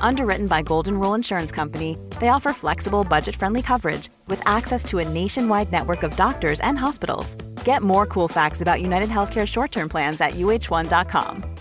Underwritten 0.00 0.46
by 0.46 0.62
Golden 0.62 1.00
Rule 1.00 1.14
Insurance 1.14 1.50
Company, 1.50 1.98
they 2.20 2.28
offer 2.28 2.52
flexible, 2.52 3.02
budget 3.02 3.34
friendly 3.34 3.62
coverage 3.62 4.10
with 4.28 4.40
access 4.46 4.84
to 4.84 5.00
a 5.00 5.08
nationwide 5.08 5.72
network 5.72 6.04
of 6.04 6.16
doctors 6.16 6.60
and 6.60 6.78
hospitals. 6.78 7.34
Get 7.64 7.82
more 7.82 8.06
cool 8.06 8.28
facts 8.28 8.60
about 8.60 8.82
United 8.82 9.08
Healthcare 9.08 9.48
short 9.48 9.72
term 9.72 9.88
plans 9.88 10.20
at 10.20 10.34
uh1.com. 10.34 11.54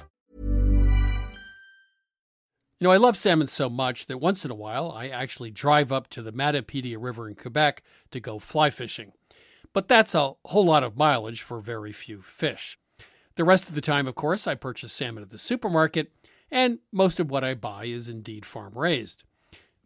You 2.79 2.89
know, 2.89 2.91
I 2.91 2.97
love 2.97 3.15
salmon 3.15 3.47
so 3.47 3.69
much 3.69 4.07
that 4.07 4.17
once 4.17 4.43
in 4.43 4.51
a 4.51 4.55
while 4.55 4.91
I 4.91 5.07
actually 5.07 5.51
drive 5.51 5.89
up 5.91 6.09
to 6.09 6.21
the 6.21 6.33
Matapedia 6.33 6.97
River 6.99 7.29
in 7.29 7.35
Quebec 7.35 7.81
to 8.11 8.19
go 8.19 8.39
fly 8.39 8.69
fishing. 8.69 9.13
But 9.71 9.87
that's 9.87 10.13
a 10.13 10.33
whole 10.45 10.65
lot 10.65 10.83
of 10.83 10.97
mileage 10.97 11.41
for 11.41 11.61
very 11.61 11.93
few 11.93 12.21
fish. 12.21 12.77
The 13.35 13.45
rest 13.45 13.69
of 13.69 13.75
the 13.75 13.81
time, 13.81 14.05
of 14.05 14.15
course, 14.15 14.47
I 14.47 14.55
purchase 14.55 14.91
salmon 14.91 15.23
at 15.23 15.29
the 15.29 15.37
supermarket, 15.37 16.11
and 16.53 16.77
most 16.91 17.19
of 17.19 17.31
what 17.31 17.43
I 17.43 17.55
buy 17.55 17.85
is 17.85 18.07
indeed 18.07 18.45
farm 18.45 18.73
raised. 18.75 19.23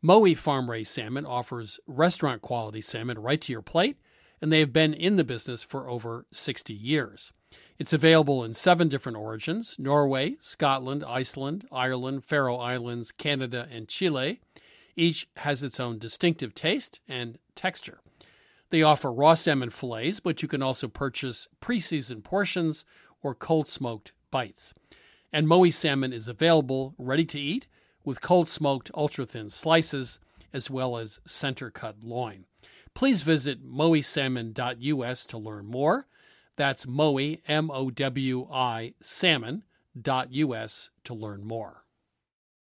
Mowi 0.03 0.35
farm 0.35 0.69
raised 0.69 0.91
salmon 0.91 1.25
offers 1.25 1.79
restaurant 1.87 2.41
quality 2.41 2.81
salmon 2.81 3.17
right 3.17 3.39
to 3.39 3.53
your 3.53 3.61
plate, 3.61 3.97
and 4.41 4.51
they 4.51 4.59
have 4.59 4.73
been 4.73 4.93
in 4.93 5.15
the 5.15 5.23
business 5.23 5.63
for 5.63 5.89
over 5.89 6.25
60 6.33 6.73
years. 6.73 7.31
It's 7.79 7.93
available 7.93 8.43
in 8.43 8.53
seven 8.53 8.89
different 8.89 9.17
origins 9.17 9.77
Norway, 9.79 10.35
Scotland, 10.41 11.05
Iceland, 11.07 11.65
Ireland, 11.71 12.25
Faroe 12.25 12.57
Islands, 12.57 13.13
Canada, 13.13 13.69
and 13.71 13.87
Chile. 13.87 14.41
Each 14.97 15.25
has 15.37 15.63
its 15.63 15.79
own 15.79 15.99
distinctive 15.99 16.53
taste 16.53 16.99
and 17.07 17.37
texture. 17.55 18.01
They 18.71 18.83
offer 18.83 19.09
raw 19.09 19.35
salmon 19.35 19.69
fillets, 19.69 20.19
but 20.19 20.41
you 20.41 20.49
can 20.49 20.61
also 20.61 20.89
purchase 20.89 21.47
pre 21.61 21.79
seasoned 21.79 22.25
portions 22.25 22.83
or 23.23 23.33
cold 23.33 23.69
smoked 23.69 24.11
bites. 24.31 24.73
And 25.31 25.47
Mowi 25.47 25.73
salmon 25.73 26.13
is 26.13 26.27
available 26.27 26.95
ready 26.97 27.25
to 27.25 27.39
eat 27.39 27.67
with 28.03 28.21
cold 28.21 28.47
smoked 28.47 28.89
ultra 28.95 29.25
thin 29.25 29.49
slices 29.49 30.19
as 30.53 30.71
well 30.71 30.97
as 30.97 31.19
center 31.25 31.69
cut 31.69 32.03
loin. 32.03 32.45
Please 32.93 33.21
visit 33.21 33.63
mowisalmon.us 33.63 35.25
to 35.25 35.37
learn 35.37 35.65
more. 35.65 36.07
That's 36.55 36.85
Mowi, 36.85 37.41
M 37.47 37.69
O 37.69 37.91
W 37.91 38.47
I, 38.51 38.93
salmon.us 39.01 40.89
to 41.03 41.13
learn 41.13 41.43
more. 41.43 41.83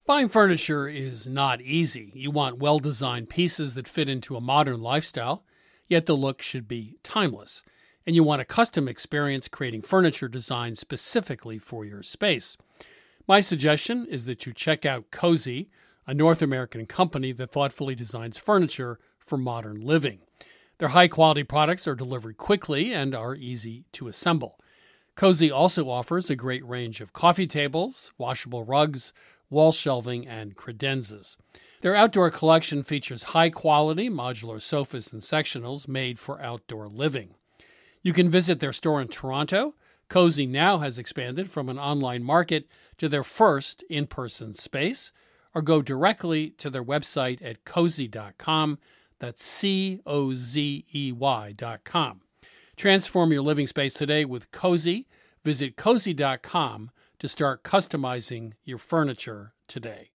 Buying 0.05 0.27
furniture 0.29 0.87
is 0.87 1.27
not 1.27 1.61
easy. 1.61 2.11
You 2.13 2.31
want 2.31 2.57
well 2.57 2.79
designed 2.79 3.29
pieces 3.29 3.75
that 3.75 3.87
fit 3.87 4.09
into 4.09 4.35
a 4.35 4.41
modern 4.41 4.81
lifestyle, 4.81 5.45
yet 5.87 6.05
the 6.05 6.15
look 6.15 6.41
should 6.41 6.67
be 6.67 6.97
timeless. 7.03 7.63
And 8.07 8.16
you 8.16 8.23
want 8.23 8.41
a 8.41 8.45
custom 8.45 8.88
experience 8.88 9.50
creating 9.50 9.81
furniture 9.81 10.29
designed 10.29 10.78
specifically 10.78 11.59
for 11.59 11.84
your 11.84 12.01
space. 12.01 12.56
My 13.28 13.41
suggestion 13.41 14.07
is 14.09 14.25
that 14.25 14.45
you 14.45 14.53
check 14.53 14.85
out 14.85 15.12
Cozey, 15.12 15.68
a 16.07 16.13
North 16.13 16.41
American 16.41 16.85
company 16.85 17.34
that 17.34 17.51
thoughtfully 17.51 17.95
designs 17.95 18.38
furniture 18.38 18.97
for 19.19 19.38
modern 19.38 19.81
living. 19.81 20.22
Their 20.78 20.90
high 20.90 21.09
quality 21.09 21.44
products 21.44 21.85
are 21.85 21.95
delivered 21.95 22.38
quickly 22.38 22.94
and 22.94 23.13
are 23.13 23.35
easy 23.35 23.84
to 23.91 24.07
assemble. 24.07 24.57
Cozey 25.18 25.51
also 25.51 25.89
offers 25.89 26.29
a 26.29 26.35
great 26.38 26.66
range 26.66 27.01
of 27.01 27.12
coffee 27.12 27.47
tables, 27.47 28.13
washable 28.18 28.63
rugs, 28.63 29.12
wall 29.50 29.74
shelving, 29.74 30.25
and 30.25 30.56
credenzas. 30.56 31.35
Their 31.81 31.95
outdoor 31.95 32.31
collection 32.31 32.84
features 32.84 33.24
high 33.24 33.50
quality 33.50 34.09
modular 34.09 34.62
sofas 34.62 35.12
and 35.12 35.22
sectionals 35.22 35.89
made 35.89 36.19
for 36.19 36.41
outdoor 36.41 36.88
living. 36.88 37.31
You 38.01 38.13
can 38.13 38.29
visit 38.29 38.59
their 38.59 38.73
store 38.73 39.01
in 39.01 39.07
Toronto. 39.07 39.75
Cozey 40.09 40.47
now 40.47 40.77
has 40.77 40.97
expanded 40.97 41.49
from 41.49 41.67
an 41.67 41.77
online 41.77 42.23
market 42.23 42.67
to 42.97 43.09
their 43.09 43.23
first 43.23 43.83
in 43.89 44.07
person 44.07 44.53
space, 44.53 45.11
or 45.53 45.61
go 45.61 45.81
directly 45.81 46.51
to 46.51 46.69
their 46.69 46.83
website 46.83 47.43
at 47.43 47.65
cozey.com. 47.65 48.79
that's 49.19 49.43
C 49.43 49.99
O 50.05 50.33
Z 50.33 50.85
E 50.93 51.11
Y 51.11 51.51
dot 51.57 51.83
com. 51.83 52.21
Transform 52.75 53.31
your 53.31 53.41
living 53.41 53.67
space 53.67 53.95
today 53.95 54.23
with 54.23 54.51
Cozey. 54.51 55.07
Visit 55.43 55.75
cozey.com 55.75 56.91
to 57.19 57.27
start 57.27 57.63
customizing 57.63 58.53
your 58.63 58.77
furniture 58.77 59.53
today. 59.67 60.11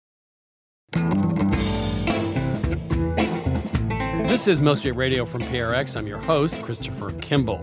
This 4.28 4.46
is 4.50 4.60
Street 4.78 4.92
Radio 4.92 5.24
from 5.24 5.42
PRX. 5.44 5.96
I'm 5.96 6.06
your 6.06 6.18
host, 6.18 6.62
Christopher 6.62 7.12
Kimball. 7.22 7.62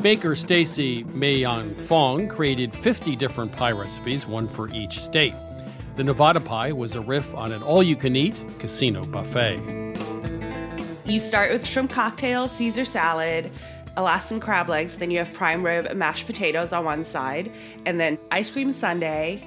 Baker 0.00 0.36
Stacey 0.36 1.02
Mei 1.02 1.38
Yan 1.38 1.74
Fong 1.74 2.28
created 2.28 2.72
50 2.72 3.16
different 3.16 3.52
pie 3.52 3.72
recipes, 3.72 4.24
one 4.24 4.46
for 4.46 4.68
each 4.68 5.00
state. 5.00 5.34
The 5.96 6.04
Nevada 6.04 6.40
pie 6.40 6.70
was 6.70 6.94
a 6.94 7.00
riff 7.00 7.34
on 7.34 7.50
an 7.50 7.60
all 7.64 7.82
you 7.82 7.96
can 7.96 8.14
eat 8.14 8.44
casino 8.60 9.04
buffet. 9.04 9.58
You 11.04 11.18
start 11.18 11.50
with 11.50 11.66
shrimp 11.66 11.90
cocktail, 11.90 12.48
Caesar 12.48 12.84
salad, 12.84 13.50
Alaskan 13.96 14.38
crab 14.38 14.68
legs, 14.68 14.96
then 14.96 15.10
you 15.10 15.18
have 15.18 15.32
prime 15.34 15.64
rib 15.64 15.92
mashed 15.96 16.26
potatoes 16.26 16.72
on 16.72 16.84
one 16.84 17.04
side, 17.04 17.50
and 17.84 17.98
then 17.98 18.16
ice 18.30 18.48
cream 18.48 18.72
sundae, 18.72 19.42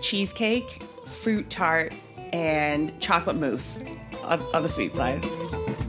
cheesecake, 0.00 0.82
fruit 1.06 1.50
tart, 1.50 1.92
and 2.32 2.98
chocolate 2.98 3.36
mousse 3.36 3.78
on, 4.28 4.40
on 4.54 4.62
the 4.62 4.68
sweet 4.68 4.94
side. 4.94 5.24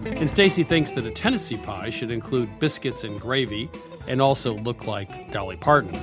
And 0.05 0.29
Stacey 0.29 0.63
thinks 0.63 0.91
that 0.91 1.05
a 1.05 1.11
Tennessee 1.11 1.57
pie 1.57 1.89
should 1.89 2.11
include 2.11 2.59
biscuits 2.59 3.03
and 3.03 3.19
gravy 3.19 3.69
and 4.07 4.21
also 4.21 4.55
look 4.55 4.85
like 4.85 5.31
Dolly 5.31 5.57
Parton. 5.57 5.95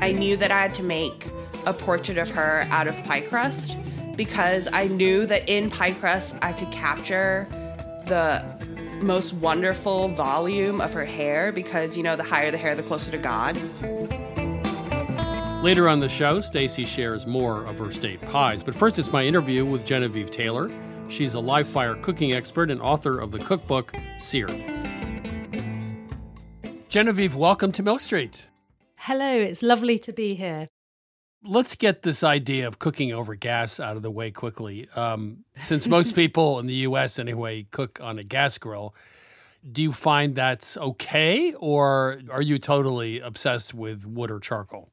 I 0.00 0.12
knew 0.12 0.36
that 0.36 0.50
I 0.50 0.62
had 0.62 0.74
to 0.74 0.82
make 0.82 1.26
a 1.66 1.72
portrait 1.72 2.18
of 2.18 2.30
her 2.30 2.66
out 2.70 2.86
of 2.86 2.96
pie 3.04 3.22
crust 3.22 3.76
because 4.16 4.68
I 4.72 4.88
knew 4.88 5.26
that 5.26 5.48
in 5.48 5.70
pie 5.70 5.92
crust 5.92 6.34
I 6.42 6.52
could 6.52 6.70
capture 6.70 7.46
the 8.06 8.44
most 9.00 9.32
wonderful 9.34 10.08
volume 10.08 10.80
of 10.80 10.92
her 10.92 11.04
hair 11.04 11.52
because, 11.52 11.96
you 11.96 12.02
know, 12.02 12.16
the 12.16 12.24
higher 12.24 12.50
the 12.50 12.58
hair, 12.58 12.74
the 12.74 12.82
closer 12.82 13.10
to 13.10 13.18
God. 13.18 13.56
Later 15.62 15.88
on 15.88 16.00
the 16.00 16.08
show, 16.08 16.40
Stacey 16.40 16.84
shares 16.84 17.26
more 17.26 17.64
of 17.64 17.78
her 17.78 17.90
state 17.90 18.20
pies. 18.22 18.62
But 18.62 18.74
first, 18.74 18.98
it's 18.98 19.12
my 19.12 19.24
interview 19.24 19.64
with 19.64 19.84
Genevieve 19.84 20.30
Taylor. 20.30 20.70
She's 21.08 21.34
a 21.34 21.40
live 21.40 21.66
fire 21.66 21.94
cooking 21.96 22.32
expert 22.32 22.70
and 22.70 22.80
author 22.80 23.18
of 23.18 23.32
the 23.32 23.38
cookbook 23.38 23.94
Seared. 24.18 24.62
Genevieve, 26.88 27.34
welcome 27.34 27.72
to 27.72 27.82
Milk 27.82 28.00
Street. 28.00 28.46
Hello, 28.96 29.30
it's 29.30 29.62
lovely 29.62 29.98
to 29.98 30.12
be 30.12 30.34
here 30.34 30.66
let's 31.44 31.74
get 31.74 32.02
this 32.02 32.22
idea 32.22 32.66
of 32.66 32.78
cooking 32.78 33.12
over 33.12 33.34
gas 33.34 33.80
out 33.80 33.96
of 33.96 34.02
the 34.02 34.10
way 34.10 34.30
quickly. 34.30 34.88
Um, 34.94 35.44
since 35.56 35.88
most 35.88 36.14
people 36.14 36.58
in 36.58 36.66
the 36.66 36.74
U.S. 36.74 37.18
anyway 37.18 37.66
cook 37.70 38.00
on 38.02 38.18
a 38.18 38.24
gas 38.24 38.58
grill, 38.58 38.94
do 39.70 39.82
you 39.82 39.92
find 39.92 40.34
that's 40.34 40.76
okay, 40.76 41.52
or 41.54 42.20
are 42.30 42.42
you 42.42 42.58
totally 42.58 43.20
obsessed 43.20 43.74
with 43.74 44.06
wood 44.06 44.30
or 44.30 44.38
charcoal? 44.38 44.92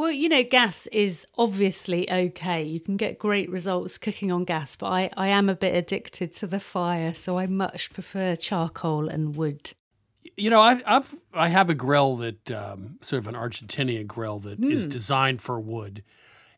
Well, 0.00 0.12
you 0.12 0.30
know, 0.30 0.42
gas 0.42 0.86
is 0.86 1.26
obviously 1.36 2.10
okay. 2.10 2.62
You 2.62 2.80
can 2.80 2.96
get 2.96 3.18
great 3.18 3.50
results 3.50 3.98
cooking 3.98 4.32
on 4.32 4.44
gas, 4.44 4.74
but 4.74 4.86
I, 4.86 5.10
I 5.14 5.28
am 5.28 5.50
a 5.50 5.54
bit 5.54 5.74
addicted 5.74 6.32
to 6.36 6.46
the 6.46 6.58
fire, 6.58 7.12
so 7.12 7.36
I 7.36 7.46
much 7.46 7.92
prefer 7.92 8.34
charcoal 8.34 9.10
and 9.10 9.36
wood. 9.36 9.72
You 10.38 10.48
know, 10.48 10.58
I, 10.58 10.80
I've 10.86 11.14
I 11.34 11.48
have 11.48 11.68
a 11.68 11.74
grill 11.74 12.16
that 12.16 12.50
um, 12.50 12.96
sort 13.02 13.18
of 13.18 13.26
an 13.28 13.34
Argentinian 13.34 14.06
grill 14.06 14.38
that 14.38 14.58
is 14.64 14.86
designed 14.86 15.42
for 15.42 15.60
wood, 15.60 16.02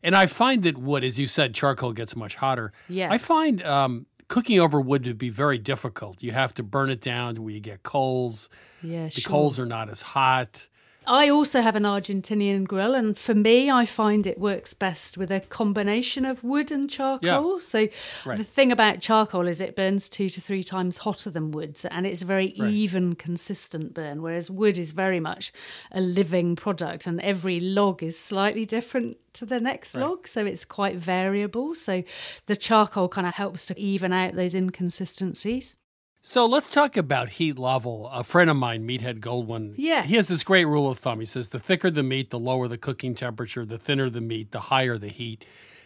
and 0.01 0.15
I 0.15 0.25
find 0.25 0.63
that 0.63 0.77
wood, 0.77 1.03
as 1.03 1.19
you 1.19 1.27
said, 1.27 1.53
charcoal 1.53 1.91
gets 1.91 2.15
much 2.15 2.37
hotter. 2.37 2.71
Yeah. 2.87 3.11
I 3.11 3.17
find 3.17 3.61
um, 3.65 4.05
cooking 4.29 4.61
over 4.61 4.79
wood 4.79 5.03
to 5.03 5.13
be 5.13 5.27
very 5.27 5.57
difficult. 5.57 6.23
You 6.23 6.31
have 6.31 6.53
to 6.53 6.63
burn 6.63 6.89
it 6.89 7.01
down 7.01 7.35
to 7.35 7.41
where 7.41 7.53
you 7.53 7.59
get 7.59 7.83
coals. 7.83 8.49
Yeah, 8.81 9.07
The 9.07 9.19
sure. 9.19 9.29
coals 9.29 9.59
are 9.59 9.65
not 9.65 9.89
as 9.89 10.01
hot. 10.01 10.69
I 11.05 11.29
also 11.29 11.61
have 11.61 11.75
an 11.75 11.83
Argentinian 11.83 12.65
grill, 12.65 12.95
and 12.95 13.17
for 13.17 13.33
me, 13.33 13.69
I 13.69 13.85
find 13.85 14.25
it 14.25 14.39
works 14.39 14.73
best 14.73 15.17
with 15.17 15.31
a 15.31 15.39
combination 15.41 16.25
of 16.25 16.43
wood 16.43 16.71
and 16.71 16.89
charcoal. 16.89 17.59
So, 17.59 17.87
Right. 18.25 18.37
the 18.37 18.43
thing 18.43 18.71
about 18.71 19.01
charcoal 19.01 19.47
is 19.47 19.59
it 19.59 19.75
burns 19.75 20.09
two 20.09 20.29
to 20.29 20.41
three 20.41 20.63
times 20.63 20.97
hotter 20.97 21.29
than 21.29 21.51
wood, 21.51 21.79
and 21.91 22.05
it's 22.07 22.21
a 22.21 22.25
very 22.25 22.53
Right. 22.57 22.69
even, 22.71 23.15
consistent 23.15 23.93
burn, 23.93 24.21
whereas 24.21 24.49
wood 24.49 24.77
is 24.77 24.91
very 24.91 25.19
much 25.19 25.51
a 25.91 25.99
living 26.01 26.55
product, 26.55 27.05
and 27.07 27.19
every 27.21 27.59
log 27.59 28.01
is 28.01 28.17
slightly 28.17 28.65
different 28.65 29.17
to 29.33 29.45
the 29.45 29.59
next 29.59 29.95
log, 29.95 30.27
so 30.27 30.45
it's 30.45 30.63
quite 30.65 30.95
variable. 30.95 31.75
So, 31.75 32.03
the 32.45 32.55
charcoal 32.55 33.09
kind 33.09 33.27
of 33.27 33.33
helps 33.33 33.65
to 33.67 33.79
even 33.79 34.13
out 34.13 34.35
those 34.35 34.55
inconsistencies. 34.55 35.77
So 36.25 36.45
let's 36.45 36.69
talk 36.69 36.95
about 36.95 37.27
heat 37.31 37.59
level. 37.59 38.07
A 38.07 38.23
friend 38.23 38.49
of 38.49 38.55
mine, 38.55 38.87
Meathead 38.87 39.19
Goldwyn, 39.19 39.73
Yes. 39.75 40.07
he 40.07 40.15
has 40.15 40.29
this 40.29 40.45
great 40.45 40.63
rule 40.63 40.89
of 40.89 40.97
thumb. 40.97 41.19
He 41.19 41.25
says 41.25 41.49
the 41.49 41.59
thicker 41.59 41.91
the 41.91 42.01
meat, 42.01 42.29
the 42.29 42.39
lower 42.39 42.69
the 42.69 42.77
cooking 42.77 43.13
temperature, 43.13 43.65
the 43.65 43.77
thinner 43.77 44.09
the 44.09 44.21
meat, 44.21 44.51
the 44.51 44.61
higher 44.61 44.97
the 44.97 45.09
heat. 45.09 45.43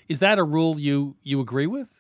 Is 0.07 0.19
that 0.19 0.38
a 0.38 0.44
rule 0.44 0.80
you 0.80 1.16
you 1.24 1.42
agree 1.42 1.66
with? 1.66 1.96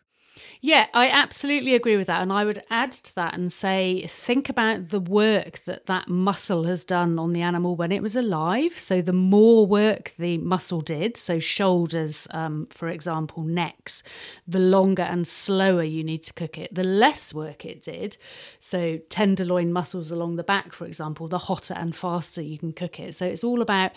Yeah, 0.61 0.87
I 0.93 1.09
absolutely 1.09 1.75
agree 1.75 1.97
with 1.97 2.07
that. 2.07 2.21
And 2.21 2.33
I 2.33 2.43
would 2.43 2.63
add 2.69 2.91
to 2.93 3.15
that 3.15 3.35
and 3.35 3.51
say, 3.51 4.07
think 4.07 4.49
about 4.49 4.89
the 4.89 4.99
work 4.99 5.59
that 5.65 5.85
that 5.85 6.07
muscle 6.09 6.63
has 6.63 6.83
done 6.83 7.19
on 7.19 7.33
the 7.33 7.41
animal 7.41 7.75
when 7.75 7.91
it 7.91 8.01
was 8.01 8.15
alive. 8.15 8.79
So, 8.79 9.01
the 9.01 9.13
more 9.13 9.65
work 9.67 10.13
the 10.17 10.37
muscle 10.39 10.81
did, 10.81 11.15
so 11.17 11.39
shoulders, 11.39 12.27
um, 12.31 12.67
for 12.71 12.87
example, 12.89 13.43
necks, 13.43 14.01
the 14.47 14.59
longer 14.59 15.03
and 15.03 15.27
slower 15.27 15.83
you 15.83 16.03
need 16.03 16.23
to 16.23 16.33
cook 16.33 16.57
it, 16.57 16.73
the 16.73 16.83
less 16.83 17.33
work 17.33 17.65
it 17.65 17.81
did. 17.81 18.17
So, 18.59 18.97
tenderloin 19.09 19.71
muscles 19.71 20.11
along 20.11 20.37
the 20.37 20.43
back, 20.43 20.73
for 20.73 20.85
example, 20.85 21.27
the 21.27 21.37
hotter 21.39 21.75
and 21.75 21.95
faster 21.95 22.41
you 22.41 22.57
can 22.57 22.73
cook 22.73 22.99
it. 22.99 23.13
So, 23.15 23.25
it's 23.27 23.43
all 23.43 23.61
about 23.61 23.91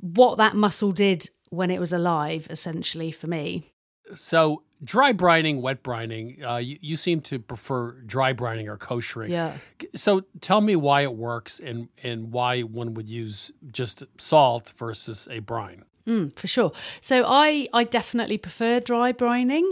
what 0.00 0.38
that 0.38 0.56
muscle 0.56 0.92
did 0.92 1.28
when 1.50 1.70
it 1.70 1.80
was 1.80 1.92
alive, 1.92 2.46
essentially, 2.48 3.10
for 3.10 3.26
me. 3.26 3.72
So 4.14 4.62
dry 4.82 5.12
brining, 5.12 5.60
wet 5.60 5.82
brining. 5.82 6.42
Uh, 6.42 6.56
you, 6.56 6.78
you 6.80 6.96
seem 6.96 7.20
to 7.22 7.38
prefer 7.38 7.92
dry 7.92 8.32
brining 8.32 8.66
or 8.66 8.76
koshering. 8.76 9.28
Yeah. 9.28 9.56
So 9.94 10.22
tell 10.40 10.60
me 10.60 10.76
why 10.76 11.02
it 11.02 11.14
works 11.14 11.60
and 11.60 11.88
and 12.02 12.32
why 12.32 12.62
one 12.62 12.94
would 12.94 13.08
use 13.08 13.52
just 13.70 14.04
salt 14.18 14.72
versus 14.76 15.28
a 15.30 15.40
brine. 15.40 15.84
Mm, 16.06 16.34
for 16.34 16.46
sure. 16.46 16.72
So 17.00 17.24
I 17.26 17.68
I 17.72 17.84
definitely 17.84 18.38
prefer 18.38 18.80
dry 18.80 19.12
brining. 19.12 19.70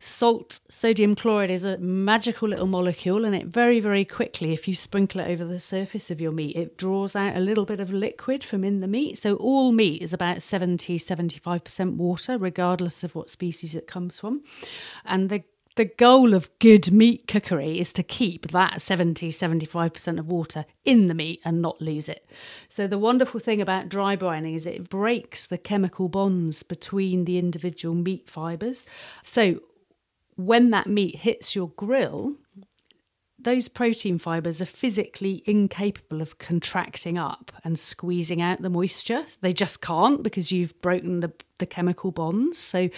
Salt, 0.00 0.60
sodium 0.68 1.14
chloride 1.14 1.50
is 1.50 1.64
a 1.64 1.78
magical 1.78 2.48
little 2.48 2.66
molecule 2.66 3.24
and 3.24 3.34
it 3.34 3.46
very 3.46 3.78
very 3.78 4.04
quickly 4.04 4.52
if 4.52 4.66
you 4.66 4.74
sprinkle 4.74 5.20
it 5.20 5.28
over 5.28 5.44
the 5.44 5.60
surface 5.60 6.10
of 6.10 6.20
your 6.20 6.32
meat 6.32 6.56
it 6.56 6.76
draws 6.76 7.14
out 7.14 7.36
a 7.36 7.40
little 7.40 7.64
bit 7.64 7.80
of 7.80 7.92
liquid 7.92 8.42
from 8.42 8.64
in 8.64 8.80
the 8.80 8.88
meat. 8.88 9.18
So 9.18 9.36
all 9.36 9.72
meat 9.72 10.02
is 10.02 10.12
about 10.12 10.42
70 10.42 10.98
75% 10.98 11.96
water 11.96 12.38
regardless 12.38 13.04
of 13.04 13.14
what 13.14 13.30
species 13.30 13.74
it 13.74 13.86
comes 13.86 14.18
from. 14.18 14.42
And 15.04 15.30
the 15.30 15.44
the 15.78 15.84
goal 15.84 16.34
of 16.34 16.50
good 16.58 16.90
meat 16.90 17.28
cookery 17.28 17.78
is 17.78 17.92
to 17.92 18.02
keep 18.02 18.48
that 18.48 18.82
70 18.82 19.30
75% 19.30 20.18
of 20.18 20.26
water 20.26 20.64
in 20.84 21.06
the 21.06 21.14
meat 21.14 21.40
and 21.44 21.62
not 21.62 21.80
lose 21.80 22.08
it. 22.08 22.28
So, 22.68 22.88
the 22.88 22.98
wonderful 22.98 23.38
thing 23.38 23.60
about 23.60 23.88
dry 23.88 24.16
brining 24.16 24.56
is 24.56 24.66
it 24.66 24.90
breaks 24.90 25.46
the 25.46 25.56
chemical 25.56 26.08
bonds 26.08 26.64
between 26.64 27.26
the 27.26 27.38
individual 27.38 27.94
meat 27.94 28.28
fibres. 28.28 28.84
So, 29.22 29.60
when 30.34 30.70
that 30.70 30.88
meat 30.88 31.20
hits 31.20 31.54
your 31.54 31.68
grill, 31.68 32.34
those 33.38 33.68
protein 33.68 34.18
fibers 34.18 34.60
are 34.60 34.66
physically 34.66 35.42
incapable 35.46 36.20
of 36.20 36.38
contracting 36.38 37.16
up 37.16 37.52
and 37.64 37.78
squeezing 37.78 38.42
out 38.42 38.62
the 38.62 38.70
moisture. 38.70 39.24
They 39.40 39.52
just 39.52 39.80
can't 39.80 40.22
because 40.22 40.50
you've 40.50 40.80
broken 40.80 41.20
the, 41.20 41.32
the 41.58 41.66
chemical 41.66 42.10
bonds. 42.10 42.58
So, 42.58 42.88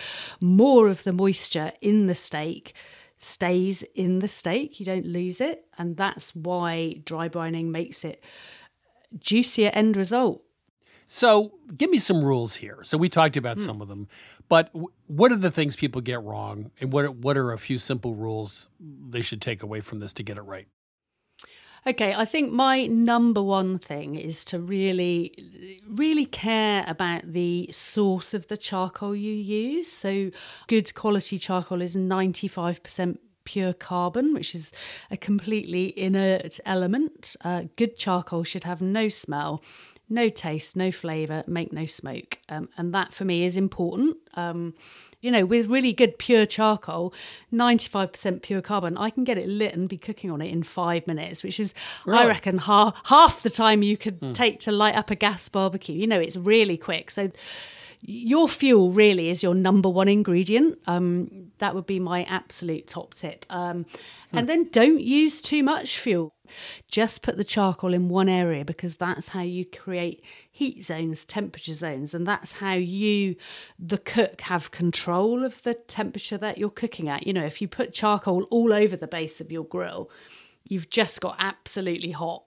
more 0.41 0.89
of 0.89 1.05
the 1.05 1.13
moisture 1.13 1.73
in 1.81 2.07
the 2.07 2.15
steak 2.15 2.75
stays 3.19 3.83
in 3.95 4.21
the 4.21 4.29
steak. 4.29 4.81
You 4.81 4.87
don't 4.87 5.07
lose 5.07 5.41
it. 5.41 5.67
And 5.79 5.97
that's 5.97 6.35
why 6.35 7.03
dry 7.05 7.29
brining 7.29 7.67
makes 7.67 8.05
it 8.05 8.25
juicier 9.19 9.71
end 9.75 9.97
result. 9.97 10.43
So 11.07 11.55
give 11.77 11.91
me 11.91 11.99
some 11.99 12.25
rules 12.25 12.57
here. 12.57 12.79
So 12.85 12.97
we 12.97 13.09
talked 13.09 13.37
about 13.37 13.59
some 13.59 13.83
of 13.83 13.89
them, 13.89 14.07
but 14.51 14.69
what 15.07 15.33
are 15.33 15.37
the 15.37 15.51
things 15.51 15.77
people 15.77 16.03
get 16.03 16.23
wrong, 16.23 16.73
and 16.81 16.93
what 16.93 17.15
what 17.15 17.39
are 17.39 17.53
a 17.53 17.59
few 17.59 17.79
simple 17.79 18.15
rules 18.15 18.69
they 18.79 19.23
should 19.23 19.41
take 19.41 19.63
away 19.63 19.81
from 19.81 20.01
this 20.01 20.13
to 20.15 20.23
get 20.23 20.37
it 20.37 20.43
right? 20.43 20.67
Okay, 21.87 22.13
I 22.13 22.27
think 22.27 22.53
my 22.53 22.87
number 22.87 23.43
one 23.43 23.79
thing 23.79 24.15
is 24.15 24.45
to 24.47 24.59
really, 24.59 25.81
really 25.89 26.27
care 26.27 26.85
about 26.87 27.33
the 27.33 27.71
source 27.73 28.35
of 28.35 28.49
the 28.49 28.59
charcoal 28.59 29.17
you 29.17 29.33
use. 29.33 29.91
So, 29.91 30.31
good 30.67 30.95
quality 30.95 31.39
charcoal 31.39 31.81
is 31.81 31.97
95% 31.97 33.17
pure 33.45 33.73
carbon, 33.73 34.35
which 34.35 34.55
is 34.55 34.73
a 35.11 35.17
completely 35.17 35.99
inert 35.99 36.61
element. 36.67 37.35
Uh, 37.43 37.63
good 37.77 37.97
charcoal 37.97 38.45
should 38.45 38.65
have 38.65 38.83
no 38.83 39.09
smell. 39.09 39.63
No 40.13 40.29
taste, 40.29 40.77
no 40.77 40.91
flavour, 40.91 41.45
make 41.47 41.73
no 41.73 41.87
smoke. 41.87 42.39
Um, 42.49 42.69
and 42.77 42.93
that 42.93 43.15
for 43.15 43.25
me 43.25 43.45
is 43.45 43.57
important. 43.57 44.17
Um, 44.35 44.75
you 45.21 45.31
know, 45.31 45.45
with 45.47 45.69
really 45.69 45.93
good 45.93 46.19
pure 46.19 46.47
charcoal, 46.47 47.15
95% 47.53 48.43
pure 48.43 48.63
carbon, 48.63 48.97
I 48.97 49.11
can 49.11 49.23
get 49.25 49.39
it 49.39 49.49
lit 49.49 49.75
and 49.75 49.89
be 49.89 49.99
cooking 49.99 50.31
on 50.31 50.41
it 50.41 50.51
in 50.51 50.63
five 50.63 51.07
minutes, 51.07 51.43
which 51.45 51.61
is, 51.61 51.75
I 52.07 52.27
reckon, 52.27 52.59
half, 52.59 53.01
half 53.05 53.43
the 53.43 53.51
time 53.51 53.83
you 53.83 53.97
could 53.97 54.35
take 54.35 54.61
to 54.61 54.73
light 54.73 54.97
up 54.97 55.11
a 55.11 55.15
gas 55.15 55.49
barbecue. 55.49 55.95
You 55.95 56.07
know, 56.07 56.19
it's 56.21 56.37
really 56.37 56.77
quick. 56.77 57.11
So, 57.11 57.31
your 58.03 58.49
fuel 58.49 58.91
really 58.93 59.29
is 59.29 59.43
your 59.43 59.55
number 59.55 59.91
one 59.91 60.09
ingredient. 60.09 60.79
Um, 60.87 61.53
that 61.59 61.75
would 61.75 61.85
be 61.87 62.01
my 62.01 62.25
absolute 62.25 62.87
top 62.87 63.13
tip. 63.13 63.45
Um, 63.51 63.85
And 64.33 64.49
then 64.49 64.69
don't 64.73 65.01
use 65.01 65.43
too 65.43 65.63
much 65.63 65.99
fuel. 65.99 66.33
Just 66.89 67.23
put 67.23 67.37
the 67.37 67.45
charcoal 67.45 67.95
in 67.95 68.09
one 68.09 68.29
area 68.29 68.65
because 68.65 68.97
that's 68.97 69.29
how 69.29 69.43
you 69.43 69.65
create 69.65 70.23
heat 70.51 70.83
zones, 70.83 71.25
temperature 71.25 71.75
zones, 71.75 72.15
and 72.15 72.27
that's 72.27 72.53
how 72.53 72.75
you, 72.75 73.37
the 73.79 73.99
cook, 73.99 74.43
have 74.43 74.71
control 74.71 75.45
of 75.45 75.63
the 75.63 75.75
temperature 75.75 76.39
that 76.39 76.59
you're 76.59 76.71
cooking 76.71 77.09
at. 77.09 77.27
You 77.27 77.33
know, 77.33 77.45
if 77.45 77.61
you 77.61 77.69
put 77.69 77.95
charcoal 77.95 78.45
all 78.51 78.73
over 78.73 78.97
the 78.97 79.07
base 79.07 79.41
of 79.41 79.53
your 79.53 79.65
grill, 79.65 80.11
you've 80.65 80.91
just 80.91 81.21
got 81.21 81.37
absolutely 81.39 82.11
hot 82.11 82.45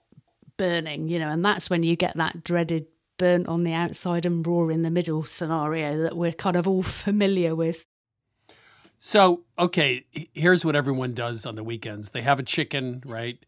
burning, 0.56 1.08
you 1.08 1.18
know, 1.18 1.28
and 1.28 1.44
that's 1.44 1.70
when 1.70 1.82
you 1.82 1.96
get 1.96 2.16
that 2.16 2.44
dreaded 2.44 2.86
burnt 3.16 3.46
on 3.46 3.64
the 3.64 3.72
outside 3.72 4.26
and 4.26 4.46
raw 4.46 4.68
in 4.68 4.82
the 4.82 4.90
middle 4.90 5.24
scenario 5.24 6.02
that 6.02 6.16
we're 6.16 6.32
kind 6.32 6.56
of 6.56 6.66
all 6.66 6.82
familiar 6.82 7.54
with. 7.54 7.86
So, 8.98 9.42
okay, 9.58 10.06
here's 10.32 10.64
what 10.64 10.74
everyone 10.74 11.12
does 11.12 11.44
on 11.44 11.56
the 11.56 11.64
weekends. 11.64 12.10
They 12.10 12.22
have 12.22 12.38
a 12.38 12.42
chicken, 12.42 13.02
right? 13.04 13.38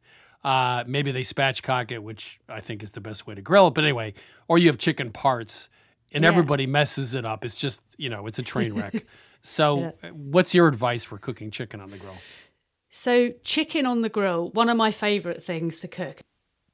Uh, 0.46 0.84
maybe 0.86 1.10
they 1.10 1.22
spatchcock 1.22 1.90
it, 1.90 2.04
which 2.04 2.38
I 2.48 2.60
think 2.60 2.80
is 2.84 2.92
the 2.92 3.00
best 3.00 3.26
way 3.26 3.34
to 3.34 3.42
grill 3.42 3.66
it. 3.66 3.74
But 3.74 3.82
anyway, 3.82 4.14
or 4.46 4.58
you 4.58 4.68
have 4.68 4.78
chicken 4.78 5.10
parts, 5.10 5.68
and 6.12 6.22
Yeah. 6.22 6.28
everybody 6.28 6.68
messes 6.68 7.16
it 7.16 7.24
up. 7.24 7.44
It's 7.44 7.60
just 7.60 7.82
you 7.98 8.08
know, 8.08 8.28
it's 8.28 8.38
a 8.38 8.44
train 8.44 8.72
wreck. 8.72 9.04
so, 9.42 9.92
uh, 10.04 10.08
what's 10.10 10.54
your 10.54 10.68
advice 10.68 11.02
for 11.02 11.18
cooking 11.18 11.50
chicken 11.50 11.80
on 11.80 11.90
the 11.90 11.96
grill? 11.96 12.14
So, 12.90 13.32
chicken 13.42 13.86
on 13.86 14.02
the 14.02 14.08
grill, 14.08 14.50
one 14.50 14.68
of 14.68 14.76
my 14.76 14.92
favourite 14.92 15.42
things 15.42 15.80
to 15.80 15.88
cook. 15.88 16.20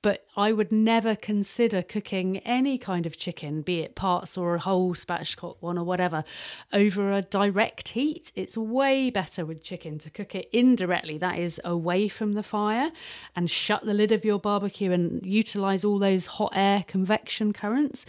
But 0.02 0.26
I 0.37 0.52
would 0.52 0.73
never 0.73 1.14
consider 1.14 1.80
cooking 1.80 2.38
any 2.38 2.76
kind 2.76 3.06
of 3.06 3.16
chicken, 3.16 3.62
be 3.62 3.80
it 3.80 3.94
parts 3.94 4.37
or 4.37 4.56
a 4.56 4.59
whole 4.59 4.94
spatchcock 4.94 5.59
one 5.61 5.78
or 5.78 5.85
whatever, 5.85 6.25
over 6.73 7.12
a 7.12 7.23
direct 7.23 7.90
heat. 7.90 8.32
It's 8.35 8.56
way 8.56 9.11
better 9.11 9.47
with 9.47 9.62
chicken 9.62 10.00
to 10.00 10.11
cook 10.11 10.35
it 10.35 10.49
indirectly, 10.52 11.18
that 11.18 11.38
is, 11.38 11.61
away 11.64 12.09
from 12.09 12.32
the 12.32 12.42
fire, 12.42 12.90
and 13.37 13.49
shut 13.49 13.87
the 13.87 13.94
lid 13.94 14.11
of 14.11 14.25
your 14.25 14.40
barbecue 14.40 14.90
and 14.90 15.25
utilise 15.25 15.85
all 15.85 16.00
those 16.00 16.26
hot 16.26 16.52
air 16.52 16.85
convection 16.88 17.52
currents. 17.52 18.04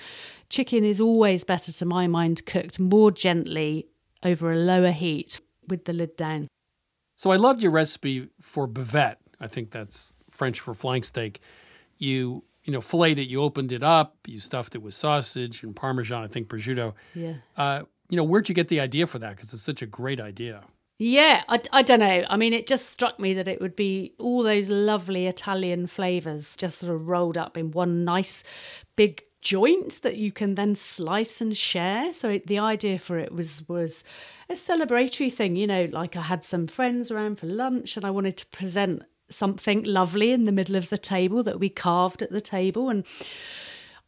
Chicken 0.50 0.84
is 0.84 1.00
always 1.00 1.44
better, 1.44 1.72
to 1.72 1.86
my 1.86 2.08
mind, 2.08 2.48
cooked 2.48 2.80
more 2.80 3.12
gently 3.12 3.86
over 4.24 4.52
a 4.52 4.58
lower 4.58 4.92
heat 4.92 5.40
with 5.68 5.86
the 5.86 5.94
lid 5.94 6.18
down. 6.18 6.48
So 7.16 7.30
I 7.30 7.36
loved 7.36 7.62
your 7.62 7.72
recipe 7.72 8.30
for 8.42 8.68
bavette. 8.68 9.18
I 9.40 9.46
think 9.46 9.70
that's 9.70 10.16
French 10.32 10.60
for 10.60 10.74
flank 10.74 11.06
steak. 11.06 11.40
You 12.04 12.44
you 12.64 12.74
know 12.74 12.82
filleted 12.82 13.20
it, 13.20 13.30
you 13.30 13.42
opened 13.42 13.72
it 13.72 13.84
up, 13.84 14.18
you 14.28 14.40
stuffed 14.40 14.76
it 14.76 14.82
with 14.82 14.94
sausage 14.94 15.64
and 15.64 15.76
parmesan. 15.76 16.24
I 16.24 16.28
think 16.28 16.48
prosciutto. 16.48 16.94
Yeah. 17.14 17.36
Uh, 17.58 17.84
you 18.10 18.18
know 18.18 18.24
where'd 18.24 18.50
you 18.50 18.56
get 18.56 18.68
the 18.68 18.80
idea 18.80 19.08
for 19.08 19.20
that? 19.20 19.32
Because 19.36 19.54
it's 19.54 19.64
such 19.64 19.82
a 19.82 19.88
great 19.88 20.20
idea. 20.20 20.64
Yeah, 21.00 21.44
I, 21.50 21.60
I 21.72 21.82
don't 21.82 22.00
know. 22.00 22.24
I 22.30 22.38
mean, 22.38 22.54
it 22.54 22.68
just 22.68 22.90
struck 22.90 23.20
me 23.20 23.34
that 23.34 23.48
it 23.48 23.60
would 23.60 23.76
be 23.76 24.14
all 24.20 24.44
those 24.44 24.70
lovely 24.70 25.26
Italian 25.26 25.88
flavours 25.88 26.56
just 26.56 26.80
sort 26.80 26.94
of 26.94 27.10
rolled 27.10 27.38
up 27.38 27.58
in 27.58 27.72
one 27.72 28.06
nice 28.06 28.44
big 28.96 29.24
joint 29.42 30.02
that 30.04 30.16
you 30.16 30.32
can 30.32 30.56
then 30.56 30.76
slice 30.76 31.42
and 31.42 31.58
share. 31.58 32.14
So 32.14 32.30
it, 32.30 32.48
the 32.48 32.60
idea 32.60 33.00
for 33.00 33.18
it 33.18 33.34
was 33.34 33.68
was 33.68 34.04
a 34.50 34.54
celebratory 34.54 35.34
thing, 35.34 35.56
you 35.56 35.68
know, 35.68 35.90
like 35.92 36.16
I 36.16 36.22
had 36.22 36.46
some 36.46 36.68
friends 36.68 37.12
around 37.12 37.40
for 37.40 37.48
lunch 37.48 37.98
and 37.98 38.06
I 38.06 38.12
wanted 38.12 38.38
to 38.38 38.46
present 38.48 39.04
something 39.34 39.84
lovely 39.84 40.32
in 40.32 40.46
the 40.46 40.52
middle 40.52 40.76
of 40.76 40.90
the 40.90 40.98
table 40.98 41.44
that 41.44 41.60
we 41.60 41.70
carved 41.70 42.22
at 42.22 42.32
the 42.32 42.42
table 42.42 42.90
and 42.90 43.06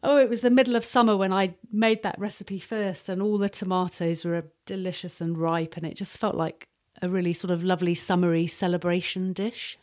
oh 0.04 0.18
it 0.18 0.30
was 0.30 0.42
the 0.42 0.50
middle 0.50 0.76
of 0.76 0.86
summer 0.86 1.18
when 1.18 1.34
i 1.34 1.56
made 1.72 2.04
that 2.04 2.20
recipe 2.20 2.60
first 2.60 3.10
and 3.10 3.22
all 3.22 3.38
the 3.38 3.50
tomatoes 3.50 4.24
were 4.24 4.46
delicious 4.66 5.22
and 5.22 5.38
ripe 5.38 5.78
and 5.78 5.86
it 5.86 5.96
just 5.96 6.18
felt 6.18 6.36
like 6.36 6.68
a 7.02 7.10
really 7.10 7.34
sort 7.34 7.52
of 7.52 7.64
lovely 7.64 7.94
summery 7.94 8.48
celebration 8.48 9.34
dish. 9.34 9.78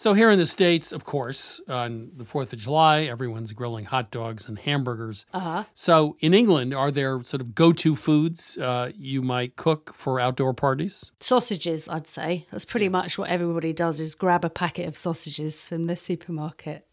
So, 0.00 0.14
here 0.14 0.30
in 0.30 0.38
the 0.38 0.46
States, 0.46 0.92
of 0.92 1.04
course, 1.04 1.60
on 1.66 2.12
the 2.16 2.22
4th 2.22 2.52
of 2.52 2.60
July, 2.60 3.02
everyone's 3.02 3.52
grilling 3.52 3.86
hot 3.86 4.12
dogs 4.12 4.48
and 4.48 4.56
hamburgers. 4.56 5.26
Uh-huh. 5.34 5.64
So, 5.74 6.16
in 6.20 6.34
England, 6.34 6.72
are 6.72 6.92
there 6.92 7.20
sort 7.24 7.40
of 7.40 7.52
go 7.52 7.72
to 7.72 7.96
foods 7.96 8.56
uh, 8.58 8.92
you 8.96 9.22
might 9.22 9.56
cook 9.56 9.92
for 9.92 10.20
outdoor 10.20 10.54
parties? 10.54 11.10
Sausages, 11.18 11.88
I'd 11.88 12.06
say. 12.06 12.46
That's 12.52 12.64
pretty 12.64 12.86
yeah. 12.86 12.90
much 12.90 13.18
what 13.18 13.28
everybody 13.28 13.72
does 13.72 13.98
is 13.98 14.14
grab 14.14 14.44
a 14.44 14.50
packet 14.50 14.86
of 14.86 14.96
sausages 14.96 15.68
from 15.68 15.82
the 15.82 15.96
supermarket 15.96 16.86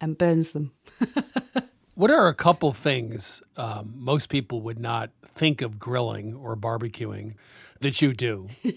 and 0.00 0.16
burns 0.16 0.52
them. 0.52 0.70
what 1.96 2.12
are 2.12 2.28
a 2.28 2.34
couple 2.34 2.70
things 2.70 3.42
um, 3.56 3.94
most 3.96 4.28
people 4.28 4.62
would 4.62 4.78
not 4.78 5.10
think 5.24 5.60
of 5.60 5.76
grilling 5.76 6.34
or 6.34 6.56
barbecuing 6.56 7.34
that 7.82 8.02
you 8.02 8.12
do? 8.12 8.48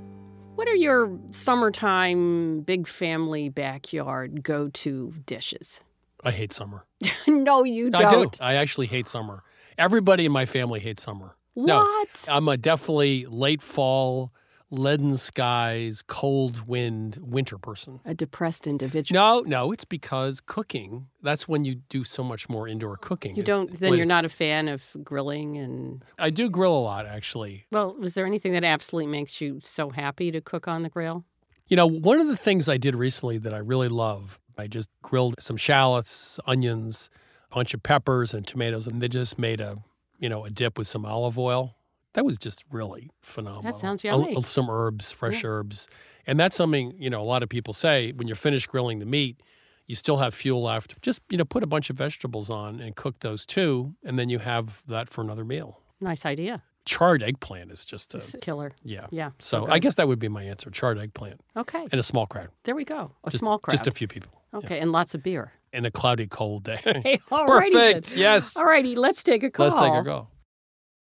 what 0.56 0.68
are 0.68 0.76
your 0.76 1.12
summertime, 1.32 2.62
big 2.62 2.88
family, 2.88 3.50
backyard 3.50 4.42
go 4.42 4.70
to 4.70 5.14
dishes? 5.26 5.82
I 6.24 6.32
hate 6.32 6.54
summer. 6.54 6.86
no, 7.28 7.64
you 7.64 7.90
don't. 7.90 8.06
I 8.06 8.10
do. 8.10 8.30
I 8.42 8.56
actually 8.56 8.88
hate 8.88 9.08
summer. 9.08 9.44
Everybody 9.78 10.26
in 10.26 10.32
my 10.32 10.46
family 10.46 10.80
hates 10.80 11.04
summer. 11.04 11.36
What? 11.54 12.26
No, 12.28 12.34
I'm 12.34 12.48
a 12.48 12.58
definitely 12.58 13.26
late 13.26 13.62
fall, 13.62 14.32
leaden 14.72 15.18
skies, 15.18 16.02
cold 16.06 16.68
wind, 16.68 17.18
winter 17.22 17.58
person. 17.58 18.00
A 18.06 18.14
depressed 18.14 18.68
individual. 18.68 19.20
No, 19.20 19.42
no, 19.42 19.72
it's 19.72 19.86
because 19.86 20.42
cooking. 20.42 21.08
That's 21.22 21.48
when 21.48 21.66
you 21.66 21.76
do 21.76 22.04
so 22.04 22.24
much 22.24 22.50
more 22.50 22.68
indoor 22.68 22.94
oh, 22.94 22.98
cooking. 23.02 23.36
You 23.36 23.44
don't. 23.44 23.70
It's, 23.72 23.80
then 23.80 23.96
you're 23.96 24.06
not 24.06 24.26
a 24.26 24.30
fan 24.30 24.68
of 24.68 24.86
grilling 25.04 25.58
and. 25.58 26.04
I 26.18 26.30
do 26.30 26.50
grill 26.50 26.78
a 26.78 26.80
lot, 26.80 27.06
actually. 27.06 27.66
Well, 27.72 27.96
was 28.00 28.14
there 28.14 28.26
anything 28.26 28.54
that 28.54 28.64
absolutely 28.64 29.12
makes 29.12 29.42
you 29.42 29.60
so 29.64 29.90
happy 29.90 30.32
to 30.32 30.42
cook 30.42 30.68
on 30.68 30.84
the 30.84 30.90
grill? 30.90 31.26
You 31.68 31.76
know, 31.76 31.88
one 31.88 32.20
of 32.20 32.28
the 32.28 32.38
things 32.38 32.68
I 32.68 32.78
did 32.78 32.96
recently 32.96 33.38
that 33.38 33.54
I 33.54 33.60
really 33.60 33.90
love, 33.90 34.40
I 34.58 34.68
just 34.68 34.90
grilled 35.04 35.36
some 35.40 35.56
shallots, 35.56 36.40
onions, 36.48 37.12
a 37.52 37.56
bunch 37.56 37.74
of 37.76 37.84
peppers 37.84 38.34
and 38.34 38.46
tomatoes, 38.46 38.88
and 38.88 39.02
they 39.02 39.08
just 39.08 39.38
made 39.38 39.62
a 39.62 39.78
you 40.20 40.30
know, 40.30 40.46
a 40.46 40.50
dip 40.50 40.78
with 40.78 40.88
some 40.88 41.06
olive 41.06 41.38
oil. 41.40 41.76
That 42.14 42.26
was 42.26 42.38
just 42.38 42.64
really 42.72 43.12
phenomenal. 43.22 43.64
That 43.64 43.76
sounds 43.76 44.04
yummy. 44.04 44.36
A, 44.36 44.44
some 44.44 44.70
herbs, 44.70 45.12
fresh 45.12 45.44
yeah. 45.44 45.50
herbs. 45.50 45.88
And 46.26 46.40
that's 46.40 46.56
something, 46.56 46.94
you 46.98 47.10
know, 47.10 47.22
a 47.22 47.24
lot 47.24 47.44
of 47.44 47.50
people 47.50 47.74
say 47.74 48.12
when 48.12 48.28
you're 48.28 48.36
finished 48.36 48.68
grilling 48.68 49.00
the 49.00 49.06
meat, 49.06 49.42
you 49.88 49.96
still 49.96 50.18
have 50.18 50.34
fuel 50.34 50.62
left. 50.62 51.02
Just, 51.02 51.22
you 51.30 51.38
know, 51.38 51.46
put 51.46 51.64
a 51.64 51.68
bunch 51.68 51.90
of 51.90 51.96
vegetables 51.96 52.50
on 52.50 52.80
and 52.80 52.96
cook 52.96 53.20
those 53.22 53.46
too. 53.46 53.96
And 54.04 54.20
then 54.20 54.30
you 54.30 54.40
have 54.40 54.84
that 54.88 55.10
for 55.10 55.22
another 55.22 55.46
meal. 55.46 55.82
Nice 56.02 56.26
idea. 56.26 56.64
Charred 56.86 57.22
eggplant 57.22 57.72
is 57.72 57.86
just 57.86 58.14
a 58.14 58.18
it's 58.18 58.36
killer. 58.42 58.72
Yeah. 58.84 59.08
Yeah. 59.12 59.32
So 59.40 59.68
I 59.68 59.80
guess 59.80 59.96
that 59.96 60.08
would 60.08 60.20
be 60.20 60.28
my 60.28 60.44
answer 60.44 60.72
charred 60.72 61.00
eggplant. 61.00 61.42
Okay. 61.56 61.86
And 61.92 62.00
a 62.00 62.04
small 62.04 62.26
crowd. 62.26 62.50
There 62.64 62.76
we 62.76 62.86
go. 62.86 63.12
A 63.24 63.30
just, 63.30 63.40
small 63.40 63.60
crowd. 63.60 63.74
Just 63.74 63.88
a 63.88 63.92
few 63.92 64.08
people. 64.08 64.32
Okay. 64.54 64.78
Yeah. 64.78 64.84
And 64.84 64.92
lots 64.92 65.14
of 65.14 65.22
beer. 65.22 65.54
And 65.72 65.86
a 65.86 65.92
cloudy, 65.92 66.28
cold 66.28 66.64
day. 66.64 66.80
Hey, 67.04 67.20
Perfect. 67.30 68.16
Yes. 68.16 68.58
All 68.58 68.66
righty. 68.66 68.96
Let's 68.96 69.22
take 69.24 69.44
a 69.44 69.52
call. 69.52 69.68
Let's 69.68 69.76
take 69.76 69.94
a 69.94 70.04
call. 70.04 70.32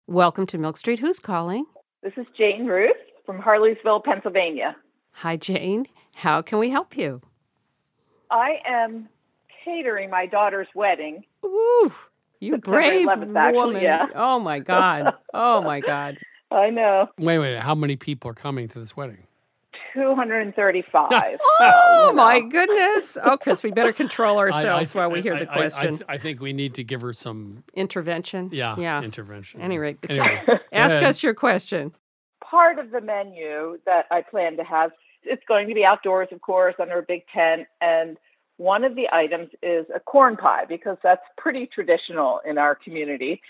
Welcome 0.07 0.45
to 0.47 0.57
Milk 0.57 0.77
Street. 0.77 0.99
Who's 0.99 1.19
calling? 1.19 1.65
This 2.03 2.13
is 2.17 2.25
Jane 2.37 2.65
Ruth 2.65 2.95
from 3.25 3.39
Harleysville, 3.41 4.03
Pennsylvania. 4.03 4.75
Hi, 5.13 5.35
Jane. 5.35 5.87
How 6.13 6.41
can 6.41 6.59
we 6.59 6.69
help 6.69 6.95
you? 6.95 7.21
I 8.29 8.59
am 8.67 9.09
catering 9.65 10.09
my 10.09 10.25
daughter's 10.25 10.67
wedding. 10.75 11.23
Ooh, 11.43 11.91
you 12.39 12.57
brave 12.57 13.07
11th, 13.07 13.35
actually, 13.35 13.57
woman. 13.57 13.81
Yeah. 13.83 14.07
Oh, 14.15 14.39
my 14.39 14.59
God. 14.59 15.13
Oh, 15.33 15.61
my 15.61 15.79
God. 15.79 16.17
I 16.51 16.69
know. 16.69 17.07
Wait, 17.17 17.39
wait. 17.39 17.59
How 17.59 17.73
many 17.75 17.95
people 17.95 18.29
are 18.29 18.35
coming 18.35 18.67
to 18.69 18.79
this 18.79 18.95
wedding? 18.95 19.25
235. 19.93 21.09
oh, 21.11 21.37
oh 21.59 22.09
you 22.09 22.09
know. 22.09 22.13
my 22.13 22.39
goodness. 22.39 23.17
Oh, 23.23 23.37
Chris, 23.37 23.63
we 23.63 23.71
better 23.71 23.93
control 23.93 24.37
ourselves 24.37 24.95
I, 24.95 24.99
I, 24.99 25.01
while 25.01 25.11
we 25.11 25.21
hear 25.21 25.37
the 25.37 25.45
question. 25.45 26.01
I, 26.07 26.17
think 26.17 26.41
we 26.41 26.53
need 26.53 26.75
to 26.75 26.83
give 26.83 27.01
her 27.01 27.13
some 27.13 27.63
intervention. 27.73 28.49
Yeah. 28.51 28.75
Yeah. 28.77 29.01
Intervention. 29.01 29.61
Anyway, 29.61 29.97
anyway 30.09 30.43
ask 30.71 30.95
ahead. 30.95 31.03
us 31.03 31.23
your 31.23 31.33
question. 31.33 31.93
Part 32.43 32.79
of 32.79 32.91
the 32.91 33.01
menu 33.01 33.79
that 33.85 34.05
I 34.11 34.21
plan 34.21 34.57
to 34.57 34.63
have, 34.63 34.91
it's 35.23 35.43
going 35.47 35.67
to 35.67 35.73
be 35.73 35.85
outdoors, 35.85 36.29
of 36.31 36.41
course, 36.41 36.75
under 36.79 36.99
a 36.99 37.03
big 37.03 37.23
tent. 37.33 37.67
And 37.79 38.17
one 38.57 38.83
of 38.83 38.95
the 38.95 39.07
items 39.11 39.49
is 39.63 39.85
a 39.93 39.99
corn 39.99 40.37
pie 40.37 40.65
because 40.67 40.97
that's 41.03 41.21
pretty 41.37 41.67
traditional 41.73 42.41
in 42.47 42.57
our 42.57 42.75
community. 42.75 43.41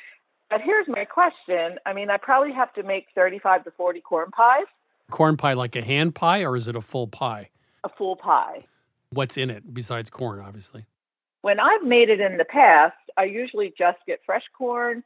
But 0.50 0.62
here's 0.62 0.88
my 0.88 1.06
question. 1.06 1.80
I 1.86 1.94
mean, 1.94 2.10
I 2.10 2.18
probably 2.18 2.54
have 2.54 2.74
to 2.74 2.84
make 2.84 3.08
35 3.16 3.64
to 3.64 3.72
40 3.72 4.02
corn 4.02 4.32
pies 4.32 4.66
corn 5.12 5.38
pie 5.38 5.54
like 5.54 5.76
a 5.76 5.82
hand 5.82 6.16
pie 6.16 6.44
or 6.44 6.56
is 6.56 6.68
it 6.68 6.76
a 6.76 6.82
full 6.82 7.08
pie? 7.08 7.50
A 7.84 7.90
full 7.90 8.16
pie. 8.16 8.66
What's 9.12 9.38
in 9.38 9.50
it 9.50 9.74
besides 9.74 10.10
corn, 10.10 10.40
obviously? 10.40 10.86
When 11.42 11.60
I've 11.60 11.84
made 11.84 12.10
it 12.10 12.20
in 12.20 12.38
the 12.38 12.46
past, 12.46 12.96
I 13.18 13.26
usually 13.26 13.74
just 13.78 13.98
get 14.08 14.20
fresh 14.26 14.44
corn, 14.58 15.04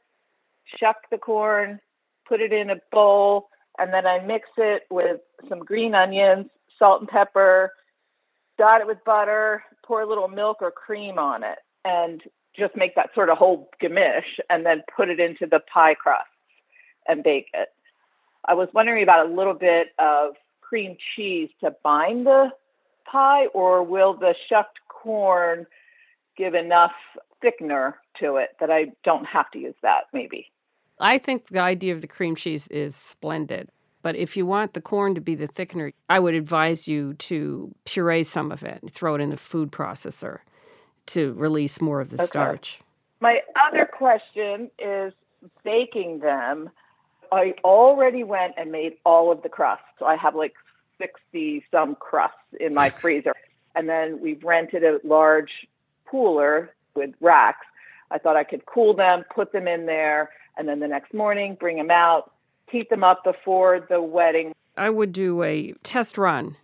shuck 0.78 0.96
the 1.10 1.18
corn, 1.18 1.80
put 2.28 2.40
it 2.40 2.52
in 2.52 2.70
a 2.70 2.76
bowl, 2.92 3.48
and 3.78 3.92
then 3.92 4.06
I 4.06 4.20
mix 4.20 4.48
it 4.56 4.82
with 4.90 5.20
some 5.48 5.60
green 5.60 5.94
onions, 5.94 6.46
salt 6.78 7.00
and 7.00 7.08
pepper, 7.08 7.72
dot 8.58 8.80
it 8.80 8.86
with 8.86 8.98
butter, 9.04 9.62
pour 9.84 10.02
a 10.02 10.08
little 10.08 10.28
milk 10.28 10.58
or 10.60 10.70
cream 10.70 11.18
on 11.18 11.42
it, 11.42 11.58
and 11.84 12.22
just 12.58 12.76
make 12.76 12.94
that 12.94 13.10
sort 13.14 13.28
of 13.28 13.38
whole 13.38 13.68
gamish, 13.82 14.40
and 14.48 14.64
then 14.64 14.82
put 14.94 15.08
it 15.08 15.20
into 15.20 15.46
the 15.46 15.60
pie 15.72 15.94
crust 15.94 16.28
and 17.08 17.22
bake 17.22 17.48
it. 17.54 17.68
I 18.46 18.54
was 18.54 18.68
wondering 18.72 19.02
about 19.02 19.26
a 19.26 19.32
little 19.32 19.54
bit 19.54 19.88
of 19.98 20.34
cream 20.60 20.96
cheese 21.14 21.48
to 21.60 21.74
bind 21.82 22.26
the 22.26 22.50
pie, 23.10 23.46
or 23.46 23.82
will 23.82 24.14
the 24.14 24.34
shucked 24.48 24.78
corn 24.88 25.66
give 26.36 26.54
enough 26.54 26.92
thickener 27.42 27.94
to 28.20 28.36
it 28.36 28.50
that 28.60 28.70
I 28.70 28.92
don't 29.04 29.24
have 29.24 29.50
to 29.52 29.58
use 29.58 29.74
that, 29.82 30.04
maybe? 30.12 30.50
I 30.98 31.18
think 31.18 31.48
the 31.48 31.60
idea 31.60 31.94
of 31.94 32.00
the 32.00 32.06
cream 32.06 32.34
cheese 32.34 32.66
is 32.68 32.96
splendid. 32.96 33.68
But 34.02 34.16
if 34.16 34.36
you 34.36 34.46
want 34.46 34.72
the 34.72 34.80
corn 34.80 35.14
to 35.16 35.20
be 35.20 35.34
the 35.34 35.48
thickener, 35.48 35.92
I 36.08 36.20
would 36.20 36.34
advise 36.34 36.86
you 36.86 37.14
to 37.14 37.74
puree 37.84 38.22
some 38.22 38.52
of 38.52 38.62
it 38.62 38.78
and 38.80 38.90
throw 38.90 39.16
it 39.16 39.20
in 39.20 39.30
the 39.30 39.36
food 39.36 39.72
processor 39.72 40.38
to 41.06 41.32
release 41.34 41.80
more 41.80 42.00
of 42.00 42.10
the 42.10 42.16
Okay. 42.16 42.26
starch. 42.26 42.80
My 43.20 43.40
other 43.68 43.84
question 43.86 44.70
is 44.78 45.12
baking 45.64 46.20
them. 46.20 46.70
I 47.36 47.54
already 47.64 48.24
went 48.24 48.54
and 48.56 48.72
made 48.72 48.96
all 49.04 49.30
of 49.30 49.42
the 49.42 49.48
crusts. 49.48 49.84
So 49.98 50.06
I 50.06 50.16
have 50.16 50.34
like 50.34 50.54
60 50.98 51.64
some 51.70 51.94
crusts 51.96 52.36
in 52.58 52.74
my 52.74 52.90
freezer. 53.02 53.34
And 53.74 53.88
then 53.88 54.20
we've 54.20 54.42
rented 54.42 54.82
a 54.82 54.98
large 55.04 55.50
cooler 56.10 56.74
with 56.94 57.10
racks. 57.20 57.66
I 58.10 58.18
thought 58.18 58.36
I 58.36 58.44
could 58.44 58.66
cool 58.66 58.94
them, 58.94 59.24
put 59.34 59.52
them 59.52 59.68
in 59.68 59.86
there, 59.86 60.30
and 60.56 60.68
then 60.68 60.80
the 60.80 60.88
next 60.88 61.12
morning 61.12 61.56
bring 61.58 61.76
them 61.76 61.90
out, 61.90 62.32
heat 62.70 62.88
them 62.88 63.04
up 63.04 63.24
before 63.24 63.84
the 63.88 64.00
wedding. 64.00 64.54
I 64.76 64.90
would 64.90 65.12
do 65.12 65.42
a 65.42 65.72
test 65.82 66.16
run. 66.16 66.56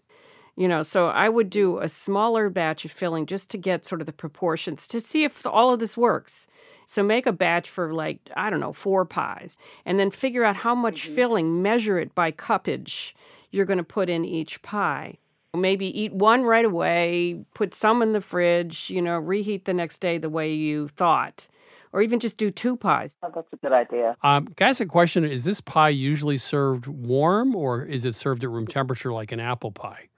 You 0.55 0.69
know, 0.69 0.83
so 0.83 1.09
I 1.09 1.31
would 1.31 1.49
do 1.49 1.79
a 1.79 1.89
smaller 1.89 2.51
batch 2.51 2.85
of 2.85 2.93
filling 2.93 3.25
just 3.25 3.51
to 3.51 3.59
get 3.59 3.87
sort 3.87 4.03
of 4.03 4.07
the 4.07 4.13
proportions 4.13 4.87
to 4.89 5.01
see 5.01 5.25
if 5.25 5.47
all 5.47 5.73
of 5.73 5.81
this 5.81 5.97
works. 5.97 6.47
So 6.93 7.03
make 7.03 7.27
a 7.27 7.33
batch 7.33 7.71
for 7.71 7.95
like, 7.95 8.19
I 8.37 8.51
don't 8.51 8.61
know, 8.61 8.75
four 8.75 9.07
pies, 9.07 9.57
and 9.87 9.99
then 9.99 10.11
figure 10.11 10.45
out 10.45 10.57
how 10.57 10.75
much 10.75 11.07
filling, 11.07 11.63
measure 11.63 11.99
it 11.99 12.15
by 12.15 12.33
cuppage 12.33 13.15
you're 13.51 13.65
going 13.65 13.79
to 13.79 13.83
put 13.83 14.11
in 14.11 14.27
each 14.27 14.61
pie. 14.61 15.17
Maybe 15.57 15.87
eat 15.99 16.13
one 16.13 16.43
right 16.43 16.67
away, 16.67 17.47
put 17.55 17.73
some 17.73 18.03
in 18.03 18.13
the 18.13 18.21
fridge, 18.21 18.91
you 18.91 19.01
know, 19.01 19.19
reheat 19.19 19.65
the 19.65 19.73
next 19.73 20.03
day 20.03 20.19
the 20.19 20.29
way 20.29 20.53
you 20.53 20.87
thought, 20.89 21.49
or 21.95 22.03
even 22.03 22.21
just 22.21 22.37
do 22.37 22.51
two 22.51 22.77
pies. 22.77 23.17
Oh, 23.23 23.33
that's 23.35 23.51
a 23.55 23.57
good 23.57 23.73
idea. 23.73 24.15
Um, 24.23 24.49
can 24.49 24.67
I 24.67 24.71
ask 24.71 24.83
a 24.83 24.87
question? 24.87 25.25
Is 25.25 25.47
this 25.47 25.63
pie 25.63 25.89
usually 25.89 26.37
served 26.37 26.89
warm 26.89 27.57
or 27.57 27.83
is 27.83 28.05
it 28.05 28.15
served 28.15 28.45
at 28.45 28.51
room 28.51 28.67
temperature 28.67 29.11
like 29.11 29.33
an 29.33 29.41
apple 29.41 29.73
pie? 29.73 30.11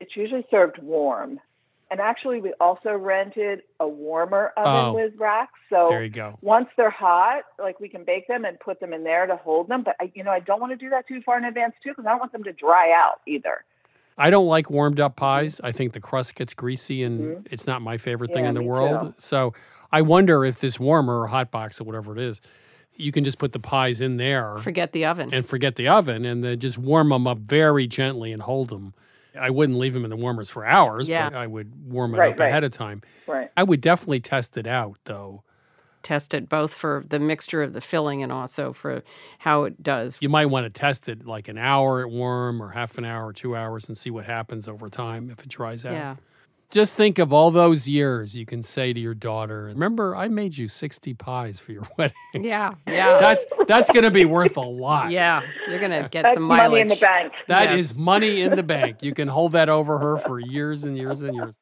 It's 0.00 0.16
usually 0.16 0.46
served 0.50 0.78
warm. 0.78 1.38
And 1.92 2.00
actually, 2.00 2.40
we 2.40 2.54
also 2.58 2.94
rented 2.94 3.60
a 3.78 3.86
warmer 3.86 4.52
oven 4.56 4.72
Oh. 4.72 4.92
with 4.94 5.12
racks. 5.18 5.52
So 5.68 5.88
There 5.90 6.02
you 6.02 6.08
go. 6.08 6.38
once 6.40 6.68
they're 6.78 6.88
hot, 6.88 7.42
like 7.58 7.80
we 7.80 7.88
can 7.90 8.02
bake 8.02 8.26
them 8.28 8.46
and 8.46 8.58
put 8.60 8.80
them 8.80 8.94
in 8.94 9.04
there 9.04 9.26
to 9.26 9.36
hold 9.36 9.68
them. 9.68 9.82
But 9.82 9.96
I, 10.00 10.10
you 10.14 10.24
know, 10.24 10.30
I 10.30 10.40
don't 10.40 10.58
want 10.58 10.72
to 10.72 10.76
do 10.76 10.88
that 10.88 11.06
too 11.06 11.20
far 11.20 11.36
in 11.36 11.44
advance 11.44 11.74
too, 11.84 11.90
because 11.90 12.06
I 12.06 12.10
don't 12.12 12.18
want 12.20 12.32
them 12.32 12.44
to 12.44 12.52
dry 12.54 12.92
out 12.92 13.20
either. 13.26 13.64
I 14.16 14.30
don't 14.30 14.46
like 14.46 14.70
warmed 14.70 15.00
up 15.00 15.16
pies. 15.16 15.60
I 15.62 15.70
think 15.72 15.92
the 15.92 16.00
crust 16.00 16.34
gets 16.34 16.54
greasy 16.54 17.02
and 17.02 17.46
it's 17.50 17.66
not 17.66 17.82
my 17.82 17.98
favorite 17.98 18.28
thing 18.32 18.44
Mm-hmm. 18.46 18.56
Yeah, 18.56 18.60
in 18.60 18.66
the 18.66 18.70
world. 18.70 19.00
too. 19.08 19.14
So 19.18 19.52
I 19.92 20.00
wonder 20.00 20.46
if 20.46 20.60
this 20.60 20.80
warmer 20.80 21.20
or 21.20 21.26
hot 21.26 21.50
box 21.50 21.78
or 21.78 21.84
whatever 21.84 22.12
it 22.16 22.22
is, 22.22 22.40
you 22.96 23.12
can 23.12 23.22
just 23.24 23.38
put 23.38 23.52
the 23.52 23.58
pies 23.58 24.00
in 24.00 24.16
there 24.16 24.56
Forget 24.58 24.92
the 24.92 25.04
oven. 25.04 25.28
and 25.32 25.44
forget 25.44 25.76
the 25.76 25.88
oven 25.88 26.24
and 26.24 26.42
then 26.42 26.58
just 26.58 26.78
warm 26.78 27.10
them 27.10 27.26
up 27.26 27.36
very 27.38 27.86
gently 27.86 28.32
and 28.32 28.40
hold 28.42 28.70
them. 28.70 28.94
I 29.38 29.50
wouldn't 29.50 29.78
leave 29.78 29.94
them 29.94 30.04
in 30.04 30.10
the 30.10 30.16
warmers 30.16 30.50
for 30.50 30.64
hours, 30.66 31.08
Yeah. 31.08 31.30
but 31.30 31.36
I 31.38 31.46
would 31.46 31.90
warm 31.90 32.14
it 32.14 32.18
Right, 32.18 32.32
up 32.32 32.40
right. 32.40 32.48
ahead 32.48 32.64
of 32.64 32.72
time. 32.72 33.02
Right. 33.26 33.50
I 33.56 33.62
would 33.62 33.80
definitely 33.80 34.20
test 34.20 34.56
it 34.56 34.66
out 34.66 34.98
though. 35.04 35.42
test 36.02 36.34
it 36.34 36.48
both 36.48 36.74
for 36.74 37.04
the 37.08 37.20
mixture 37.20 37.62
of 37.62 37.74
the 37.74 37.80
filling 37.80 38.24
and 38.24 38.32
also 38.32 38.72
for 38.72 39.04
how 39.38 39.62
it 39.62 39.84
does. 39.84 40.18
You 40.20 40.28
might 40.28 40.46
want 40.46 40.64
to 40.66 40.70
test 40.70 41.08
it 41.08 41.24
like 41.24 41.46
an 41.46 41.56
hour 41.56 42.00
at 42.00 42.10
warm 42.10 42.60
or 42.60 42.70
half 42.70 42.98
an 42.98 43.04
hour 43.04 43.28
or 43.28 43.32
two 43.32 43.54
hours 43.54 43.86
and 43.86 43.96
see 43.96 44.10
what 44.10 44.24
happens 44.24 44.66
over 44.66 44.88
time 44.88 45.30
if 45.30 45.44
it 45.44 45.48
dries 45.48 45.84
out. 45.86 45.92
Yeah. 45.92 46.16
Just 46.72 46.96
think 46.96 47.18
of 47.18 47.34
all 47.34 47.50
those 47.50 47.86
years 47.86 48.34
you 48.34 48.46
can 48.46 48.62
say 48.62 48.94
to 48.94 48.98
your 48.98 49.12
daughter, 49.12 49.64
remember 49.64 50.16
I 50.16 50.28
made 50.28 50.56
you 50.56 50.68
60 50.68 51.12
pies 51.14 51.58
for 51.60 51.72
your 51.72 51.82
wedding. 51.98 52.14
Yeah. 52.34 52.72
Yeah. 52.86 53.18
That's 53.20 53.44
that's 53.68 53.90
going 53.90 54.04
to 54.04 54.10
be 54.10 54.24
worth 54.24 54.56
a 54.56 54.60
lot. 54.62 55.10
yeah. 55.10 55.42
You're 55.68 55.78
going 55.80 55.90
to 56.02 56.08
get 56.08 56.22
That's 56.22 56.34
some 56.34 56.44
mileage. 56.44 56.70
money 56.70 56.80
in 56.80 56.88
the 56.88 56.96
bank. 56.96 57.32
That 57.48 57.74
is 57.78 57.90
Yes. 57.90 57.98
money 57.98 58.40
in 58.40 58.56
the 58.56 58.62
bank. 58.62 59.02
You 59.02 59.12
can 59.12 59.28
hold 59.28 59.52
that 59.52 59.68
over 59.68 59.98
her 59.98 60.16
for 60.16 60.40
years 60.40 60.84
and 60.84 60.96
years 60.96 61.22
and 61.22 61.34
years. 61.34 61.54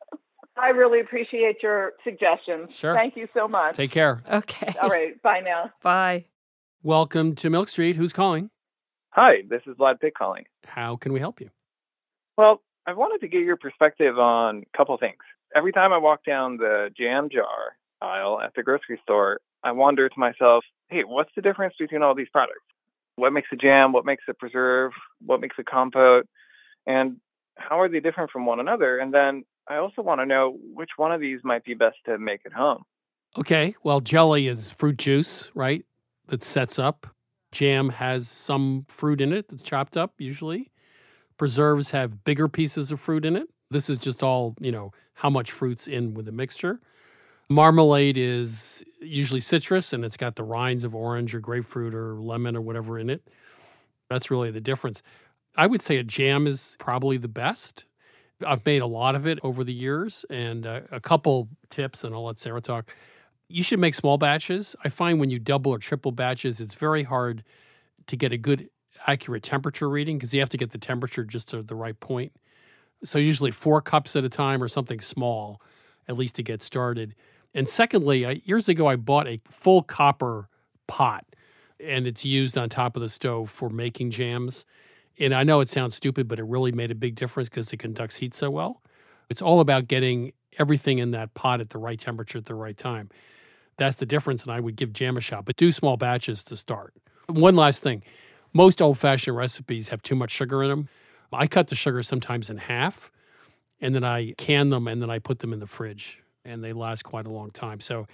I 0.57 0.69
really 0.69 1.01
appreciate 1.01 1.57
your 1.63 1.95
suggestions. 2.05 2.73
Sure. 2.73 2.95
Thank 2.95 3.17
you 3.17 3.27
so 3.35 3.49
much. 3.49 3.75
Take 3.75 3.91
care. 3.91 4.23
Okay. 4.31 4.73
All 4.81 4.89
right. 4.91 5.21
Bye 5.23 5.41
now. 5.41 5.71
Bye. 5.83 6.27
Welcome 6.85 7.35
to 7.37 7.51
Milk 7.51 7.67
Street. 7.67 7.97
Who's 7.97 8.13
calling? 8.13 8.51
Hi, 9.11 9.39
this 9.49 9.63
is 9.67 9.75
Vlad 9.77 9.99
Pitt 10.01 10.15
calling. 10.17 10.45
How 10.67 10.95
can 10.97 11.13
we 11.13 11.19
help 11.19 11.41
you? 11.41 11.51
Well, 12.39 12.63
I 12.87 12.93
wanted 12.93 13.21
to 13.21 13.29
get 13.29 13.43
your 13.43 13.57
perspective 13.57 14.19
on 14.19 14.65
a 14.73 14.77
couple 14.77 14.97
things. 14.99 15.19
Every 15.55 15.73
time 15.73 15.93
I 15.93 15.99
walk 15.99 16.25
down 16.25 16.57
the 16.57 16.91
jam 16.97 17.29
jar 17.31 17.77
aisle 18.01 18.41
at 18.41 18.53
the 18.55 18.63
grocery 18.63 19.01
store, 19.03 19.41
I 19.63 19.73
wonder 19.73 20.09
to 20.09 20.19
myself, 20.19 20.65
hey, 20.89 21.03
what's 21.05 21.31
the 21.37 21.43
difference 21.43 21.75
between 21.79 22.03
all 22.03 22.15
these 22.15 22.29
products? 22.33 22.61
What 23.17 23.33
makes 23.33 23.49
a 23.53 23.57
jam? 23.57 23.93
What 23.93 24.07
makes 24.07 24.25
a 24.29 24.35
preserve? 24.35 24.93
What 25.25 25.41
makes 25.41 25.57
a 25.59 25.65
compote? 25.65 26.27
And 26.87 27.17
how 27.57 27.79
are 27.81 27.89
they 27.89 28.01
different 28.01 28.31
from 28.31 28.47
one 28.47 28.61
another? 28.61 28.99
And 28.99 29.13
then 29.13 29.45
I 29.69 29.77
also 29.77 30.03
want 30.03 30.21
to 30.21 30.27
know 30.27 30.57
which 30.73 30.91
one 30.97 31.13
of 31.13 31.21
these 31.21 31.41
might 31.45 31.65
be 31.65 31.75
best 31.75 31.97
to 32.07 32.19
make 32.19 32.41
at 32.47 32.53
home. 32.53 32.85
Okay. 33.39 33.75
Well, 33.83 34.01
jelly 34.01 34.49
is 34.49 34.71
fruit 34.71 34.97
juice, 34.97 35.51
right? 35.55 35.85
That 36.27 36.43
sets 36.43 36.79
up. 36.79 37.07
Jam 37.53 37.91
has 37.91 38.29
some 38.29 38.87
fruit 38.89 39.21
in 39.21 39.33
it 39.33 39.49
that's 39.49 39.63
chopped 39.63 39.97
up, 39.97 40.15
usually. 40.19 40.71
Preserves 41.41 41.93
have 41.93 42.23
bigger 42.23 42.49
pieces 42.49 42.93
of 42.93 43.01
fruit 43.01 43.25
in 43.25 43.35
it. 43.35 43.49
This 43.71 43.89
is 43.89 43.99
just 43.99 44.23
all, 44.23 44.55
you 44.61 44.71
know, 44.71 44.93
how 45.15 45.31
much 45.31 45.51
fruit's 45.51 45.89
in 45.89 46.13
with 46.13 46.27
the 46.27 46.33
mixture. 46.33 46.81
Marmalade 47.49 48.19
is 48.19 48.85
usually 49.01 49.41
citrus 49.41 49.95
and 49.95 50.05
it's 50.05 50.19
got 50.19 50.37
the 50.37 50.43
rinds 50.45 50.85
of 50.85 50.95
orange 50.95 51.35
or 51.35 51.41
grapefruit 51.41 51.95
or 51.95 52.21
lemon 52.21 52.55
or 52.59 52.61
whatever 52.61 52.99
in 52.99 53.09
it. 53.09 53.27
That's 54.11 54.31
really 54.31 54.51
the 54.51 54.61
difference. 54.61 55.03
I 55.57 55.67
would 55.67 55.81
say 55.81 55.97
a 55.97 56.03
jam 56.03 56.47
is 56.47 56.77
probably 56.79 57.17
the 57.17 57.27
best. 57.27 57.87
I've 58.47 58.67
made 58.67 58.83
a 58.83 58.87
lot 58.87 59.15
of 59.15 59.27
it 59.27 59.39
over 59.43 59.65
the 59.65 59.73
years 59.73 60.27
and 60.29 60.67
uh, 60.67 60.83
a 60.93 61.01
couple 61.01 61.49
tips, 61.71 62.05
and 62.05 62.15
I'll 62.15 62.27
let 62.27 62.39
Sarah 62.39 62.61
talk. 62.61 62.95
You 63.49 63.63
should 63.63 63.79
make 63.79 63.95
small 63.95 64.19
batches. 64.19 64.77
I 64.85 64.91
find 64.91 65.19
when 65.19 65.31
you 65.31 65.39
double 65.39 65.73
or 65.73 65.79
triple 65.79 66.13
batches, 66.13 66.61
it's 66.61 66.75
very 66.75 67.05
hard 67.05 67.45
to 68.09 68.17
get 68.17 68.31
a 68.31 68.37
good, 68.37 68.69
accurate 69.07 69.43
temperature 69.43 69.89
reading 69.89 70.19
because 70.19 70.33
you 70.35 70.41
have 70.41 70.49
to 70.51 70.57
get 70.57 70.71
the 70.71 70.79
temperature 70.79 71.25
just 71.25 71.49
to 71.51 71.63
the 71.63 71.75
right 71.75 71.99
point. 71.99 72.33
So, 73.03 73.19
usually 73.19 73.51
four 73.51 73.81
cups 73.81 74.15
at 74.17 74.25
a 74.25 74.29
time 74.29 74.63
or 74.63 74.69
something 74.69 75.01
small, 75.01 75.61
at 76.07 76.17
least 76.17 76.37
to 76.37 76.43
get 76.43 76.63
started. 76.63 77.15
And 77.55 77.69
secondly, 77.69 78.27
I, 78.27 78.41
years 78.45 78.69
ago, 78.69 78.87
I 78.87 78.97
bought 78.97 79.27
a 79.27 79.41
full 79.49 79.83
copper 79.83 80.49
pot 80.87 81.25
and 81.83 82.07
it's 82.07 82.25
used 82.25 82.59
on 82.59 82.69
top 82.69 82.97
of 82.97 83.03
the 83.03 83.09
stove 83.09 83.51
for 83.51 83.71
making 83.71 84.11
jams. 84.11 84.65
And 85.19 85.35
I 85.35 85.45
know 85.45 85.61
it 85.61 85.69
sounds 85.69 85.95
stupid, 85.95 86.29
but 86.29 86.39
it 86.39 86.45
really 86.45 86.73
made 86.73 86.91
a 86.91 86.95
big 86.95 87.15
difference 87.15 87.49
because 87.49 87.73
it 87.73 87.79
conducts 87.79 88.17
heat 88.17 88.35
so 88.35 88.51
well. 88.51 88.83
It's 89.29 89.43
all 89.43 89.61
about 89.61 89.89
getting 89.89 90.33
everything 90.59 90.99
in 90.99 91.13
that 91.13 91.35
pot 91.35 91.61
at 91.61 91.71
the 91.71 91.79
right 91.79 91.99
temperature 91.99 92.39
at 92.39 92.47
the 92.47 92.55
right 92.55 92.77
time. 92.77 93.11
That's 93.77 93.97
the 93.97 94.07
difference, 94.07 94.43
and 94.43 94.53
I 94.53 94.61
would 94.61 94.77
give 94.77 94.93
jam 94.93 95.17
a 95.17 95.21
shot, 95.21 95.45
but 95.45 95.57
do 95.57 95.73
small 95.73 95.97
batches 95.97 96.45
to 96.45 96.57
start. 96.57 96.95
One 97.29 97.57
last 97.57 97.83
thing 97.83 98.03
most 98.53 98.83
old 98.83 98.99
fashioned 98.99 99.37
recipes 99.37 99.89
have 99.89 100.03
too 100.03 100.15
much 100.15 100.31
sugar 100.31 100.63
in 100.63 100.71
them. 100.71 100.89
I 101.33 101.47
cut 101.47 101.69
the 101.69 101.75
sugar 101.75 102.03
sometimes 102.03 102.51
in 102.51 102.59
half, 102.59 103.11
and 103.81 103.95
then 103.95 104.05
I 104.05 104.33
can 104.33 104.71
them, 104.71 104.89
and 104.89 105.01
then 105.01 105.11
I 105.11 105.19
put 105.19 105.39
them 105.39 105.53
in 105.53 105.61
the 105.61 105.67
fridge, 105.67 106.23
and 106.45 106.63
they 106.63 106.73
last 106.73 107.05
quite 107.05 107.27
a 107.27 107.31
long 107.31 107.51
time. 107.51 107.81
So 107.81 108.07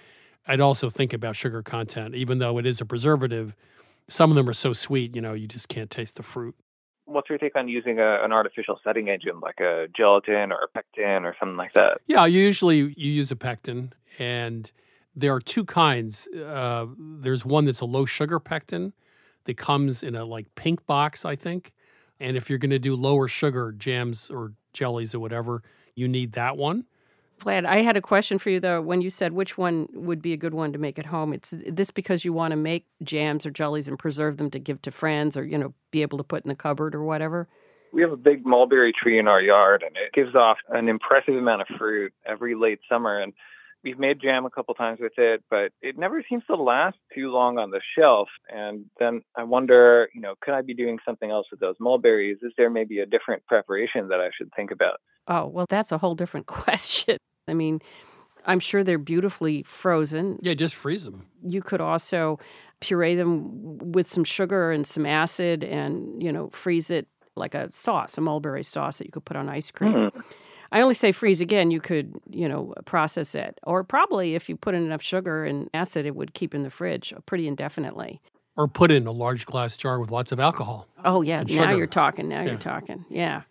I'd 0.47 0.61
also 0.61 0.89
think 0.89 1.13
about 1.13 1.35
sugar 1.35 1.63
content, 1.63 2.15
even 2.15 2.39
though 2.39 2.57
it 2.57 2.65
is 2.65 2.79
a 2.79 2.85
preservative. 2.85 3.55
Some 4.07 4.29
of 4.29 4.35
them 4.35 4.47
are 4.47 4.53
so 4.53 4.73
sweet, 4.73 5.15
you 5.15 5.21
know, 5.21 5.33
you 5.33 5.47
just 5.47 5.67
can't 5.67 5.89
taste 5.89 6.15
the 6.15 6.23
fruit. 6.23 6.55
What's 7.05 7.29
your 7.29 7.37
take 7.37 7.55
on 7.55 7.67
using 7.69 7.99
a, 7.99 8.23
an 8.23 8.31
artificial 8.31 8.79
setting 8.83 9.07
agent 9.07 9.41
like 9.41 9.59
a 9.59 9.87
gelatin 9.95 10.51
or 10.51 10.59
a 10.63 10.67
pectin 10.67 11.25
or 11.25 11.35
something 11.39 11.57
like 11.57 11.73
that? 11.73 11.99
Yeah, 12.05 12.25
usually 12.25 12.77
you 12.77 13.11
use 13.11 13.31
a 13.31 13.35
pectin, 13.35 13.93
and 14.19 14.71
there 15.15 15.33
are 15.33 15.39
two 15.39 15.65
kinds. 15.65 16.27
Uh, 16.27 16.85
there's 16.97 17.45
one 17.45 17.65
that's 17.65 17.81
a 17.81 17.85
low 17.85 18.05
sugar 18.05 18.39
pectin 18.39 18.93
that 19.47 19.57
comes 19.57 20.03
in 20.03 20.15
a 20.15 20.23
like 20.23 20.53
pink 20.55 20.85
box, 20.85 21.25
I 21.25 21.35
think. 21.35 21.73
And 22.19 22.37
if 22.37 22.49
you're 22.49 22.59
going 22.59 22.71
to 22.71 22.79
do 22.79 22.95
lower 22.95 23.27
sugar 23.27 23.71
jams 23.71 24.29
or 24.29 24.53
jellies 24.73 25.15
or 25.15 25.19
whatever, 25.19 25.63
you 25.95 26.07
need 26.07 26.33
that 26.33 26.57
one. 26.57 26.85
Vlad, 27.39 27.65
I 27.65 27.81
had 27.81 27.95
a 27.95 28.01
question 28.01 28.39
for 28.39 28.49
you 28.49 28.59
though. 28.59 28.81
When 28.81 29.01
you 29.01 29.09
said 29.09 29.31
which 29.33 29.57
one 29.57 29.87
would 29.93 30.21
be 30.21 30.33
a 30.33 30.37
good 30.37 30.53
one 30.53 30.73
to 30.73 30.79
make 30.79 30.99
at 30.99 31.05
home, 31.07 31.33
it's 31.33 31.53
this 31.67 31.91
because 31.91 32.25
you 32.25 32.33
want 32.33 32.51
to 32.51 32.55
make 32.55 32.85
jams 33.03 33.45
or 33.45 33.51
jellies 33.51 33.87
and 33.87 33.97
preserve 33.97 34.37
them 34.37 34.49
to 34.51 34.59
give 34.59 34.81
to 34.83 34.91
friends 34.91 35.37
or 35.37 35.45
you 35.45 35.57
know 35.57 35.73
be 35.91 36.01
able 36.01 36.17
to 36.17 36.23
put 36.23 36.43
in 36.43 36.49
the 36.49 36.55
cupboard 36.55 36.95
or 36.95 37.03
whatever. 37.03 37.47
We 37.93 38.01
have 38.01 38.11
a 38.11 38.17
big 38.17 38.45
mulberry 38.45 38.91
tree 38.91 39.17
in 39.17 39.27
our 39.27 39.41
yard, 39.41 39.83
and 39.85 39.95
it 39.95 40.13
gives 40.13 40.35
off 40.35 40.57
an 40.69 40.89
impressive 40.89 41.35
amount 41.35 41.61
of 41.61 41.67
fruit 41.77 42.11
every 42.25 42.53
late 42.53 42.79
summer. 42.89 43.19
And 43.19 43.33
we've 43.87 43.99
made 43.99 44.19
jam 44.21 44.45
a 44.45 44.49
couple 44.49 44.73
times 44.73 44.99
with 44.99 45.13
it, 45.17 45.43
but 45.49 45.71
it 45.81 45.97
never 45.97 46.21
seems 46.27 46.43
to 46.47 46.55
last 46.55 46.97
too 47.15 47.31
long 47.31 47.57
on 47.57 47.71
the 47.71 47.79
shelf. 47.97 48.27
And 48.49 48.85
then 48.99 49.21
I 49.37 49.43
wonder, 49.43 50.09
you 50.13 50.19
know, 50.19 50.33
could 50.41 50.53
I 50.53 50.61
be 50.61 50.73
doing 50.73 50.97
something 51.05 51.31
else 51.31 51.47
with 51.49 51.61
those 51.61 51.75
mulberries? 51.79 52.39
Is 52.41 52.51
there 52.57 52.69
maybe 52.69 52.99
a 52.99 53.05
different 53.05 53.45
preparation 53.45 54.09
that 54.09 54.19
I 54.19 54.29
should 54.37 54.51
think 54.55 54.71
about? 54.71 54.99
Oh 55.27 55.47
well, 55.47 55.65
that's 55.69 55.93
a 55.93 55.97
whole 55.97 56.15
different 56.15 56.47
question. 56.65 57.17
I 57.47 57.53
mean, 57.53 57.79
I'm 58.45 58.59
sure 58.59 58.83
they're 58.83 58.97
beautifully 58.97 59.63
frozen. 59.63 60.39
Yeah, 60.41 60.53
just 60.53 60.75
freeze 60.75 61.05
them. 61.05 61.27
You 61.45 61.61
could 61.61 61.79
also 61.79 62.39
puree 62.81 63.15
them 63.15 63.77
with 63.77 64.07
some 64.07 64.25
sugar 64.25 64.71
and 64.71 64.85
some 64.85 65.05
acid 65.05 65.63
and, 65.63 66.21
you 66.21 66.31
know, 66.31 66.49
freeze 66.49 66.89
it 66.89 67.07
like 67.35 67.55
a 67.55 67.69
sauce, 67.71 68.17
a 68.17 68.21
mulberry 68.21 68.63
sauce 68.63 68.97
that 68.97 69.05
you 69.05 69.11
could 69.11 69.25
put 69.25 69.37
on 69.37 69.47
ice 69.47 69.71
cream. 69.71 70.09
Hmm. 70.09 70.19
I 70.71 70.81
only 70.81 70.93
say 70.93 71.11
freeze 71.11 71.41
again, 71.41 71.71
you 71.71 71.79
could, 71.79 72.13
you 72.29 72.47
know, 72.47 72.73
process 72.85 73.35
it. 73.35 73.59
Or 73.63 73.83
probably 73.83 74.35
if 74.35 74.49
you 74.49 74.55
put 74.55 74.75
in 74.75 74.83
enough 74.83 75.01
sugar 75.01 75.45
and 75.45 75.69
acid, 75.73 76.05
it 76.05 76.15
would 76.15 76.33
keep 76.33 76.53
in 76.53 76.63
the 76.63 76.69
fridge 76.69 77.13
pretty 77.25 77.47
indefinitely. 77.47 78.21
Or 78.55 78.67
put 78.67 78.91
in 78.91 79.05
a 79.07 79.11
large 79.11 79.45
glass 79.45 79.77
jar 79.77 79.99
with 79.99 80.11
lots 80.11 80.31
of 80.31 80.39
alcohol. 80.39 80.87
Oh, 81.05 81.21
yeah. 81.21 81.43
Now 81.43 81.71
you're 81.71 81.87
talking. 81.87 82.27
Now 82.27 82.41
Yeah. 82.41 82.49
you're 82.49 82.57
talking. 82.57 83.05
Yeah. 83.09 83.43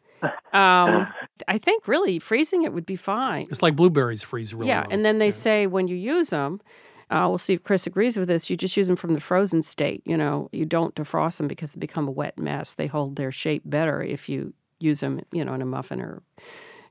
Um, 0.53 1.07
I 1.49 1.59
think 1.59 1.87
really 1.87 2.19
freezing 2.19 2.65
it 2.65 2.73
would 2.73 2.87
be 2.87 2.97
fine. 2.97 3.47
It's 3.51 3.63
like 3.63 3.77
blueberries 3.77 4.23
freeze 4.23 4.53
really 4.53 4.69
yeah. 4.69 4.81
well. 4.83 4.89
And 4.91 5.05
then 5.05 5.19
they 5.19 5.31
say 5.31 5.67
when 5.67 5.87
you 5.89 5.97
use 5.97 6.31
them, 6.31 6.61
uh, 7.09 7.27
we'll 7.29 7.39
see 7.39 7.55
if 7.55 7.63
Chris 7.63 7.87
agrees 7.87 8.17
with 8.17 8.27
this. 8.27 8.51
You 8.51 8.57
just 8.57 8.77
use 8.77 8.89
them 8.89 8.97
from 8.97 9.15
the 9.15 9.21
frozen 9.21 9.63
state. 9.63 10.03
You 10.05 10.17
know, 10.17 10.49
you 10.51 10.65
don't 10.65 10.93
defrost 10.97 11.37
them 11.39 11.47
because 11.47 11.71
they 11.73 11.79
become 11.79 12.09
a 12.09 12.11
wet 12.11 12.37
mess. 12.37 12.75
They 12.75 12.89
hold 12.89 13.15
their 13.15 13.31
shape 13.31 13.63
better 13.65 14.03
if 14.03 14.29
you 14.29 14.55
use 14.81 15.01
them, 15.01 15.21
you 15.31 15.45
know, 15.45 15.55
in 15.55 15.63
a 15.63 15.67
muffin 15.67 16.01
or, 16.01 16.23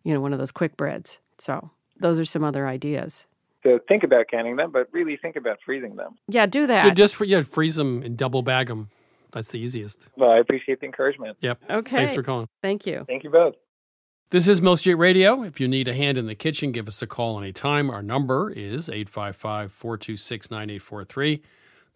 you 0.06 0.14
know, 0.14 0.22
one 0.22 0.32
of 0.32 0.40
those 0.40 0.52
quick 0.52 0.78
breads. 0.78 1.20
So 1.38 1.72
those 2.00 2.18
are 2.18 2.26
some 2.26 2.46
other 2.46 2.66
ideas. 2.66 3.26
So 3.64 3.80
think 3.88 4.04
about 4.04 4.28
canning 4.30 4.56
them, 4.56 4.72
but 4.72 4.88
really 4.92 5.18
think 5.18 5.36
about 5.36 5.58
freezing 5.66 5.96
them. 5.96 6.16
Yeah, 6.30 6.46
do 6.46 6.68
that. 6.68 6.86
Yeah, 6.86 6.94
just 6.94 7.16
for, 7.16 7.26
yeah, 7.26 7.42
freeze 7.42 7.76
them 7.76 8.04
and 8.04 8.16
double 8.16 8.44
bag 8.44 8.68
them. 8.68 8.90
That's 9.32 9.50
the 9.50 9.60
easiest. 9.60 10.08
Well, 10.16 10.30
I 10.30 10.38
appreciate 10.38 10.80
the 10.80 10.86
encouragement. 10.86 11.38
Yep. 11.42 11.64
okay. 11.70 11.96
Thanks 11.98 12.14
for 12.14 12.24
calling. 12.24 12.48
Thank 12.62 12.86
you. 12.86 13.04
Thank 13.08 13.24
you 13.24 13.32
both. 13.32 13.56
This 14.30 14.48
is 14.48 14.62
Milk 14.62 14.80
Street 14.80 14.96
Radio. 14.96 15.44
If 15.44 15.60
you 15.60 15.68
need 15.68 15.88
a 15.88 15.94
hand 15.94 16.18
in 16.18 16.28
the 16.28 16.36
kitchen, 16.36 16.72
give 16.72 16.88
us 16.88 17.02
a 17.02 17.08
call 17.08 17.40
anytime. 17.40 17.90
Our 17.90 18.04
number 18.04 18.52
is 18.52 18.88
855 18.88 19.72
426 19.72 20.52
9843. 20.52 21.42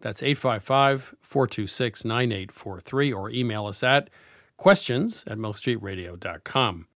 That's 0.00 0.22
855 0.22 1.14
426 1.20 2.04
9843, 2.04 3.12
or 3.12 3.30
email 3.30 3.66
us 3.66 3.82
at 3.82 4.10
questions 4.56 5.24
at 5.26 5.38
milkstreetradio.com. 5.38 6.86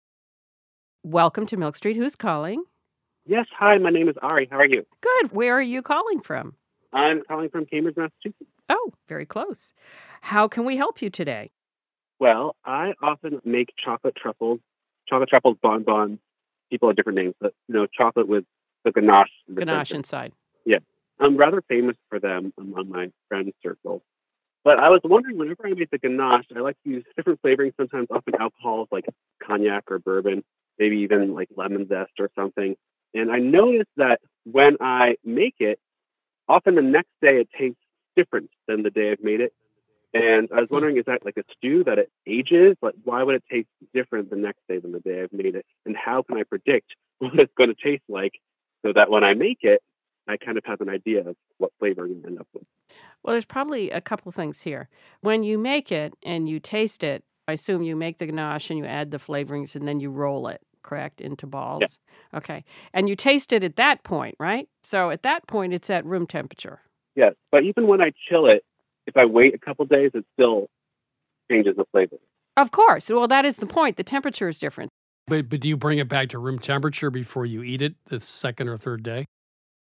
Welcome 1.05 1.45
to 1.47 1.59
Milk 1.59 1.77
Street. 1.77 1.97
Who's 1.97 2.17
calling? 2.17 2.65
Yes, 3.27 3.45
hi, 3.59 3.77
my 3.77 3.91
name 3.91 4.09
is 4.09 4.17
Ari. 4.23 4.49
How 4.51 4.57
are 4.59 4.67
you? 4.67 4.87
Good. 5.03 5.33
Where 5.33 5.55
are 5.55 5.61
you 5.63 5.83
calling 5.83 6.21
from? 6.21 6.55
I'm 6.95 7.23
calling 7.29 7.51
from 7.51 7.67
Cambridge, 7.67 7.97
Massachusetts. 7.97 8.49
Oh, 8.71 8.93
very 9.07 9.27
close. 9.27 9.75
How 10.23 10.49
can 10.49 10.65
we 10.65 10.79
help 10.79 11.03
you 11.03 11.11
today? 11.11 11.51
Well, 12.19 12.57
I 12.65 12.95
often 13.03 13.39
make 13.45 13.69
chocolate 13.83 14.17
truffles, 14.17 14.61
chocolate 15.07 15.29
truffles, 15.29 15.59
bonbons. 15.63 16.21
People 16.71 16.89
have 16.89 16.97
different 16.97 17.19
names, 17.19 17.35
but 17.39 17.53
you 17.69 17.75
know, 17.75 17.87
chocolate 17.87 18.27
with 18.27 18.45
the 18.85 18.93
ganache. 18.93 19.29
the 19.47 19.55
Ganache 19.57 19.89
center. 19.89 19.99
inside. 19.99 20.33
Yeah, 20.65 20.79
I'm 21.21 21.37
rather 21.37 21.61
famous 21.69 21.97
for 22.09 22.19
them 22.19 22.55
among 22.59 22.89
my 22.89 23.11
friend 23.29 23.53
circle. 23.63 24.03
But 24.65 24.79
I 24.79 24.89
was 24.89 25.01
wondering, 25.05 25.37
whenever 25.37 25.67
I 25.67 25.75
make 25.75 25.91
the 25.91 25.99
ganache, 25.99 26.47
I 26.57 26.61
like 26.61 26.77
to 26.85 26.91
use 26.91 27.05
different 27.15 27.43
flavorings, 27.43 27.75
sometimes 27.77 28.09
often 28.11 28.35
alcohols 28.41 28.89
like 28.91 29.05
cognac 29.47 29.85
or 29.91 29.99
bourbon, 29.99 30.43
maybe 30.79 30.99
even 30.99 31.35
like 31.35 31.49
lemon 31.57 31.87
zest 31.89 32.13
or 32.19 32.31
something. 32.35 32.77
And 33.15 33.31
I 33.31 33.39
noticed 33.39 33.91
that 33.97 34.21
when 34.45 34.77
I 34.81 35.17
make 35.25 35.57
it, 35.61 35.79
often 36.49 36.75
the 36.75 36.83
next 36.83 37.11
day 37.23 37.41
it 37.41 37.49
tastes 37.57 37.79
different 38.17 38.51
than 38.67 38.83
the 38.83 38.91
day 38.91 39.13
I've 39.13 39.23
made 39.23 39.41
it. 39.41 39.53
And 40.13 40.49
I 40.53 40.61
was 40.61 40.69
hmm. 40.69 40.75
wondering, 40.75 40.97
is 40.97 41.05
that 41.07 41.25
like 41.25 41.37
a 41.37 41.43
stew 41.57 41.85
that 41.85 41.99
it 41.99 42.11
ages? 42.27 42.77
Like, 42.81 42.95
why 43.03 43.23
would 43.23 43.35
it 43.35 43.45
taste 43.51 43.69
different 43.93 44.31
the 44.31 44.37
next 44.37 44.61
day 44.69 44.79
than 44.79 44.93
the 44.93 45.01
day 45.01 45.23
I've 45.23 45.33
made 45.33 45.57
it? 45.57 45.67
And 45.85 45.97
how 45.97 46.23
can 46.23 46.39
I 46.39 46.45
predict 46.45 46.95
what 47.19 47.39
it's 47.39 47.53
going 47.57 47.75
to 47.75 47.77
taste 47.83 48.05
like 48.09 48.33
so 48.85 48.93
that 48.93 49.11
when 49.11 49.25
I 49.25 49.35
make 49.35 49.59
it, 49.63 49.81
I 50.27 50.37
kind 50.39 50.57
of 50.57 50.65
have 50.65 50.81
an 50.81 50.89
idea 50.89 51.29
of 51.29 51.37
what 51.59 51.73
flavor 51.79 52.03
I'm 52.03 52.09
going 52.09 52.23
to 52.23 52.29
end 52.29 52.41
up 52.41 52.49
with? 52.55 52.65
Well, 53.23 53.35
there's 53.35 53.45
probably 53.45 53.91
a 53.91 54.01
couple 54.01 54.29
of 54.29 54.35
things 54.35 54.63
here. 54.63 54.89
When 55.21 55.43
you 55.43 55.59
make 55.59 55.93
it 55.93 56.15
and 56.23 56.49
you 56.49 56.61
taste 56.61 57.05
it, 57.05 57.25
I 57.47 57.53
assume 57.53 57.83
you 57.83 57.97
make 57.97 58.19
the 58.19 58.27
ganache 58.27 58.71
and 58.71 58.79
you 58.79 58.87
add 58.87 59.11
the 59.11 59.19
flavorings 59.19 59.77
and 59.77 59.87
then 59.87 60.01
you 60.01 60.11
roll 60.11 60.49
it, 60.49 60.61
correct, 60.83 61.21
into 61.21 61.47
balls. 61.47 61.99
Okay. 62.33 62.65
And 62.93 63.09
you 63.09 63.17
taste 63.17 63.53
it 63.53 63.63
at 63.63 63.77
that 63.77 64.03
point, 64.03 64.37
right? 64.39 64.69
So 64.83 65.11
at 65.11 65.23
that 65.23 65.47
point, 65.47 65.75
it's 65.75 65.91
at 65.91 66.05
room 66.07 66.27
temperature. 66.27 66.81
Yes, 67.15 67.35
but 67.53 67.63
even 67.65 67.87
when 67.87 68.01
I 68.01 68.13
chill 68.29 68.47
it, 68.47 68.65
if 69.07 69.17
I 69.17 69.27
wait 69.27 69.55
a 69.55 69.59
couple 69.59 69.85
days, 69.85 70.11
it 70.15 70.25
still 70.33 70.69
changes 71.51 71.77
the 71.77 71.85
flavor. 71.93 72.17
Of 72.57 72.71
course. 72.71 73.11
Well, 73.11 73.29
that 73.29 73.45
is 73.45 73.59
the 73.59 73.67
point. 73.67 73.97
The 73.97 74.05
temperature 74.05 74.49
is 74.49 74.59
different. 74.59 74.91
But, 75.27 75.49
but 75.49 75.61
do 75.61 75.69
you 75.69 75.77
bring 75.77 75.99
it 75.99 76.09
back 76.09 76.31
to 76.31 76.39
room 76.39 76.59
temperature 76.59 77.11
before 77.11 77.47
you 77.47 77.63
eat 77.63 77.83
it 77.83 77.95
the 78.07 78.21
second 78.21 78.69
or 78.69 78.77
third 78.77 79.03
day? 79.03 79.27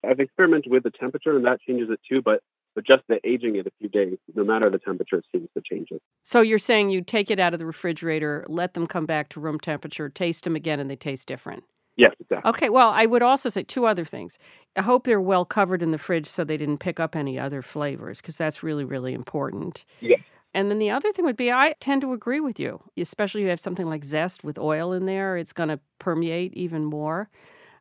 I've 0.04 0.20
experimented 0.20 0.72
with 0.72 0.82
the 0.82 0.90
temperature, 0.90 1.36
and 1.36 1.44
that 1.44 1.60
changes 1.60 1.88
it 1.90 2.00
too. 2.08 2.22
But 2.22 2.40
but 2.80 2.86
just 2.86 3.06
the 3.08 3.20
aging 3.28 3.56
it 3.56 3.66
a 3.66 3.70
few 3.78 3.88
days, 3.88 4.16
no 4.34 4.44
matter 4.44 4.70
the 4.70 4.78
temperature, 4.78 5.22
seems 5.32 5.48
to 5.54 5.60
change 5.60 5.88
it. 5.90 6.00
So 6.22 6.40
you're 6.40 6.58
saying 6.58 6.90
you 6.90 7.02
take 7.02 7.30
it 7.30 7.38
out 7.38 7.52
of 7.52 7.58
the 7.58 7.66
refrigerator, 7.66 8.44
let 8.48 8.74
them 8.74 8.86
come 8.86 9.06
back 9.06 9.28
to 9.30 9.40
room 9.40 9.60
temperature, 9.60 10.08
taste 10.08 10.44
them 10.44 10.56
again, 10.56 10.80
and 10.80 10.90
they 10.90 10.96
taste 10.96 11.28
different. 11.28 11.64
Yes, 11.96 12.12
exactly. 12.18 12.48
Okay, 12.48 12.68
well, 12.70 12.88
I 12.88 13.04
would 13.04 13.22
also 13.22 13.50
say 13.50 13.62
two 13.62 13.84
other 13.84 14.04
things. 14.04 14.38
I 14.76 14.82
hope 14.82 15.04
they're 15.04 15.20
well 15.20 15.44
covered 15.44 15.82
in 15.82 15.90
the 15.90 15.98
fridge 15.98 16.26
so 16.26 16.42
they 16.42 16.56
didn't 16.56 16.78
pick 16.78 16.98
up 16.98 17.14
any 17.14 17.38
other 17.38 17.60
flavors 17.60 18.22
because 18.22 18.38
that's 18.38 18.62
really, 18.62 18.84
really 18.84 19.12
important. 19.12 19.84
Yeah. 20.00 20.16
And 20.54 20.70
then 20.70 20.78
the 20.78 20.90
other 20.90 21.12
thing 21.12 21.26
would 21.26 21.36
be 21.36 21.52
I 21.52 21.74
tend 21.80 22.00
to 22.00 22.12
agree 22.12 22.40
with 22.40 22.58
you, 22.58 22.80
especially 22.96 23.42
if 23.42 23.44
you 23.44 23.50
have 23.50 23.60
something 23.60 23.86
like 23.86 24.04
zest 24.04 24.42
with 24.42 24.58
oil 24.58 24.92
in 24.92 25.04
there, 25.04 25.36
it's 25.36 25.52
going 25.52 25.68
to 25.68 25.80
permeate 25.98 26.54
even 26.54 26.84
more. 26.84 27.28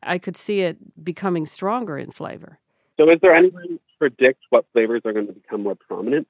I 0.04 0.18
could 0.18 0.36
see 0.36 0.62
it 0.62 0.78
becoming 1.04 1.46
stronger 1.46 1.98
in 1.98 2.12
flavor. 2.12 2.60
So, 2.98 3.10
is 3.10 3.20
there 3.22 3.34
any 3.34 3.50
way 3.50 3.64
to 3.64 3.80
predict 4.00 4.40
what 4.50 4.66
flavors 4.74 5.02
are 5.06 5.14
going 5.14 5.28
to 5.28 5.34
become 5.34 5.62
more 5.64 5.76
prominent? 5.76 6.28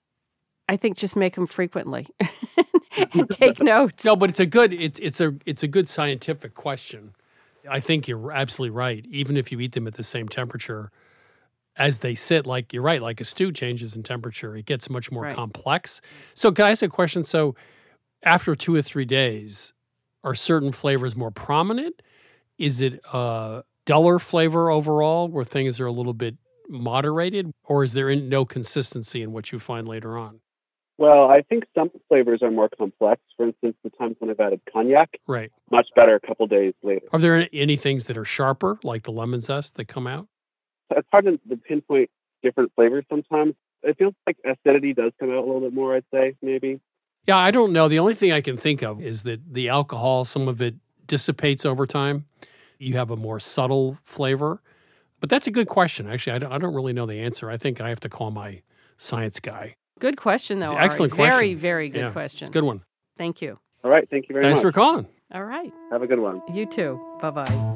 I 0.67 0.77
think 0.77 0.97
just 0.97 1.15
make 1.15 1.35
them 1.35 1.47
frequently 1.47 2.07
and 3.13 3.29
take 3.29 3.61
notes. 3.63 4.05
No, 4.05 4.15
but 4.15 4.29
it's 4.29 4.39
a 4.39 4.45
good 4.45 4.73
it's 4.73 4.99
it's 4.99 5.19
a 5.21 5.35
it's 5.45 5.63
a 5.63 5.67
good 5.67 5.87
scientific 5.87 6.53
question. 6.53 7.13
I 7.69 7.79
think 7.79 8.07
you're 8.07 8.31
absolutely 8.31 8.75
right. 8.75 9.05
Even 9.09 9.37
if 9.37 9.51
you 9.51 9.59
eat 9.59 9.73
them 9.73 9.87
at 9.87 9.95
the 9.95 10.03
same 10.03 10.27
temperature 10.29 10.91
as 11.75 11.99
they 11.99 12.15
sit, 12.15 12.45
like 12.45 12.73
you're 12.73 12.83
right, 12.83 13.01
like 13.01 13.21
a 13.21 13.23
stew 13.23 13.51
changes 13.51 13.95
in 13.95 14.03
temperature, 14.03 14.55
it 14.55 14.65
gets 14.65 14.89
much 14.89 15.11
more 15.11 15.23
Right. 15.23 15.35
complex. 15.35 16.01
So, 16.33 16.51
can 16.51 16.65
I 16.65 16.71
ask 16.71 16.81
a 16.83 16.87
question? 16.89 17.23
So, 17.23 17.55
after 18.23 18.55
two 18.55 18.75
or 18.75 18.81
three 18.81 19.05
days, 19.05 19.73
are 20.23 20.35
certain 20.35 20.71
flavors 20.71 21.15
more 21.15 21.31
prominent? 21.31 22.01
Is 22.57 22.81
it 22.81 22.99
a 23.13 23.63
duller 23.85 24.19
flavor 24.19 24.69
overall, 24.69 25.27
where 25.29 25.45
things 25.45 25.79
are 25.79 25.85
a 25.85 25.91
little 25.91 26.13
bit 26.13 26.35
moderated, 26.69 27.51
or 27.65 27.83
is 27.83 27.93
there 27.93 28.09
in, 28.09 28.29
no 28.29 28.45
consistency 28.45 29.21
in 29.21 29.31
what 29.31 29.51
you 29.51 29.59
find 29.59 29.87
later 29.87 30.17
on? 30.17 30.39
Well, 30.97 31.29
I 31.29 31.41
think 31.41 31.63
some 31.73 31.89
flavors 32.09 32.41
are 32.43 32.51
more 32.51 32.69
complex. 32.77 33.21
For 33.37 33.47
instance, 33.47 33.75
the 33.83 33.89
times 33.91 34.17
when 34.19 34.29
I've 34.29 34.39
added 34.39 34.61
cognac, 34.71 35.17
Right. 35.27 35.49
much 35.71 35.87
better 35.95 36.15
a 36.15 36.19
couple 36.19 36.45
days 36.47 36.73
later. 36.83 37.05
Are 37.13 37.19
there 37.19 37.47
any 37.53 37.77
things 37.77 38.05
that 38.05 38.17
are 38.17 38.25
sharper, 38.25 38.77
like 38.83 39.03
the 39.03 39.11
lemon 39.11 39.39
zest 39.41 39.77
that 39.77 39.85
come 39.87 40.07
out? 40.07 40.27
It's 40.91 41.07
hard 41.11 41.25
to 41.25 41.37
to 41.37 41.57
pinpoint 41.57 42.09
different 42.43 42.71
flavors 42.75 43.05
sometimes. 43.09 43.53
It 43.83 43.97
feels 43.97 44.13
like 44.27 44.37
acidity 44.45 44.93
does 44.93 45.13
come 45.19 45.29
out 45.29 45.37
a 45.37 45.45
little 45.45 45.61
bit 45.61 45.73
more, 45.73 45.95
I'd 45.95 46.03
say, 46.13 46.35
maybe. 46.41 46.81
Yeah, 47.25 47.37
I 47.37 47.51
don't 47.51 47.71
know. 47.71 47.87
The 47.87 47.99
only 47.99 48.15
thing 48.15 48.31
I 48.33 48.41
can 48.41 48.57
think 48.57 48.81
of 48.81 49.01
is 49.01 49.23
that 49.23 49.53
the 49.53 49.69
alcohol, 49.69 50.25
some 50.25 50.47
of 50.49 50.61
it 50.61 50.75
dissipates 51.05 51.65
over 51.65 51.85
time. 51.85 52.25
You 52.77 52.97
have 52.97 53.09
a 53.11 53.15
more 53.15 53.39
subtle 53.39 53.97
flavor. 54.03 54.61
But 55.19 55.29
that's 55.29 55.47
a 55.47 55.51
good 55.51 55.67
question. 55.67 56.09
Actually, 56.09 56.33
I 56.33 56.39
don't, 56.39 56.51
I 56.53 56.57
don't 56.57 56.73
really 56.73 56.93
know 56.93 57.05
the 57.05 57.19
answer. 57.19 57.49
I 57.49 57.57
think 57.57 57.81
I 57.81 57.89
have 57.89 57.99
to 58.01 58.09
call 58.09 58.31
my 58.31 58.61
science 58.97 59.39
guy. 59.39 59.75
Good 59.99 60.15
question, 60.17 60.59
though. 60.59 60.65
It's 60.65 60.71
an 60.71 60.77
Ari. 60.77 60.85
excellent 60.85 61.11
Very, 61.13 61.27
question. 61.29 61.39
very 61.39 61.53
very 61.55 61.89
good 61.89 61.99
Yeah, 61.99 62.11
question. 62.11 62.45
It's 62.45 62.51
a 62.51 62.53
good 62.53 62.63
one. 62.65 62.83
Thank 63.17 63.41
you. 63.41 63.59
All 63.83 63.91
right. 63.91 64.07
Thank 64.09 64.29
you 64.29 64.33
very 64.33 64.43
Thanks 64.43 64.63
much. 64.63 64.63
Thanks 64.63 64.75
for 64.75 64.79
calling. 64.79 65.07
All 65.33 65.43
right. 65.43 65.71
Have 65.91 66.01
a 66.01 66.07
good 66.07 66.19
one. 66.19 66.41
You 66.53 66.65
too. 66.65 66.99
Bye 67.21 67.31
bye. 67.31 67.75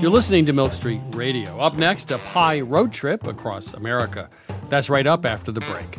You're 0.00 0.10
listening 0.12 0.46
to 0.46 0.52
Milk 0.52 0.72
Street 0.72 1.00
Radio. 1.10 1.58
Up 1.58 1.74
next, 1.76 2.10
a 2.10 2.18
pie 2.18 2.60
road 2.60 2.92
trip 2.92 3.26
across 3.26 3.74
America. 3.74 4.30
That's 4.68 4.88
right 4.88 5.06
up 5.06 5.26
after 5.26 5.50
the 5.52 5.60
break. 5.62 5.98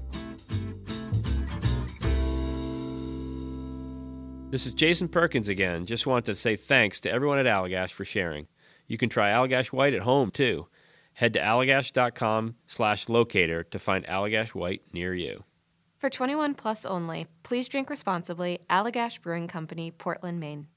This 4.51 4.65
is 4.65 4.73
Jason 4.73 5.07
Perkins 5.07 5.47
again. 5.47 5.85
Just 5.85 6.05
want 6.05 6.25
to 6.25 6.35
say 6.35 6.57
thanks 6.57 6.99
to 7.01 7.09
everyone 7.09 7.39
at 7.39 7.45
Allagash 7.45 7.91
for 7.91 8.03
sharing. 8.03 8.47
You 8.85 8.97
can 8.97 9.07
try 9.07 9.29
Allagash 9.29 9.67
White 9.67 9.93
at 9.93 10.01
home 10.01 10.29
too. 10.29 10.67
Head 11.13 11.35
to 11.35 11.39
allagash.com 11.39 12.55
slash 12.67 13.07
locator 13.07 13.63
to 13.63 13.79
find 13.79 14.05
Allagash 14.07 14.49
White 14.49 14.81
near 14.91 15.15
you. 15.15 15.45
For 15.99 16.09
21 16.09 16.55
plus 16.55 16.85
only, 16.85 17.27
please 17.43 17.69
drink 17.69 17.89
responsibly. 17.89 18.59
Allagash 18.69 19.21
Brewing 19.21 19.47
Company, 19.47 19.89
Portland, 19.89 20.41
Maine. 20.41 20.67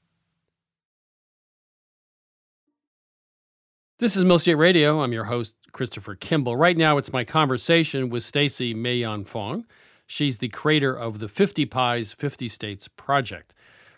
This 3.99 4.15
is 4.15 4.23
Milk 4.23 4.39
Street 4.39 4.55
Radio. 4.55 5.01
I'm 5.01 5.11
your 5.11 5.25
host, 5.25 5.57
Christopher 5.73 6.15
Kimball. 6.15 6.55
Right 6.55 6.77
now, 6.77 6.97
it's 6.97 7.11
my 7.11 7.25
conversation 7.25 8.09
with 8.09 8.23
Stacey 8.23 8.73
Mei 8.73 8.95
Yan 8.99 9.25
Fong. 9.25 9.65
She's 10.07 10.37
the 10.37 10.49
creator 10.49 10.95
of 10.95 11.19
the 11.19 11.27
50 11.27 11.65
Pies, 11.65 12.13
50 12.13 12.47
States 12.47 12.87
project. 12.87 13.53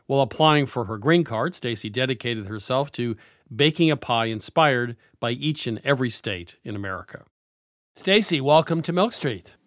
While 0.08 0.22
applying 0.22 0.66
for 0.68 0.86
her 0.86 0.98
green 0.98 1.26
card, 1.26 1.54
Stacey 1.54 1.90
dedicated 1.90 2.48
herself 2.48 2.92
to 2.94 3.18
baking 3.54 3.92
a 3.92 3.98
pie 3.98 4.26
inspired 4.26 4.96
by 5.20 5.32
each 5.32 5.68
and 5.68 5.82
every 5.84 6.10
state 6.10 6.56
in 6.64 6.76
America. 6.78 7.26
Stacey, 7.96 8.40
welcome 8.40 8.82
to 8.84 8.94
Milk 8.94 9.12
Street. 9.12 9.58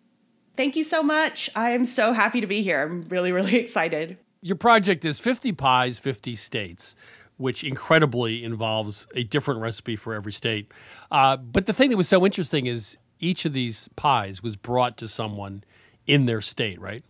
Thank 0.56 0.76
you 0.76 0.84
so 0.84 1.02
much. 1.02 1.50
I 1.54 1.72
am 1.72 1.84
so 1.84 2.14
happy 2.14 2.40
to 2.40 2.46
be 2.46 2.62
here. 2.62 2.82
I'm 2.82 3.02
really, 3.08 3.32
really 3.32 3.56
excited. 3.64 4.16
Your 4.40 4.56
project 4.56 5.04
is 5.04 5.18
50 5.18 5.52
Pies, 5.52 5.98
50 5.98 6.34
States, 6.34 6.96
which 7.36 7.62
incredibly 7.62 8.42
involves 8.42 9.06
a 9.14 9.24
different 9.24 9.60
recipe 9.60 9.94
for 9.94 10.14
every 10.14 10.32
state. 10.32 10.72
Uh, 11.10 11.36
but 11.36 11.66
the 11.66 11.74
thing 11.74 11.90
that 11.90 11.98
was 11.98 12.08
so 12.08 12.24
interesting 12.24 12.64
is 12.64 12.96
each 13.18 13.44
of 13.44 13.52
these 13.52 13.88
pies 13.96 14.42
was 14.42 14.56
brought 14.56 14.96
to 14.96 15.06
someone 15.06 15.64
in 16.06 16.24
their 16.24 16.40
state, 16.40 16.80
right? 16.80 17.04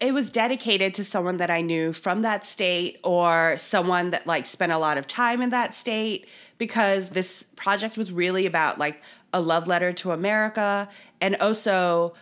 It 0.00 0.14
was 0.14 0.30
dedicated 0.30 0.94
to 0.94 1.04
someone 1.04 1.36
that 1.36 1.50
I 1.50 1.60
knew 1.60 1.92
from 1.92 2.22
that 2.22 2.46
state 2.46 2.98
or 3.04 3.56
someone 3.58 4.10
that 4.10 4.26
like 4.26 4.46
spent 4.46 4.72
a 4.72 4.78
lot 4.78 4.96
of 4.96 5.06
time 5.06 5.42
in 5.42 5.50
that 5.50 5.74
state 5.74 6.26
because 6.56 7.10
this 7.10 7.44
project 7.54 7.98
was 7.98 8.10
really 8.10 8.46
about 8.46 8.78
like 8.78 9.02
a 9.32 9.40
love 9.40 9.66
letter 9.66 9.92
to 9.92 10.12
America 10.12 10.88
and 11.20 11.36
also 11.36 12.14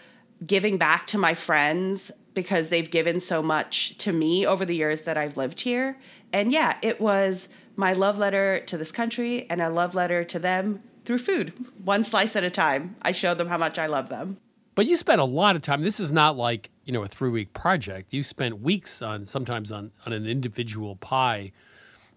giving 0.45 0.77
back 0.77 1.07
to 1.09 1.19
my 1.19 1.35
friends 1.35 2.11
because 2.35 2.69
they've 2.69 2.91
given 2.91 3.21
so 3.21 3.43
much 3.43 3.97
to 3.99 4.13
me 4.13 4.45
over 4.45 4.65
the 4.65 4.75
years 4.75 5.03
that 5.03 5.17
I've 5.17 5.37
lived 5.37 5.61
here. 5.61 5.99
And 6.33 6.53
yeah, 6.53 6.77
it 6.83 7.01
was 7.01 7.49
my 7.77 7.93
love 7.93 8.19
letter 8.19 8.61
to 8.67 8.77
this 8.77 8.93
country 8.93 9.47
and 9.49 9.63
a 9.63 9.71
love 9.71 9.95
letter 9.95 10.25
to 10.25 10.39
them 10.39 10.83
through 11.05 11.19
food, 11.19 11.53
one 11.85 12.05
slice 12.05 12.37
at 12.37 12.45
a 12.45 12.51
time. 12.51 12.97
I 13.03 13.13
showed 13.13 13.39
them 13.39 13.49
how 13.49 13.59
much 13.59 13.79
I 13.79 13.87
love 13.87 14.09
them. 14.09 14.39
But 14.79 14.87
you 14.87 14.95
spent 14.95 15.21
a 15.21 15.25
lot 15.25 15.57
of 15.57 15.63
time. 15.63 15.83
This 15.83 15.99
is 15.99 16.13
not 16.13 16.37
like, 16.37 16.71
you 16.85 16.93
know, 16.93 17.03
a 17.03 17.09
three 17.09 17.31
week 17.31 17.53
project. 17.53 18.15
You 18.15 18.23
spent 18.23 18.61
weeks 18.61 19.03
on 19.03 19.27
sometimes 19.27 19.73
on, 19.73 19.91
on 20.07 20.13
an 20.13 20.25
individual 20.25 20.95
pie. 20.95 21.51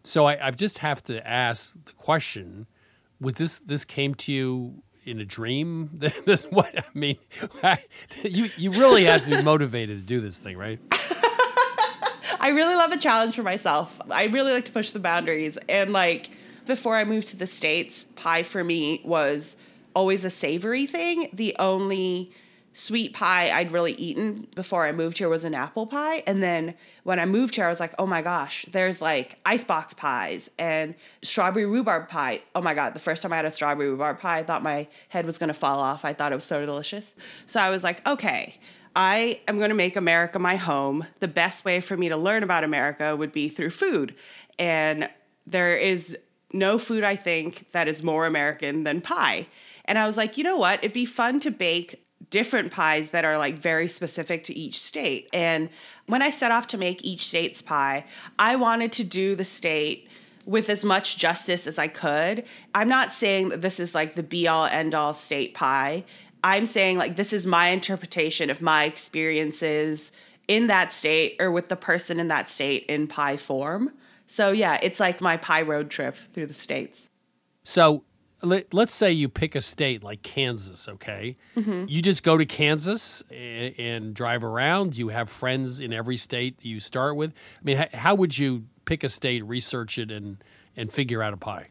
So 0.03 0.27
I, 0.27 0.49
I 0.49 0.51
just 0.51 0.77
have 0.77 1.03
to 1.05 1.27
ask 1.27 1.75
the 1.85 1.93
question: 1.93 2.67
Was 3.19 3.33
this 3.33 3.57
this 3.57 3.83
came 3.83 4.13
to 4.13 4.31
you 4.31 4.83
in 5.05 5.19
a 5.19 5.25
dream? 5.25 5.89
this 6.27 6.45
what 6.51 6.77
I 6.77 6.83
mean? 6.93 7.17
you 8.23 8.49
you 8.55 8.69
really 8.69 9.05
have 9.05 9.23
to 9.23 9.37
be 9.37 9.41
motivated 9.41 9.97
to 9.97 10.03
do 10.03 10.19
this 10.19 10.37
thing, 10.37 10.55
right? 10.55 10.77
I 12.39 12.51
really 12.53 12.75
love 12.75 12.91
a 12.91 12.97
challenge 12.97 13.35
for 13.37 13.41
myself. 13.41 13.99
I 14.07 14.25
really 14.25 14.51
like 14.51 14.65
to 14.65 14.71
push 14.71 14.91
the 14.91 14.99
boundaries. 14.99 15.57
And 15.67 15.91
like 15.93 16.29
before 16.67 16.95
I 16.95 17.05
moved 17.05 17.29
to 17.29 17.37
the 17.37 17.47
States, 17.47 18.05
pie 18.15 18.43
for 18.43 18.63
me 18.63 19.01
was 19.03 19.57
always 19.95 20.23
a 20.25 20.29
savory 20.29 20.85
thing. 20.85 21.27
The 21.33 21.55
only 21.57 22.31
sweet 22.73 23.13
pie 23.13 23.51
I'd 23.51 23.71
really 23.71 23.93
eaten 23.93 24.47
before 24.55 24.85
I 24.85 24.91
moved 24.91 25.17
here 25.17 25.29
was 25.29 25.43
an 25.43 25.53
apple 25.53 25.87
pie. 25.87 26.23
And 26.25 26.41
then 26.41 26.73
when 27.03 27.19
I 27.19 27.25
moved 27.25 27.55
here, 27.55 27.65
I 27.65 27.69
was 27.69 27.79
like, 27.79 27.93
oh 27.99 28.05
my 28.05 28.21
gosh, 28.21 28.65
there's 28.71 29.01
like 29.01 29.37
icebox 29.45 29.93
pies 29.93 30.49
and 30.57 30.95
strawberry 31.21 31.65
rhubarb 31.65 32.07
pie. 32.07 32.41
Oh 32.55 32.61
my 32.61 32.73
God, 32.73 32.93
the 32.93 32.99
first 32.99 33.21
time 33.21 33.33
I 33.33 33.37
had 33.37 33.45
a 33.45 33.51
strawberry 33.51 33.89
rhubarb 33.89 34.19
pie, 34.19 34.39
I 34.39 34.43
thought 34.43 34.63
my 34.63 34.87
head 35.09 35.25
was 35.25 35.37
gonna 35.37 35.53
fall 35.53 35.79
off. 35.79 36.05
I 36.05 36.13
thought 36.13 36.31
it 36.31 36.35
was 36.35 36.45
so 36.45 36.65
delicious. 36.65 37.15
So 37.45 37.59
I 37.59 37.69
was 37.69 37.83
like, 37.83 38.05
okay. 38.07 38.59
I 38.93 39.39
am 39.47 39.57
going 39.57 39.69
to 39.69 39.75
make 39.75 39.95
America 39.95 40.37
my 40.37 40.57
home. 40.57 41.05
The 41.21 41.27
best 41.29 41.63
way 41.63 41.79
for 41.79 41.95
me 41.95 42.09
to 42.09 42.17
learn 42.17 42.43
about 42.43 42.65
America 42.65 43.15
would 43.15 43.31
be 43.31 43.47
through 43.47 43.69
food. 43.69 44.13
And 44.59 45.09
there 45.47 45.77
is 45.77 46.17
no 46.51 46.77
food, 46.77 47.05
I 47.05 47.15
think, 47.15 47.71
that 47.71 47.87
is 47.87 48.03
more 48.03 48.25
American 48.25 48.83
than 48.83 48.99
pie. 48.99 49.47
And 49.85 49.97
I 49.97 50.05
was 50.05 50.17
like, 50.17 50.37
you 50.37 50.43
know 50.43 50.57
what? 50.57 50.79
It'd 50.79 50.93
be 50.93 51.05
fun 51.05 51.39
to 51.41 51.51
bake 51.51 52.05
different 52.29 52.71
pies 52.71 53.11
that 53.11 53.25
are 53.25 53.37
like 53.37 53.55
very 53.55 53.87
specific 53.87 54.43
to 54.45 54.57
each 54.57 54.79
state. 54.79 55.29
And 55.33 55.69
when 56.05 56.21
I 56.21 56.29
set 56.29 56.51
off 56.51 56.67
to 56.67 56.77
make 56.77 57.03
each 57.03 57.27
state's 57.27 57.61
pie, 57.61 58.05
I 58.37 58.55
wanted 58.55 58.91
to 58.93 59.03
do 59.03 59.35
the 59.35 59.45
state 59.45 60.07
with 60.45 60.69
as 60.69 60.83
much 60.83 61.17
justice 61.17 61.67
as 61.67 61.77
I 61.77 61.87
could. 61.87 62.43
I'm 62.75 62.89
not 62.89 63.13
saying 63.13 63.49
that 63.49 63.61
this 63.61 63.79
is 63.79 63.93
like 63.93 64.15
the 64.15 64.23
be 64.23 64.47
all 64.47 64.65
end 64.65 64.95
all 64.95 65.13
state 65.13 65.53
pie. 65.53 66.03
I'm 66.43 66.65
saying 66.65 66.97
like 66.97 67.15
this 67.15 67.33
is 67.33 67.45
my 67.45 67.67
interpretation 67.67 68.49
of 68.49 68.61
my 68.61 68.85
experiences 68.85 70.11
in 70.47 70.67
that 70.67 70.91
state 70.91 71.37
or 71.39 71.51
with 71.51 71.69
the 71.69 71.75
person 71.75 72.19
in 72.19 72.27
that 72.29 72.49
state 72.49 72.85
in 72.87 73.07
pie 73.07 73.37
form. 73.37 73.93
So 74.27 74.51
yeah, 74.51 74.79
it's 74.81 74.99
like 74.99 75.21
my 75.21 75.37
pie 75.37 75.61
road 75.61 75.89
trip 75.89 76.15
through 76.33 76.47
the 76.47 76.53
states. 76.53 77.09
So 77.63 78.03
let, 78.43 78.73
us 78.73 78.91
say 78.91 79.11
you 79.11 79.29
pick 79.29 79.55
a 79.55 79.61
state 79.61 80.03
like 80.03 80.23
Kansas, 80.23 80.87
okay? 80.89 81.37
Mm-hmm. 81.55 81.85
You 81.87 82.01
just 82.01 82.23
go 82.23 82.37
to 82.37 82.45
Kansas 82.45 83.23
and, 83.31 83.73
and, 83.77 84.13
drive 84.13 84.43
around. 84.43 84.97
You 84.97 85.09
have 85.09 85.29
friends 85.29 85.79
in 85.79 85.93
every 85.93 86.17
state 86.17 86.63
you 86.63 86.79
start 86.79 87.15
with. 87.15 87.31
I 87.31 87.63
mean, 87.63 87.85
how 87.93 88.15
would 88.15 88.37
you 88.37 88.65
pick 88.85 89.03
a 89.03 89.09
state, 89.09 89.45
research 89.45 89.97
it, 89.97 90.11
and 90.11 90.43
and 90.75 90.91
figure 90.91 91.21
out 91.21 91.33
a 91.33 91.37
pie? 91.37 91.67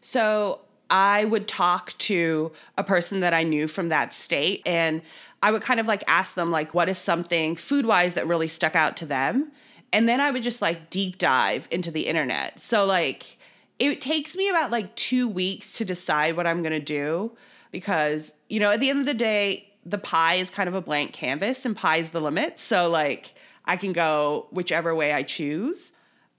So 0.00 0.60
I 0.90 1.24
would 1.24 1.48
talk 1.48 1.96
to 1.98 2.52
a 2.76 2.84
person 2.84 3.20
that 3.20 3.34
I 3.34 3.42
knew 3.42 3.68
from 3.68 3.88
that 3.88 4.14
state, 4.14 4.62
and 4.66 5.02
I 5.42 5.50
would 5.50 5.62
kind 5.62 5.80
of 5.80 5.86
like 5.86 6.04
ask 6.06 6.34
them 6.34 6.50
like, 6.50 6.74
what 6.74 6.88
is 6.88 6.98
something 6.98 7.56
food 7.56 7.86
wise 7.86 8.14
that 8.14 8.26
really 8.26 8.48
stuck 8.48 8.74
out 8.74 8.96
to 8.98 9.06
them, 9.06 9.52
and 9.92 10.08
then 10.08 10.20
I 10.20 10.30
would 10.30 10.42
just 10.42 10.62
like 10.62 10.90
deep 10.90 11.18
dive 11.18 11.68
into 11.70 11.90
the 11.90 12.06
internet. 12.06 12.60
So 12.60 12.84
like 12.84 13.37
it 13.78 14.00
takes 14.00 14.34
me 14.36 14.48
about 14.48 14.70
like 14.70 14.94
two 14.96 15.28
weeks 15.28 15.74
to 15.74 15.84
decide 15.84 16.36
what 16.36 16.46
I'm 16.46 16.62
gonna 16.62 16.80
do 16.80 17.32
because, 17.70 18.34
you 18.48 18.60
know, 18.60 18.72
at 18.72 18.80
the 18.80 18.90
end 18.90 19.00
of 19.00 19.06
the 19.06 19.14
day, 19.14 19.68
the 19.84 19.98
pie 19.98 20.34
is 20.34 20.50
kind 20.50 20.68
of 20.68 20.74
a 20.74 20.80
blank 20.80 21.12
canvas 21.12 21.64
and 21.64 21.74
pie 21.74 21.98
is 21.98 22.10
the 22.10 22.20
limit. 22.20 22.58
So, 22.58 22.88
like, 22.88 23.34
I 23.64 23.76
can 23.76 23.92
go 23.92 24.46
whichever 24.50 24.94
way 24.94 25.12
I 25.12 25.22
choose. 25.22 25.92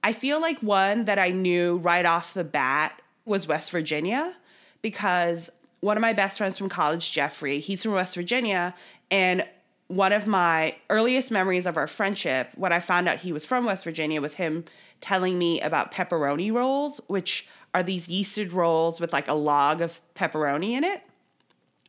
I 0.04 0.14
feel 0.14 0.40
like 0.40 0.60
one 0.60 1.06
that 1.06 1.20
I 1.20 1.32
knew 1.32 1.78
right 1.78 2.06
off 2.06 2.34
the 2.34 2.44
bat 2.44 3.02
was 3.26 3.48
West 3.48 3.72
Virginia 3.72 4.36
because 4.82 5.50
one 5.82 5.98
of 5.98 6.02
my 6.02 6.14
best 6.14 6.38
friends 6.38 6.58
from 6.58 6.70
college, 6.70 7.12
Jeffrey, 7.12 7.60
he's 7.60 7.84
from 7.84 7.94
West 7.94 8.16
Virginia. 8.16 8.76
And 9.12 9.46
one 9.88 10.14
of 10.14 10.28
my 10.28 10.76
earliest 10.90 11.32
memories 11.32 11.66
of 11.66 11.78
our 11.78 11.88
friendship, 11.88 12.50
when 12.56 12.72
I 12.72 12.80
found 12.80 13.08
out 13.10 13.18
he 13.18 13.34
was 13.34 13.46
from 13.46 13.66
West 13.66 13.84
Virginia, 13.84 14.22
was 14.22 14.36
him 14.36 14.66
telling 15.02 15.38
me 15.38 15.62
about 15.62 15.92
pepperoni 15.92 16.52
rolls, 16.52 17.02
which 17.08 17.48
are 17.74 17.84
these 17.84 18.08
yeasted 18.08 18.54
rolls 18.54 19.00
with 19.00 19.14
like 19.14 19.28
a 19.28 19.34
log 19.34 19.82
of 19.82 20.02
pepperoni 20.16 20.72
in 20.72 20.84
it. 20.84 21.04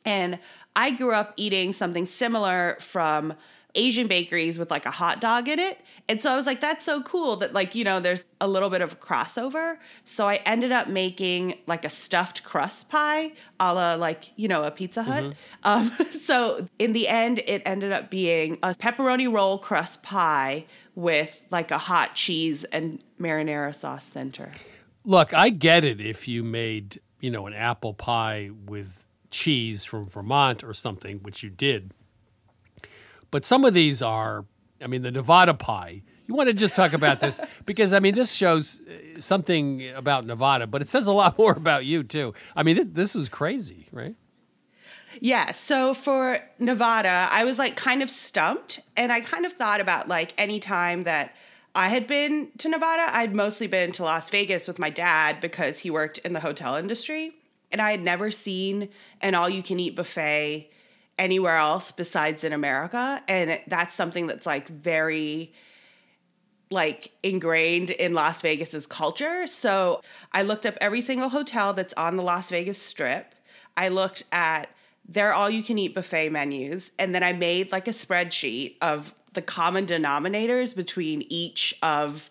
And 0.05 0.38
I 0.77 0.90
grew 0.90 1.12
up 1.12 1.35
eating 1.37 1.73
something 1.73 2.07
similar 2.07 2.77
from 2.81 3.35
Asian 3.75 4.07
bakeries 4.09 4.59
with 4.59 4.70
like 4.70 4.87
a 4.87 4.90
hot 4.90 5.20
dog 5.20 5.49
in 5.49 5.59
it. 5.59 5.81
And 6.09 6.20
so 6.20 6.33
I 6.33 6.37
was 6.37 6.46
like, 6.46 6.61
that's 6.61 6.85
so 6.85 7.03
cool 7.03 7.37
that, 7.37 7.53
like, 7.53 7.75
you 7.75 7.85
know, 7.85 8.01
there's 8.01 8.25
a 8.40 8.49
little 8.49 8.68
bit 8.68 8.81
of 8.81 8.94
a 8.94 8.96
crossover. 8.96 9.77
So 10.05 10.29
I 10.29 10.37
ended 10.46 10.73
up 10.73 10.88
making 10.88 11.59
like 11.66 11.85
a 11.85 11.88
stuffed 11.88 12.42
crust 12.42 12.88
pie 12.88 13.33
a 13.61 13.73
la, 13.73 13.94
like, 13.94 14.33
you 14.37 14.49
know, 14.49 14.64
a 14.64 14.70
Pizza 14.70 15.03
Hut. 15.03 15.23
Mm-hmm. 15.23 15.33
Um, 15.62 16.07
so 16.20 16.66
in 16.79 16.92
the 16.92 17.07
end, 17.07 17.40
it 17.46 17.62
ended 17.64 17.92
up 17.92 18.11
being 18.11 18.59
a 18.62 18.75
pepperoni 18.75 19.33
roll 19.33 19.59
crust 19.59 20.03
pie 20.03 20.64
with 20.94 21.46
like 21.50 21.70
a 21.70 21.79
hot 21.79 22.14
cheese 22.14 22.64
and 22.64 23.03
marinara 23.20 23.74
sauce 23.74 24.05
center. 24.05 24.50
Look, 25.05 25.33
I 25.33 25.48
get 25.50 25.85
it 25.85 26.00
if 26.00 26.29
you 26.29 26.44
made, 26.44 27.00
you 27.20 27.31
know, 27.31 27.46
an 27.46 27.55
apple 27.55 27.94
pie 27.94 28.50
with 28.66 29.05
cheese 29.31 29.85
from 29.85 30.07
Vermont 30.07 30.62
or 30.62 30.74
something, 30.74 31.18
which 31.18 31.42
you 31.42 31.50
did. 31.50 31.92
But 33.31 33.44
some 33.44 33.64
of 33.64 33.74
these 33.74 34.03
are, 34.03 34.44
I 34.83 34.87
mean, 34.87 35.03
the 35.03 35.11
Nevada 35.11 35.55
pie. 35.55 36.03
You 36.26 36.35
want 36.35 36.48
to 36.48 36.55
just 36.55 36.76
talk 36.76 36.92
about 36.92 37.20
this 37.20 37.40
because, 37.66 37.92
I 37.92 38.00
mean, 38.00 38.14
this 38.14 38.35
shows 38.35 38.81
uh, 38.81 39.20
something 39.20 39.88
about 39.90 40.26
Nevada, 40.26 40.66
but 40.66 40.83
it 40.83 40.88
says 40.88 41.07
a 41.07 41.12
lot 41.12 41.38
more 41.38 41.53
about 41.53 41.85
you, 41.85 42.03
too. 42.03 42.35
I 42.55 42.62
mean, 42.62 42.92
this 42.92 43.14
was 43.14 43.29
crazy, 43.29 43.88
right? 43.92 44.14
Yeah. 45.20 45.52
So 45.52 45.92
for 45.92 46.40
Nevada, 46.59 47.28
I 47.30 47.44
was 47.44 47.59
like 47.59 47.76
kind 47.76 48.02
of 48.02 48.09
stumped. 48.09 48.80
And 48.96 49.12
I 49.12 49.20
kind 49.20 49.44
of 49.44 49.52
thought 49.52 49.80
about 49.80 50.09
like 50.09 50.33
any 50.38 50.59
time 50.59 51.02
that 51.02 51.37
I 51.74 51.90
had 51.90 52.06
been 52.06 52.48
to 52.59 52.68
Nevada, 52.68 53.06
I'd 53.14 53.35
mostly 53.35 53.66
been 53.66 53.92
to 53.92 54.02
Las 54.02 54.30
Vegas 54.30 54.66
with 54.66 54.78
my 54.78 54.90
dad 54.90 55.40
because 55.40 55.80
he 55.80 55.90
worked 55.90 56.18
in 56.18 56.33
the 56.33 56.40
hotel 56.40 56.74
industry. 56.74 57.37
And 57.70 57.80
I 57.80 57.92
had 57.92 58.02
never 58.02 58.30
seen 58.30 58.88
an 59.20 59.35
all 59.35 59.48
you 59.48 59.62
can 59.62 59.78
eat 59.78 59.94
buffet 59.94 60.70
anywhere 61.18 61.56
else 61.56 61.92
besides 61.92 62.42
in 62.42 62.52
America. 62.52 63.22
And 63.28 63.61
that's 63.68 63.94
something 63.94 64.26
that's 64.26 64.46
like 64.46 64.68
very 64.68 65.52
like 66.70 67.12
ingrained 67.22 67.90
in 67.90 68.14
Las 68.14 68.40
Vegas's 68.40 68.87
culture. 68.87 69.46
So 69.46 70.00
I 70.33 70.42
looked 70.42 70.64
up 70.64 70.76
every 70.80 71.02
single 71.02 71.28
hotel 71.28 71.74
that's 71.74 71.92
on 71.94 72.16
the 72.16 72.22
Las 72.22 72.48
Vegas 72.48 72.80
strip. 72.80 73.35
I 73.76 73.88
looked 73.88 74.24
at 74.33 74.70
their 75.11 75.35
all 75.35 75.51
you 75.51 75.62
can 75.62 75.77
eat 75.77 75.94
buffet 75.94 76.31
menus. 76.31 76.92
And 76.99 77.14
then 77.14 77.23
I 77.23 77.33
made 77.33 77.73
like 77.73 77.88
a 77.88 77.92
spreadsheet 77.92 78.77
of 78.81 79.14
the 79.33 79.42
common 79.42 79.87
denominators 79.87 80.75
between 80.75 81.25
each 81.29 81.77
of 81.83 82.31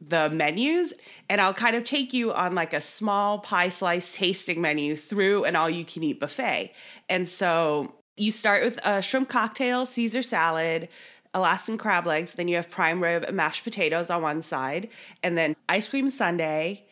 the 0.00 0.30
menus. 0.30 0.94
And 1.28 1.40
I'll 1.40 1.52
kind 1.52 1.74
of 1.74 1.84
take 1.84 2.12
you 2.12 2.32
on 2.32 2.54
like 2.54 2.72
a 2.72 2.80
small 2.80 3.40
pie 3.40 3.68
slice 3.68 4.16
tasting 4.16 4.60
menu 4.60 4.96
through 4.96 5.44
an 5.44 5.56
all 5.56 5.68
you 5.68 5.84
can 5.84 6.04
eat 6.04 6.20
buffet. 6.20 6.72
And 7.08 7.28
so 7.28 7.92
you 8.16 8.30
start 8.30 8.62
with 8.62 8.78
a 8.86 9.02
shrimp 9.02 9.28
cocktail, 9.28 9.84
Caesar 9.84 10.22
salad, 10.22 10.88
Alaskan 11.34 11.78
crab 11.78 12.06
legs, 12.06 12.34
then 12.34 12.46
you 12.46 12.56
have 12.56 12.68
prime 12.68 13.02
rib 13.02 13.24
and 13.24 13.34
mashed 13.34 13.64
potatoes 13.64 14.10
on 14.10 14.20
one 14.20 14.42
side, 14.42 14.90
and 15.22 15.38
then 15.38 15.56
ice 15.66 15.88
cream 15.88 16.10
sundae, 16.10 16.82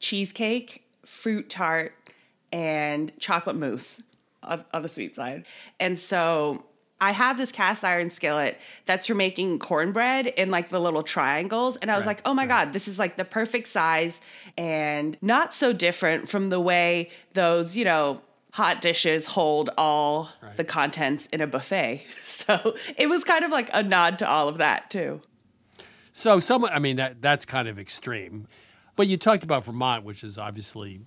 cheesecake, 0.00 0.84
fruit 1.06 1.48
tart, 1.48 1.94
and 2.52 3.18
chocolate 3.18 3.56
mousse 3.56 4.02
on, 4.46 4.64
on 4.72 4.82
the 4.82 4.88
sweet 4.88 5.14
side. 5.16 5.46
And 5.80 5.98
so 5.98 6.64
I 7.00 7.12
have 7.12 7.36
this 7.36 7.52
cast 7.52 7.84
iron 7.84 8.08
skillet 8.08 8.58
that's 8.86 9.06
for 9.06 9.14
making 9.14 9.58
cornbread 9.58 10.26
in 10.28 10.50
like 10.50 10.70
the 10.70 10.80
little 10.80 11.02
triangles. 11.02 11.76
And 11.76 11.90
I 11.90 11.96
was 11.96 12.06
right, 12.06 12.16
like, 12.16 12.22
oh 12.24 12.32
my 12.32 12.42
right. 12.42 12.66
God, 12.66 12.72
this 12.72 12.88
is 12.88 12.98
like 12.98 13.16
the 13.16 13.24
perfect 13.24 13.68
size 13.68 14.20
and 14.56 15.18
not 15.20 15.52
so 15.52 15.72
different 15.72 16.28
from 16.28 16.48
the 16.48 16.60
way 16.60 17.10
those, 17.34 17.76
you 17.76 17.84
know, 17.84 18.22
hot 18.52 18.80
dishes 18.80 19.26
hold 19.26 19.68
all 19.76 20.30
right. 20.40 20.56
the 20.56 20.64
contents 20.64 21.26
in 21.26 21.40
a 21.40 21.46
buffet. 21.46 22.04
So 22.26 22.76
it 22.96 23.08
was 23.08 23.24
kind 23.24 23.44
of 23.44 23.50
like 23.50 23.70
a 23.72 23.82
nod 23.82 24.20
to 24.20 24.28
all 24.28 24.48
of 24.48 24.58
that 24.58 24.88
too. 24.88 25.20
So 26.12 26.38
someone, 26.38 26.70
I 26.72 26.78
mean, 26.78 26.94
that 26.96 27.20
that's 27.20 27.44
kind 27.44 27.66
of 27.66 27.76
extreme. 27.76 28.46
But 28.94 29.08
you 29.08 29.16
talked 29.16 29.42
about 29.42 29.64
Vermont, 29.64 30.04
which 30.04 30.22
is 30.22 30.38
obviously 30.38 31.00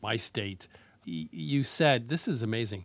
my 0.00 0.16
state 0.16 0.66
you 1.08 1.64
said 1.64 2.08
this 2.08 2.28
is 2.28 2.42
amazing. 2.42 2.84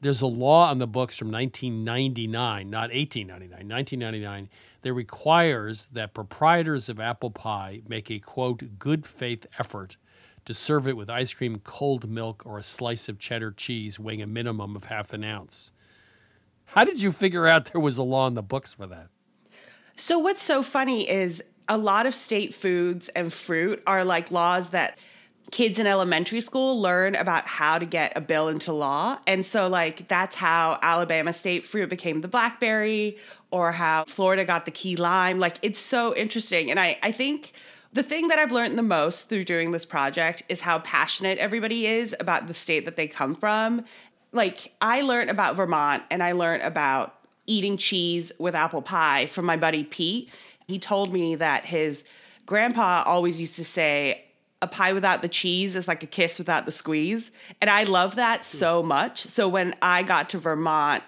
There's 0.00 0.22
a 0.22 0.26
law 0.26 0.70
on 0.70 0.78
the 0.78 0.86
books 0.86 1.18
from 1.18 1.30
1999, 1.30 2.70
not 2.70 2.90
1899, 2.90 3.68
1999, 3.68 4.48
that 4.82 4.94
requires 4.94 5.86
that 5.86 6.14
proprietors 6.14 6.88
of 6.88 6.98
apple 6.98 7.30
pie 7.30 7.82
make 7.86 8.10
a 8.10 8.18
quote 8.18 8.78
good 8.78 9.04
faith 9.04 9.46
effort 9.58 9.98
to 10.46 10.54
serve 10.54 10.88
it 10.88 10.96
with 10.96 11.10
ice 11.10 11.34
cream, 11.34 11.60
cold 11.62 12.08
milk, 12.08 12.42
or 12.46 12.58
a 12.58 12.62
slice 12.62 13.08
of 13.08 13.18
cheddar 13.18 13.52
cheese 13.52 14.00
weighing 14.00 14.22
a 14.22 14.26
minimum 14.26 14.74
of 14.74 14.84
half 14.84 15.12
an 15.12 15.22
ounce. 15.22 15.72
How 16.64 16.84
did 16.84 17.02
you 17.02 17.12
figure 17.12 17.46
out 17.46 17.66
there 17.66 17.80
was 17.80 17.98
a 17.98 18.02
law 18.02 18.26
in 18.26 18.34
the 18.34 18.42
books 18.42 18.74
for 18.74 18.86
that? 18.86 19.08
So, 19.96 20.18
what's 20.18 20.42
so 20.42 20.62
funny 20.62 21.08
is 21.08 21.42
a 21.68 21.76
lot 21.76 22.06
of 22.06 22.14
state 22.14 22.54
foods 22.54 23.08
and 23.10 23.32
fruit 23.32 23.82
are 23.86 24.04
like 24.04 24.30
laws 24.30 24.70
that 24.70 24.98
kids 25.50 25.78
in 25.78 25.86
elementary 25.86 26.40
school 26.40 26.80
learn 26.80 27.14
about 27.14 27.46
how 27.46 27.78
to 27.78 27.84
get 27.84 28.12
a 28.16 28.20
bill 28.20 28.48
into 28.48 28.72
law. 28.72 29.18
And 29.26 29.44
so, 29.44 29.68
like, 29.68 30.08
that's 30.08 30.36
how 30.36 30.78
Alabama 30.82 31.32
state 31.32 31.66
fruit 31.66 31.88
became 31.88 32.20
the 32.20 32.28
blackberry 32.28 33.18
or 33.50 33.72
how 33.72 34.04
Florida 34.06 34.44
got 34.44 34.64
the 34.64 34.70
key 34.70 34.96
lime. 34.96 35.38
Like, 35.38 35.56
it's 35.62 35.80
so 35.80 36.14
interesting. 36.14 36.70
And 36.70 36.78
I, 36.78 36.98
I 37.02 37.12
think 37.12 37.52
the 37.92 38.02
thing 38.02 38.28
that 38.28 38.38
I've 38.38 38.52
learned 38.52 38.78
the 38.78 38.82
most 38.82 39.28
through 39.28 39.44
doing 39.44 39.72
this 39.72 39.84
project 39.84 40.42
is 40.48 40.60
how 40.60 40.78
passionate 40.80 41.38
everybody 41.38 41.86
is 41.86 42.14
about 42.20 42.46
the 42.46 42.54
state 42.54 42.84
that 42.84 42.96
they 42.96 43.08
come 43.08 43.34
from. 43.34 43.84
Like, 44.32 44.72
I 44.80 45.02
learned 45.02 45.30
about 45.30 45.56
Vermont 45.56 46.04
and 46.10 46.22
I 46.22 46.32
learned 46.32 46.62
about 46.62 47.16
eating 47.46 47.76
cheese 47.76 48.30
with 48.38 48.54
apple 48.54 48.82
pie 48.82 49.26
from 49.26 49.44
my 49.44 49.56
buddy 49.56 49.82
Pete. 49.82 50.30
He 50.68 50.78
told 50.78 51.12
me 51.12 51.34
that 51.34 51.64
his 51.64 52.04
grandpa 52.46 53.02
always 53.04 53.40
used 53.40 53.56
to 53.56 53.64
say, 53.64 54.24
a 54.62 54.66
pie 54.66 54.92
without 54.92 55.22
the 55.22 55.28
cheese 55.28 55.74
is 55.74 55.88
like 55.88 56.02
a 56.02 56.06
kiss 56.06 56.38
without 56.38 56.66
the 56.66 56.72
squeeze. 56.72 57.30
And 57.60 57.70
I 57.70 57.84
love 57.84 58.16
that 58.16 58.44
so 58.44 58.82
much. 58.82 59.22
So 59.24 59.48
when 59.48 59.74
I 59.80 60.02
got 60.02 60.30
to 60.30 60.38
Vermont, 60.38 61.02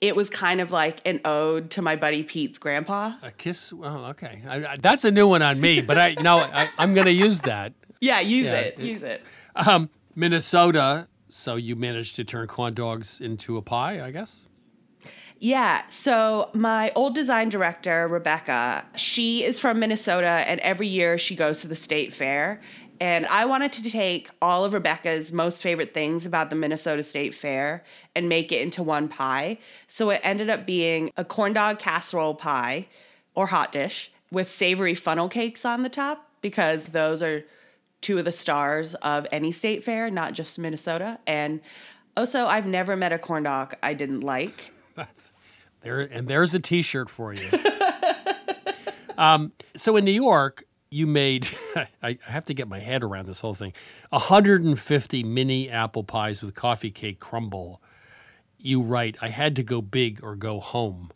it 0.00 0.16
was 0.16 0.30
kind 0.30 0.60
of 0.60 0.70
like 0.70 1.00
an 1.06 1.20
ode 1.24 1.70
to 1.72 1.82
my 1.82 1.96
buddy 1.96 2.22
Pete's 2.22 2.58
grandpa. 2.58 3.14
A 3.22 3.30
kiss. 3.30 3.72
Oh, 3.72 4.06
okay. 4.10 4.42
I, 4.46 4.66
I, 4.66 4.76
that's 4.76 5.04
a 5.04 5.10
new 5.10 5.28
one 5.28 5.42
on 5.42 5.60
me, 5.60 5.80
but 5.80 5.98
I 5.98 6.14
know 6.14 6.38
I, 6.38 6.68
am 6.78 6.94
going 6.94 7.06
to 7.06 7.12
use 7.12 7.42
that. 7.42 7.72
Yeah, 8.02 8.20
use 8.20 8.46
yeah, 8.46 8.60
it. 8.60 8.78
Use 8.78 9.02
it. 9.02 9.20
Um, 9.54 9.90
Minnesota. 10.14 11.06
So 11.28 11.56
you 11.56 11.76
managed 11.76 12.16
to 12.16 12.24
turn 12.24 12.46
corn 12.46 12.72
dogs 12.72 13.20
into 13.20 13.58
a 13.58 13.62
pie, 13.62 14.02
I 14.02 14.10
guess. 14.10 14.48
Yeah. 15.38 15.82
So 15.90 16.50
my 16.52 16.92
old 16.94 17.14
design 17.14 17.48
director, 17.48 18.06
Rebecca, 18.08 18.84
she 18.94 19.42
is 19.42 19.58
from 19.58 19.78
Minnesota, 19.78 20.44
and 20.46 20.60
every 20.60 20.86
year 20.86 21.18
she 21.18 21.36
goes 21.36 21.60
to 21.60 21.68
the 21.68 21.76
state 21.76 22.12
fair. 22.12 22.60
And 23.00 23.26
I 23.26 23.46
wanted 23.46 23.72
to 23.72 23.90
take 23.90 24.28
all 24.42 24.64
of 24.64 24.74
Rebecca's 24.74 25.32
most 25.32 25.62
favorite 25.62 25.94
things 25.94 26.26
about 26.26 26.50
the 26.50 26.56
Minnesota 26.56 27.02
State 27.02 27.34
Fair 27.34 27.82
and 28.14 28.28
make 28.28 28.52
it 28.52 28.60
into 28.60 28.82
one 28.82 29.08
pie. 29.08 29.58
So 29.88 30.10
it 30.10 30.20
ended 30.22 30.50
up 30.50 30.66
being 30.66 31.10
a 31.16 31.24
corn 31.24 31.54
dog 31.54 31.78
casserole 31.78 32.34
pie 32.34 32.88
or 33.34 33.46
hot 33.46 33.72
dish 33.72 34.12
with 34.30 34.50
savory 34.50 34.94
funnel 34.94 35.30
cakes 35.30 35.64
on 35.64 35.82
the 35.82 35.88
top 35.88 36.28
because 36.42 36.86
those 36.86 37.22
are 37.22 37.44
two 38.02 38.18
of 38.18 38.26
the 38.26 38.32
stars 38.32 38.94
of 38.96 39.26
any 39.32 39.50
state 39.50 39.82
fair, 39.82 40.10
not 40.10 40.34
just 40.34 40.58
Minnesota. 40.58 41.18
And 41.26 41.60
also, 42.16 42.46
I've 42.46 42.66
never 42.66 42.96
met 42.96 43.12
a 43.12 43.18
corn 43.18 43.44
dog 43.44 43.74
I 43.82 43.94
didn't 43.94 44.20
like. 44.20 44.72
That's 44.94 45.32
there, 45.80 46.00
and 46.00 46.28
there's 46.28 46.52
a 46.52 46.60
T-shirt 46.60 47.08
for 47.08 47.32
you. 47.32 47.48
um, 49.18 49.52
so 49.74 49.96
in 49.96 50.04
New 50.04 50.10
York, 50.10 50.64
you 50.90 51.06
made 51.06 51.48
I 52.02 52.18
have 52.26 52.44
to 52.46 52.54
get 52.54 52.68
my 52.68 52.80
head 52.80 53.02
around 53.02 53.26
this 53.26 53.40
whole 53.40 53.54
thing 53.54 53.72
150 54.10 55.24
mini 55.24 55.70
apple 55.70 56.04
pies 56.04 56.42
with 56.42 56.54
coffee 56.54 56.90
cake 56.90 57.20
crumble 57.20 57.80
you 58.58 58.82
write 58.82 59.16
i 59.22 59.28
had 59.28 59.56
to 59.56 59.62
go 59.62 59.80
big 59.80 60.22
or 60.22 60.36
go 60.36 60.60
home 60.60 61.10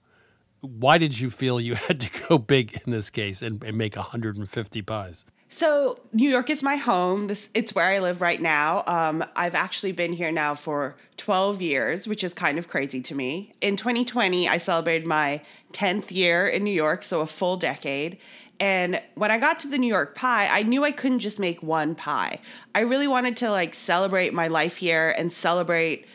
why 0.61 0.97
did 0.97 1.20
you 1.20 1.29
feel 1.29 1.61
you 1.61 1.75
had 1.89 2.01
to 2.01 2.27
go 2.29 2.39
big 2.39 2.81
in 2.85 2.93
this 2.93 3.11
case 3.11 3.43
and, 3.43 3.62
and 3.64 3.77
make 3.77 3.97
150 3.97 4.83
pies 4.83 5.25
so 5.55 6.01
New 6.12 6.29
York 6.29 6.51
is 6.51 6.64
my 6.64 6.75
home. 6.75 7.29
This 7.29 7.49
it's 7.55 7.77
where 7.77 7.85
I 7.85 8.01
live 8.01 8.20
right 8.20 8.43
now. 8.43 8.83
Um, 8.89 9.25
I've 9.37 9.55
actually 9.55 9.93
been 9.93 10.12
here 10.12 10.33
now 10.33 10.57
for 10.57 10.97
12 11.16 11.62
years, 11.62 12.09
which 12.09 12.25
is 12.25 12.35
kind 12.35 12.59
of 12.59 12.66
crazy 12.66 13.01
to 13.03 13.14
me. 13.14 13.53
In 13.61 13.77
2020, 13.77 14.49
I 14.49 14.59
celebrated 14.59 15.07
my 15.07 15.43
10th 15.72 16.11
year 16.11 16.49
in 16.49 16.64
New 16.64 16.72
York, 16.72 17.05
so 17.05 17.20
a 17.20 17.27
full 17.27 17.57
decade. 17.57 18.18
And 18.61 19.01
when 19.15 19.31
I 19.31 19.39
got 19.39 19.61
to 19.61 19.69
the 19.69 19.79
New 19.79 19.89
York 19.89 20.15
pie, 20.15 20.49
I 20.51 20.63
knew 20.63 20.85
I 20.85 20.93
couldn't 20.93 21.19
just 21.19 21.39
make 21.39 21.63
one 21.63 21.95
pie. 21.95 22.39
I 22.75 22.81
really 22.81 23.09
wanted 23.09 23.37
to 23.39 23.51
like 23.51 23.75
celebrate 23.75 24.33
my 24.33 24.49
life 24.49 24.77
here 24.77 25.15
and 25.17 25.33
celebrate 25.33 26.07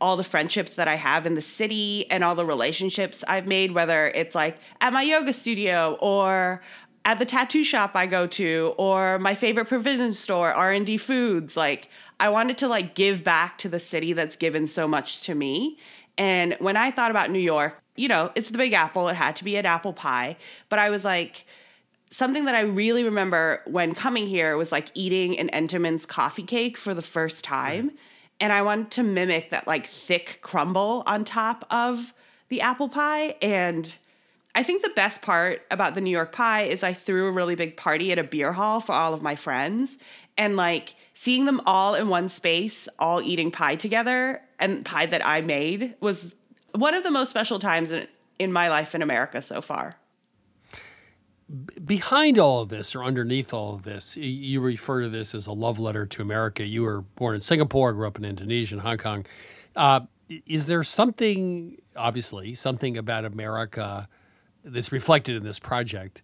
all 0.00 0.16
the 0.16 0.24
friendships 0.24 0.72
that 0.72 0.88
I 0.88 0.96
have 0.96 1.24
in 1.24 1.34
the 1.34 1.42
city 1.42 2.10
and 2.10 2.24
all 2.24 2.34
the 2.34 2.44
relationships 2.44 3.22
I've 3.28 3.46
made, 3.46 3.72
whether 3.72 4.08
it's 4.08 4.34
like 4.34 4.58
at 4.80 4.92
my 4.92 5.02
yoga 5.02 5.32
studio 5.32 5.96
or 6.00 6.60
at 7.04 7.18
the 7.18 7.24
tattoo 7.24 7.64
shop 7.64 7.92
I 7.94 8.06
go 8.06 8.26
to 8.26 8.74
or 8.76 9.18
my 9.18 9.34
favorite 9.34 9.66
provision 9.66 10.12
store, 10.12 10.52
R&D 10.52 10.98
Foods. 10.98 11.56
Like 11.56 11.88
I 12.18 12.28
wanted 12.28 12.58
to 12.58 12.68
like 12.68 12.94
give 12.94 13.22
back 13.22 13.58
to 13.58 13.68
the 13.68 13.78
city 13.78 14.12
that's 14.12 14.36
given 14.36 14.66
so 14.66 14.88
much 14.88 15.22
to 15.22 15.34
me. 15.34 15.78
And 16.16 16.56
when 16.60 16.76
I 16.76 16.90
thought 16.90 17.10
about 17.10 17.30
New 17.30 17.38
York, 17.38 17.80
you 17.96 18.08
know, 18.08 18.30
it's 18.34 18.50
the 18.50 18.58
Big 18.58 18.72
Apple. 18.72 19.08
It 19.08 19.16
had 19.16 19.36
to 19.36 19.44
be 19.44 19.56
an 19.56 19.66
apple 19.66 19.92
pie. 19.92 20.36
But 20.68 20.78
I 20.78 20.90
was 20.90 21.04
like, 21.04 21.46
something 22.14 22.44
that 22.44 22.54
I 22.54 22.60
really 22.60 23.02
remember 23.02 23.60
when 23.66 23.92
coming 23.92 24.28
here 24.28 24.56
was 24.56 24.70
like 24.70 24.88
eating 24.94 25.36
an 25.36 25.50
Entenmann's 25.52 26.06
coffee 26.06 26.44
cake 26.44 26.76
for 26.76 26.94
the 26.94 27.02
first 27.02 27.42
time. 27.42 27.90
And 28.38 28.52
I 28.52 28.62
wanted 28.62 28.92
to 28.92 29.02
mimic 29.02 29.50
that 29.50 29.66
like 29.66 29.88
thick 29.88 30.38
crumble 30.40 31.02
on 31.08 31.24
top 31.24 31.66
of 31.70 32.14
the 32.50 32.60
apple 32.60 32.88
pie. 32.88 33.34
And 33.42 33.92
I 34.54 34.62
think 34.62 34.82
the 34.82 34.90
best 34.90 35.22
part 35.22 35.62
about 35.72 35.96
the 35.96 36.00
New 36.00 36.10
York 36.10 36.30
pie 36.30 36.62
is 36.62 36.84
I 36.84 36.92
threw 36.92 37.26
a 37.26 37.32
really 37.32 37.56
big 37.56 37.76
party 37.76 38.12
at 38.12 38.18
a 38.20 38.22
beer 38.22 38.52
hall 38.52 38.78
for 38.78 38.92
all 38.92 39.12
of 39.12 39.20
my 39.20 39.34
friends. 39.34 39.98
And 40.38 40.54
like 40.54 40.94
seeing 41.14 41.46
them 41.46 41.60
all 41.66 41.96
in 41.96 42.08
one 42.08 42.28
space, 42.28 42.86
all 43.00 43.22
eating 43.22 43.50
pie 43.50 43.74
together 43.74 44.40
and 44.60 44.84
pie 44.84 45.06
that 45.06 45.26
I 45.26 45.40
made 45.40 45.96
was 45.98 46.32
one 46.76 46.94
of 46.94 47.02
the 47.02 47.10
most 47.10 47.30
special 47.30 47.58
times 47.58 47.90
in, 47.90 48.06
in 48.38 48.52
my 48.52 48.68
life 48.68 48.94
in 48.94 49.02
America 49.02 49.42
so 49.42 49.60
far 49.60 49.96
behind 51.84 52.38
all 52.38 52.62
of 52.62 52.68
this 52.68 52.94
or 52.94 53.04
underneath 53.04 53.52
all 53.52 53.74
of 53.74 53.82
this, 53.82 54.16
you 54.16 54.60
refer 54.60 55.02
to 55.02 55.08
this 55.08 55.34
as 55.34 55.46
a 55.46 55.52
love 55.52 55.78
letter 55.78 56.06
to 56.06 56.22
America. 56.22 56.66
You 56.66 56.82
were 56.82 57.02
born 57.02 57.34
in 57.34 57.40
Singapore, 57.40 57.92
grew 57.92 58.06
up 58.06 58.18
in 58.18 58.24
Indonesia 58.24 58.76
and 58.76 58.82
Hong 58.82 58.98
Kong. 58.98 59.26
Uh, 59.76 60.00
is 60.46 60.66
there 60.66 60.82
something, 60.82 61.80
obviously, 61.96 62.54
something 62.54 62.96
about 62.96 63.24
America 63.24 64.08
that's 64.64 64.90
reflected 64.90 65.36
in 65.36 65.42
this 65.42 65.58
project 65.58 66.22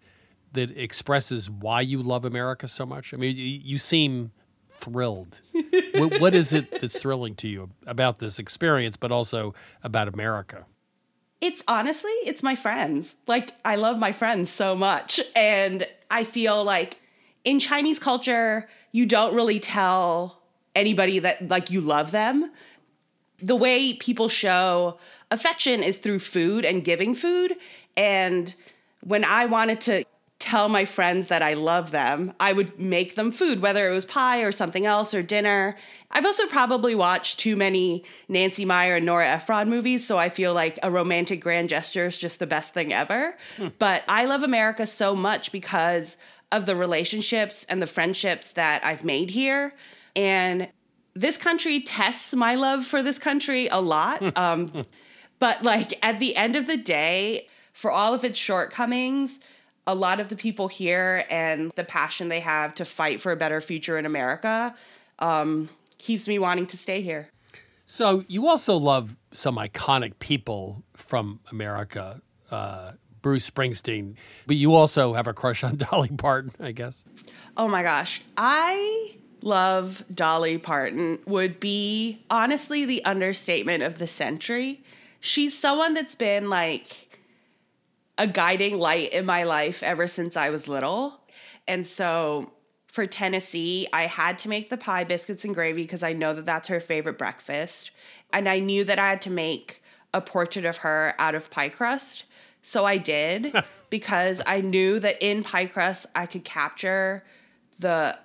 that 0.52 0.76
expresses 0.76 1.50
why 1.50 1.82
you 1.82 2.02
love 2.02 2.24
America 2.24 2.66
so 2.66 2.86
much? 2.86 3.12
I 3.12 3.18
mean, 3.18 3.36
you, 3.36 3.76
seem 3.76 4.32
thrilled. 4.70 5.42
what, 5.94 6.18
what 6.20 6.34
is 6.34 6.54
it 6.54 6.80
that's 6.80 7.00
thrilling 7.00 7.34
to 7.36 7.48
you 7.48 7.70
about 7.86 8.18
this 8.18 8.38
experience, 8.38 8.96
but 8.96 9.12
also 9.12 9.54
about 9.82 10.08
America? 10.08 10.64
It's 11.40 11.62
honestly, 11.66 12.12
it's 12.26 12.42
my 12.42 12.54
friends. 12.54 13.14
Like, 13.26 13.52
I 13.64 13.76
love 13.76 13.98
my 13.98 14.12
friends 14.12 14.50
so 14.50 14.74
much. 14.74 15.20
And 15.34 15.86
I 16.10 16.24
feel 16.24 16.62
like 16.64 16.98
in 17.44 17.58
Chinese 17.60 17.98
culture, 17.98 18.68
you 18.92 19.06
don't 19.06 19.34
really 19.34 19.58
tell 19.58 20.42
anybody 20.74 21.18
that, 21.20 21.48
like, 21.48 21.70
you 21.70 21.80
love 21.80 22.10
them. 22.10 22.50
The 23.42 23.56
way 23.56 23.94
people 23.94 24.28
show 24.28 24.98
affection 25.30 25.82
is 25.82 25.98
through 25.98 26.18
food 26.18 26.64
and 26.64 26.84
giving 26.84 27.14
food. 27.14 27.56
And 27.96 28.54
when 29.02 29.24
I 29.24 29.46
wanted 29.46 29.80
to 29.82 30.04
tell 30.40 30.70
my 30.70 30.86
friends 30.86 31.28
that 31.28 31.42
I 31.42 31.52
love 31.52 31.90
them, 31.90 32.32
I 32.40 32.54
would 32.54 32.80
make 32.80 33.14
them 33.14 33.30
food, 33.30 33.60
whether 33.60 33.88
it 33.88 33.94
was 33.94 34.06
pie 34.06 34.40
or 34.40 34.50
something 34.50 34.86
else 34.86 35.12
or 35.12 35.22
dinner. 35.22 35.76
I've 36.10 36.24
also 36.24 36.46
probably 36.46 36.94
watched 36.94 37.38
too 37.38 37.56
many 37.56 38.04
Nancy 38.26 38.64
Meyer 38.64 38.96
and 38.96 39.06
Nora 39.06 39.28
Ephron 39.28 39.68
movies, 39.68 40.04
so 40.06 40.16
I 40.16 40.30
feel 40.30 40.54
like 40.54 40.78
a 40.82 40.90
romantic 40.90 41.40
grand 41.42 41.68
gesture 41.68 42.06
is 42.06 42.16
just 42.16 42.38
the 42.38 42.46
best 42.46 42.72
thing 42.72 42.92
ever. 42.92 43.36
Hmm. 43.58 43.68
But 43.78 44.02
I 44.08 44.24
love 44.24 44.42
America 44.42 44.86
so 44.86 45.14
much 45.14 45.52
because 45.52 46.16
of 46.50 46.66
the 46.66 46.74
relationships 46.74 47.64
and 47.68 47.80
the 47.80 47.86
friendships 47.86 48.52
that 48.52 48.84
I've 48.84 49.04
made 49.04 49.30
here. 49.30 49.74
And 50.16 50.68
this 51.14 51.36
country 51.36 51.80
tests 51.80 52.34
my 52.34 52.54
love 52.54 52.86
for 52.86 53.02
this 53.02 53.18
country 53.18 53.68
a 53.68 53.80
lot. 53.80 54.36
um, 54.36 54.86
but 55.38 55.62
like 55.62 55.98
at 56.04 56.18
the 56.18 56.34
end 56.34 56.56
of 56.56 56.66
the 56.66 56.78
day, 56.78 57.46
for 57.72 57.90
all 57.90 58.14
of 58.14 58.24
its 58.24 58.38
shortcomings, 58.38 59.38
a 59.86 59.94
lot 59.94 60.20
of 60.20 60.28
the 60.28 60.36
people 60.36 60.68
here 60.68 61.24
and 61.30 61.72
the 61.74 61.84
passion 61.84 62.28
they 62.28 62.40
have 62.40 62.74
to 62.76 62.84
fight 62.84 63.20
for 63.20 63.32
a 63.32 63.36
better 63.36 63.60
future 63.60 63.98
in 63.98 64.06
America 64.06 64.74
um, 65.18 65.68
keeps 65.98 66.28
me 66.28 66.38
wanting 66.38 66.66
to 66.66 66.76
stay 66.76 67.02
here. 67.02 67.28
So 67.86 68.24
you 68.28 68.46
also 68.46 68.76
love 68.76 69.16
some 69.32 69.56
iconic 69.56 70.18
people 70.20 70.84
from 70.94 71.40
America, 71.50 72.22
uh, 72.50 72.92
Bruce 73.20 73.50
Springsteen, 73.50 74.14
but 74.46 74.56
you 74.56 74.74
also 74.74 75.14
have 75.14 75.26
a 75.26 75.32
crush 75.32 75.64
on 75.64 75.76
Dolly 75.90 76.08
Parton, 76.08 76.52
I 76.60 76.72
guess. 76.72 77.04
Oh 77.56 77.68
my 77.68 77.82
gosh, 77.82 78.22
I 78.36 79.16
love 79.42 80.04
Dolly 80.14 80.58
Parton. 80.58 81.18
Would 81.26 81.58
be 81.58 82.24
honestly 82.30 82.84
the 82.84 83.04
understatement 83.04 83.82
of 83.82 83.98
the 83.98 84.06
century. 84.06 84.82
She's 85.18 85.58
someone 85.58 85.94
that's 85.94 86.14
been 86.14 86.48
like 86.48 87.09
a 88.20 88.26
guiding 88.26 88.78
light 88.78 89.12
in 89.12 89.24
my 89.24 89.44
life 89.44 89.82
ever 89.82 90.06
since 90.06 90.36
I 90.36 90.50
was 90.50 90.68
little. 90.68 91.20
And 91.66 91.86
so 91.86 92.52
for 92.86 93.06
Tennessee, 93.06 93.88
I 93.94 94.06
had 94.06 94.38
to 94.40 94.48
make 94.48 94.68
the 94.68 94.76
pie, 94.76 95.04
biscuits, 95.04 95.44
and 95.44 95.54
gravy 95.54 95.82
because 95.82 96.02
I 96.02 96.12
know 96.12 96.34
that 96.34 96.44
that's 96.44 96.68
her 96.68 96.80
favorite 96.80 97.16
breakfast. 97.16 97.90
And 98.30 98.46
I 98.46 98.58
knew 98.58 98.84
that 98.84 98.98
I 98.98 99.08
had 99.08 99.22
to 99.22 99.30
make 99.30 99.82
a 100.12 100.20
portrait 100.20 100.66
of 100.66 100.78
her 100.78 101.14
out 101.18 101.34
of 101.34 101.50
pie 101.50 101.70
crust. 101.70 102.24
So 102.62 102.84
I 102.84 102.98
did. 102.98 103.54
because 103.90 104.40
I 104.46 104.60
knew 104.60 105.00
that 105.00 105.16
in 105.20 105.42
pie 105.42 105.66
crust 105.66 106.06
I 106.14 106.26
could 106.26 106.44
capture 106.44 107.24
the 107.78 108.18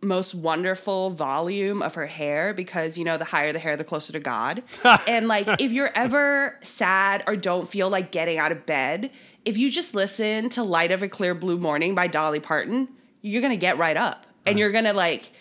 most 0.00 0.34
wonderful 0.34 1.10
volume 1.10 1.82
of 1.82 1.94
her 1.94 2.06
hair 2.06 2.54
because 2.54 2.96
you 2.96 3.04
know 3.04 3.18
the 3.18 3.24
higher 3.24 3.52
the 3.52 3.58
hair 3.58 3.76
the 3.76 3.82
closer 3.84 4.12
to 4.12 4.20
god 4.20 4.62
and 5.08 5.26
like 5.26 5.60
if 5.60 5.72
you're 5.72 5.90
ever 5.96 6.56
sad 6.62 7.24
or 7.26 7.34
don't 7.34 7.68
feel 7.68 7.90
like 7.90 8.12
getting 8.12 8.38
out 8.38 8.52
of 8.52 8.64
bed 8.64 9.10
if 9.44 9.58
you 9.58 9.70
just 9.70 9.94
listen 9.94 10.48
to 10.48 10.62
light 10.62 10.92
of 10.92 11.02
a 11.02 11.08
clear 11.08 11.34
blue 11.34 11.58
morning 11.58 11.94
by 11.96 12.06
dolly 12.06 12.38
parton 12.38 12.88
you're 13.22 13.42
gonna 13.42 13.56
get 13.56 13.76
right 13.76 13.96
up 13.96 14.24
and 14.46 14.56
uh. 14.56 14.58
you're 14.60 14.70
gonna 14.70 14.92
like 14.92 15.32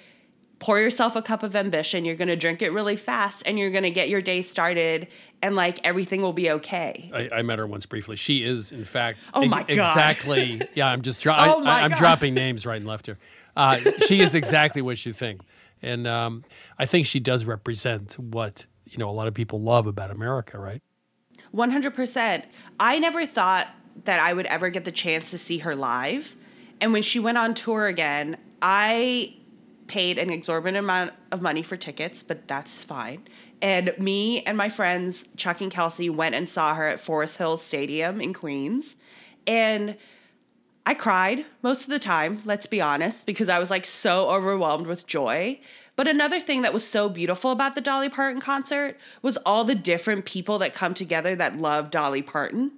pour 0.59 0.79
yourself 0.79 1.15
a 1.15 1.21
cup 1.21 1.43
of 1.43 1.55
ambition 1.55 2.03
you're 2.03 2.15
gonna 2.15 2.35
drink 2.35 2.63
it 2.63 2.71
really 2.71 2.95
fast 2.95 3.43
and 3.45 3.59
you're 3.59 3.69
gonna 3.69 3.91
get 3.91 4.09
your 4.09 4.21
day 4.23 4.41
started 4.41 5.07
and 5.43 5.55
like 5.55 5.79
everything 5.83 6.23
will 6.23 6.33
be 6.33 6.49
okay 6.49 7.11
I, 7.13 7.29
I 7.31 7.41
met 7.43 7.59
her 7.59 7.67
once 7.67 7.85
briefly. 7.85 8.15
She 8.15 8.43
is, 8.43 8.71
in 8.71 8.85
fact, 8.85 9.19
Oh 9.35 9.45
my 9.45 9.59
God. 9.59 9.69
exactly. 9.69 10.61
Yeah, 10.73 10.87
I'm 10.87 11.03
just 11.03 11.21
dro- 11.21 11.35
Oh 11.37 11.63
I, 11.63 11.81
I, 11.81 11.85
am 11.85 11.91
God. 11.91 11.99
dropping 11.99 12.33
names 12.33 12.65
right 12.65 12.77
and 12.77 12.87
left 12.87 13.05
here. 13.05 13.19
Uh, 13.57 13.79
she 14.05 14.21
is 14.21 14.35
exactly 14.35 14.81
what 14.81 15.05
you 15.05 15.11
think, 15.11 15.41
and 15.81 16.07
um, 16.07 16.43
I 16.77 16.85
think 16.85 17.07
she 17.07 17.19
does 17.19 17.45
represent 17.45 18.13
what 18.19 18.65
you 18.85 18.97
know 18.99 19.09
a 19.09 19.11
lot 19.11 19.27
of 19.27 19.33
people 19.33 19.61
love 19.61 19.87
about 19.87 20.11
America, 20.11 20.59
right? 20.59 20.81
100%. 21.53 22.43
I 22.79 22.99
never 22.99 23.25
thought 23.25 23.67
that 24.03 24.19
I 24.19 24.33
would 24.33 24.45
ever 24.45 24.69
get 24.69 24.85
the 24.85 24.91
chance 24.91 25.31
to 25.31 25.37
see 25.37 25.59
her 25.59 25.75
live. 25.75 26.35
And 26.79 26.93
when 26.93 27.01
she 27.01 27.19
went 27.19 27.37
on 27.37 27.53
tour 27.53 27.87
again, 27.87 28.37
I 28.61 29.35
paid 29.87 30.17
an 30.17 30.29
exorbitant 30.29 30.77
amount 30.77 31.13
of 31.31 31.41
money 31.41 31.63
for 31.63 31.77
tickets, 31.77 32.21
but 32.21 32.47
that's 32.47 32.83
fine. 32.83 33.23
And 33.61 33.93
me 33.97 34.43
and 34.43 34.57
my 34.57 34.69
friends, 34.69 35.25
Chuck 35.35 35.61
and 35.61 35.71
Kelsey, 35.71 36.09
went 36.09 36.35
and 36.35 36.47
saw 36.47 36.75
her 36.75 36.87
at 36.87 36.99
Forest 36.99 37.37
Hills 37.37 37.63
Stadium 37.63 38.21
in 38.21 38.33
Queens. 38.33 38.95
And 39.47 39.95
I 40.87 40.93
cried 40.93 41.45
most 41.61 41.83
of 41.83 41.89
the 41.89 41.99
time, 41.99 42.41
let's 42.45 42.65
be 42.65 42.79
honest, 42.79 43.25
because 43.25 43.49
I 43.49 43.59
was 43.59 43.69
like 43.69 43.85
so 43.85 44.29
overwhelmed 44.29 44.87
with 44.87 45.05
joy. 45.05 45.59
But 45.97 46.07
another 46.07 46.39
thing 46.39 46.61
that 46.61 46.71
was 46.71 46.87
so 46.87 47.09
beautiful 47.09 47.51
about 47.51 47.75
the 47.75 47.81
Dolly 47.81 48.07
Parton 48.07 48.39
concert 48.39 48.97
was 49.21 49.35
all 49.45 49.65
the 49.65 49.75
different 49.75 50.23
people 50.23 50.59
that 50.59 50.73
come 50.73 50.93
together 50.93 51.35
that 51.35 51.57
love 51.57 51.91
Dolly 51.91 52.21
Parton. 52.21 52.71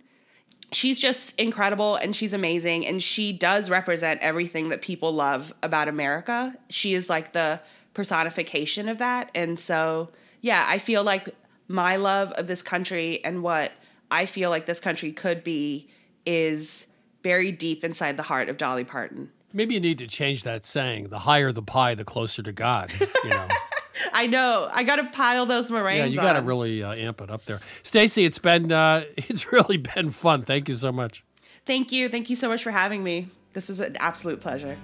She's 0.71 0.97
just 0.97 1.39
incredible 1.39 1.97
and 1.97 2.15
she's 2.15 2.33
amazing 2.33 2.83
and 2.87 3.03
she 3.03 3.31
does 3.31 3.69
represent 3.69 4.21
everything 4.21 4.69
that 4.69 4.81
people 4.81 5.13
love 5.13 5.53
about 5.61 5.87
America. 5.87 6.55
She 6.71 6.95
is 6.95 7.11
like 7.11 7.33
the 7.33 7.61
personification 7.93 8.89
of 8.89 8.97
that. 8.97 9.29
And 9.35 9.59
so, 9.59 10.09
yeah, 10.41 10.65
I 10.67 10.79
feel 10.79 11.03
like 11.03 11.35
my 11.67 11.97
love 11.97 12.31
of 12.31 12.47
this 12.47 12.63
country 12.63 13.23
and 13.23 13.43
what 13.43 13.71
I 14.09 14.25
feel 14.25 14.49
like 14.49 14.65
this 14.65 14.79
country 14.79 15.11
could 15.11 15.43
be 15.43 15.91
is 16.25 16.87
buried 17.21 17.57
deep 17.57 17.83
inside 17.83 18.17
the 18.17 18.23
heart 18.23 18.49
of 18.49 18.57
Dolly 18.57 18.83
Parton. 18.83 19.31
Maybe 19.51 19.73
you 19.73 19.79
need 19.79 19.97
to 19.97 20.07
change 20.07 20.43
that 20.43 20.65
saying: 20.65 21.09
"The 21.09 21.19
higher 21.19 21.51
the 21.51 21.63
pie, 21.63 21.95
the 21.95 22.05
closer 22.05 22.43
to 22.43 22.51
God." 22.51 22.91
You 23.23 23.29
know. 23.29 23.47
I 24.13 24.27
know. 24.27 24.69
I 24.71 24.83
got 24.83 24.97
to 24.97 25.05
pile 25.05 25.45
those 25.45 25.69
meringues. 25.69 25.99
yeah, 25.99 26.05
you 26.05 26.15
got 26.15 26.33
to 26.33 26.41
really 26.41 26.83
uh, 26.83 26.93
amp 26.93 27.21
it 27.21 27.29
up 27.29 27.45
there. 27.45 27.59
Stacey, 27.83 28.23
it's 28.25 28.39
been 28.39 28.71
uh, 28.71 29.03
it's 29.17 29.51
really 29.51 29.77
been 29.77 30.09
fun. 30.09 30.41
Thank 30.41 30.69
you 30.69 30.75
so 30.75 30.91
much. 30.91 31.23
Thank 31.65 31.91
you. 31.91 32.09
Thank 32.09 32.29
you 32.29 32.35
so 32.35 32.47
much 32.47 32.63
for 32.63 32.71
having 32.71 33.03
me. 33.03 33.27
This 33.53 33.67
was 33.67 33.79
an 33.79 33.97
absolute 33.99 34.41
pleasure. 34.41 34.77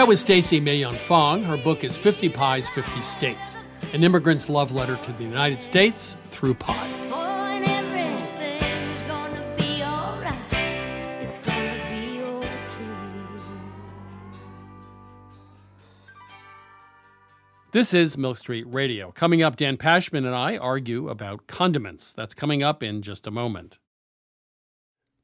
That 0.00 0.08
was 0.08 0.22
Stacey 0.22 0.60
Mei 0.60 0.76
Yan 0.76 0.96
Fong. 0.96 1.42
Her 1.42 1.58
book 1.58 1.84
is 1.84 1.94
50 1.98 2.30
Pies, 2.30 2.70
50 2.70 3.02
States 3.02 3.58
An 3.92 4.02
Immigrant's 4.02 4.48
Love 4.48 4.72
Letter 4.72 4.96
to 4.96 5.12
the 5.12 5.24
United 5.24 5.60
States 5.60 6.16
Through 6.24 6.54
Pie. 6.54 6.88
This 17.72 17.92
is 17.92 18.16
Milk 18.16 18.38
Street 18.38 18.64
Radio. 18.66 19.12
Coming 19.12 19.42
up, 19.42 19.56
Dan 19.56 19.76
Pashman 19.76 20.24
and 20.24 20.34
I 20.34 20.56
argue 20.56 21.10
about 21.10 21.46
condiments. 21.46 22.14
That's 22.14 22.32
coming 22.32 22.62
up 22.62 22.82
in 22.82 23.02
just 23.02 23.26
a 23.26 23.30
moment. 23.30 23.78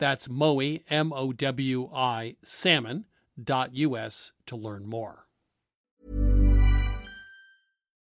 That's 0.00 0.28
Mowi, 0.28 0.82
M 0.88 1.12
O 1.14 1.32
W 1.32 1.90
I, 1.94 2.36
salmon.us 2.42 4.32
to 4.46 4.56
learn 4.56 4.86
more. 4.86 5.26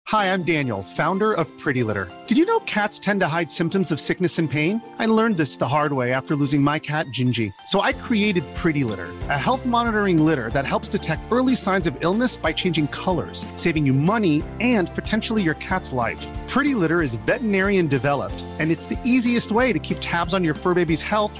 Hi, 0.08 0.34
I'm 0.34 0.42
Daniel, 0.42 0.82
founder 0.82 1.34
of 1.34 1.48
Pretty 1.60 1.84
Litter. 1.84 2.12
Did 2.26 2.38
you 2.38 2.46
know 2.46 2.60
cats 2.62 2.98
tend 2.98 3.20
to 3.20 3.28
hide 3.28 3.52
symptoms 3.52 3.92
of 3.92 4.00
sickness 4.00 4.40
and 4.40 4.50
pain? 4.50 4.82
I 4.98 5.06
learned 5.06 5.38
this 5.38 5.58
the 5.58 5.68
hard 5.68 5.94
way 5.94 6.14
after 6.14 6.36
losing 6.36 6.64
my 6.64 6.80
cat, 6.80 7.06
Gingy. 7.08 7.52
So 7.68 7.82
I 7.82 7.94
created 7.94 8.44
Pretty 8.56 8.84
Litter, 8.84 9.10
a 9.30 9.38
health 9.38 9.68
monitoring 9.68 10.26
litter 10.26 10.50
that 10.52 10.66
helps 10.66 10.90
detect 10.90 11.22
early 11.32 11.56
signs 11.56 11.86
of 11.86 11.96
illness 12.00 12.38
by 12.38 12.54
changing 12.54 12.88
colors, 12.88 13.46
saving 13.56 13.86
you 13.86 13.94
money 13.94 14.44
and 14.60 14.94
potentially 14.96 15.44
your 15.44 15.56
cat's 15.56 15.94
life. 15.94 16.26
Pretty 16.48 16.74
Litter 16.74 17.04
is 17.04 17.14
veterinarian 17.14 17.88
developed, 17.88 18.44
and 18.60 18.72
it's 18.72 18.86
the 18.86 19.00
easiest 19.04 19.52
way 19.52 19.74
to 19.74 19.80
keep 19.80 19.98
tabs 20.02 20.34
on 20.34 20.44
your 20.44 20.56
fur 20.56 20.74
baby's 20.74 21.04
health 21.04 21.40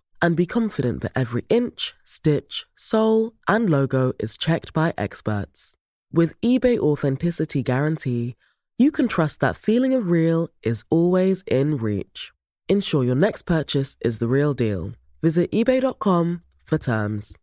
And 0.21 0.35
be 0.35 0.45
confident 0.45 1.01
that 1.01 1.11
every 1.15 1.45
inch, 1.49 1.93
stitch, 2.05 2.65
sole, 2.75 3.33
and 3.47 3.69
logo 3.69 4.13
is 4.19 4.37
checked 4.37 4.73
by 4.73 4.93
experts. 4.97 5.75
With 6.13 6.39
eBay 6.41 6.77
Authenticity 6.77 7.63
Guarantee, 7.63 8.35
you 8.77 8.91
can 8.91 9.07
trust 9.07 9.39
that 9.39 9.55
feeling 9.55 9.93
of 9.93 10.09
real 10.09 10.49
is 10.63 10.83
always 10.89 11.43
in 11.47 11.77
reach. 11.77 12.31
Ensure 12.67 13.03
your 13.03 13.15
next 13.15 13.43
purchase 13.43 13.97
is 14.01 14.19
the 14.19 14.27
real 14.27 14.53
deal. 14.53 14.93
Visit 15.21 15.51
eBay.com 15.51 16.41
for 16.65 16.77
terms. 16.77 17.37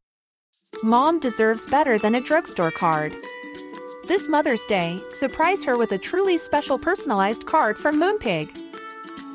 Mom 0.83 1.19
deserves 1.19 1.67
better 1.67 1.99
than 1.99 2.15
a 2.15 2.21
drugstore 2.21 2.71
card. 2.71 3.15
This 4.07 4.29
Mother's 4.29 4.65
Day, 4.67 5.01
surprise 5.13 5.65
her 5.65 5.77
with 5.77 5.93
a 5.93 5.99
truly 5.99 6.39
special 6.39 6.79
personalized 6.79 7.47
card 7.47 7.77
from 7.77 8.01
Moonpig. 8.01 8.68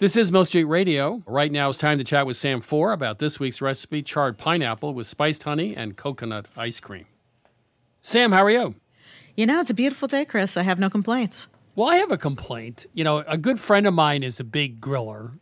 This 0.00 0.16
is 0.16 0.30
Milk 0.30 0.46
Street 0.46 0.62
Radio. 0.62 1.24
Right 1.26 1.50
now 1.50 1.68
it's 1.68 1.76
time 1.76 1.98
to 1.98 2.04
chat 2.04 2.24
with 2.24 2.36
Sam 2.36 2.60
Four 2.60 2.92
about 2.92 3.18
this 3.18 3.40
week's 3.40 3.60
recipe 3.60 4.00
charred 4.00 4.38
pineapple 4.38 4.94
with 4.94 5.08
spiced 5.08 5.42
honey 5.42 5.74
and 5.74 5.96
coconut 5.96 6.46
ice 6.56 6.78
cream. 6.78 7.06
Sam, 8.00 8.30
how 8.30 8.44
are 8.44 8.50
you? 8.50 8.76
You 9.34 9.46
know, 9.46 9.58
it's 9.58 9.70
a 9.70 9.74
beautiful 9.74 10.06
day, 10.06 10.24
Chris. 10.24 10.56
I 10.56 10.62
have 10.62 10.78
no 10.78 10.88
complaints. 10.88 11.48
Well, 11.74 11.88
I 11.88 11.96
have 11.96 12.12
a 12.12 12.16
complaint. 12.16 12.86
You 12.94 13.02
know, 13.02 13.24
a 13.26 13.36
good 13.36 13.58
friend 13.58 13.88
of 13.88 13.94
mine 13.94 14.22
is 14.22 14.38
a 14.38 14.44
big 14.44 14.80
griller, 14.80 15.32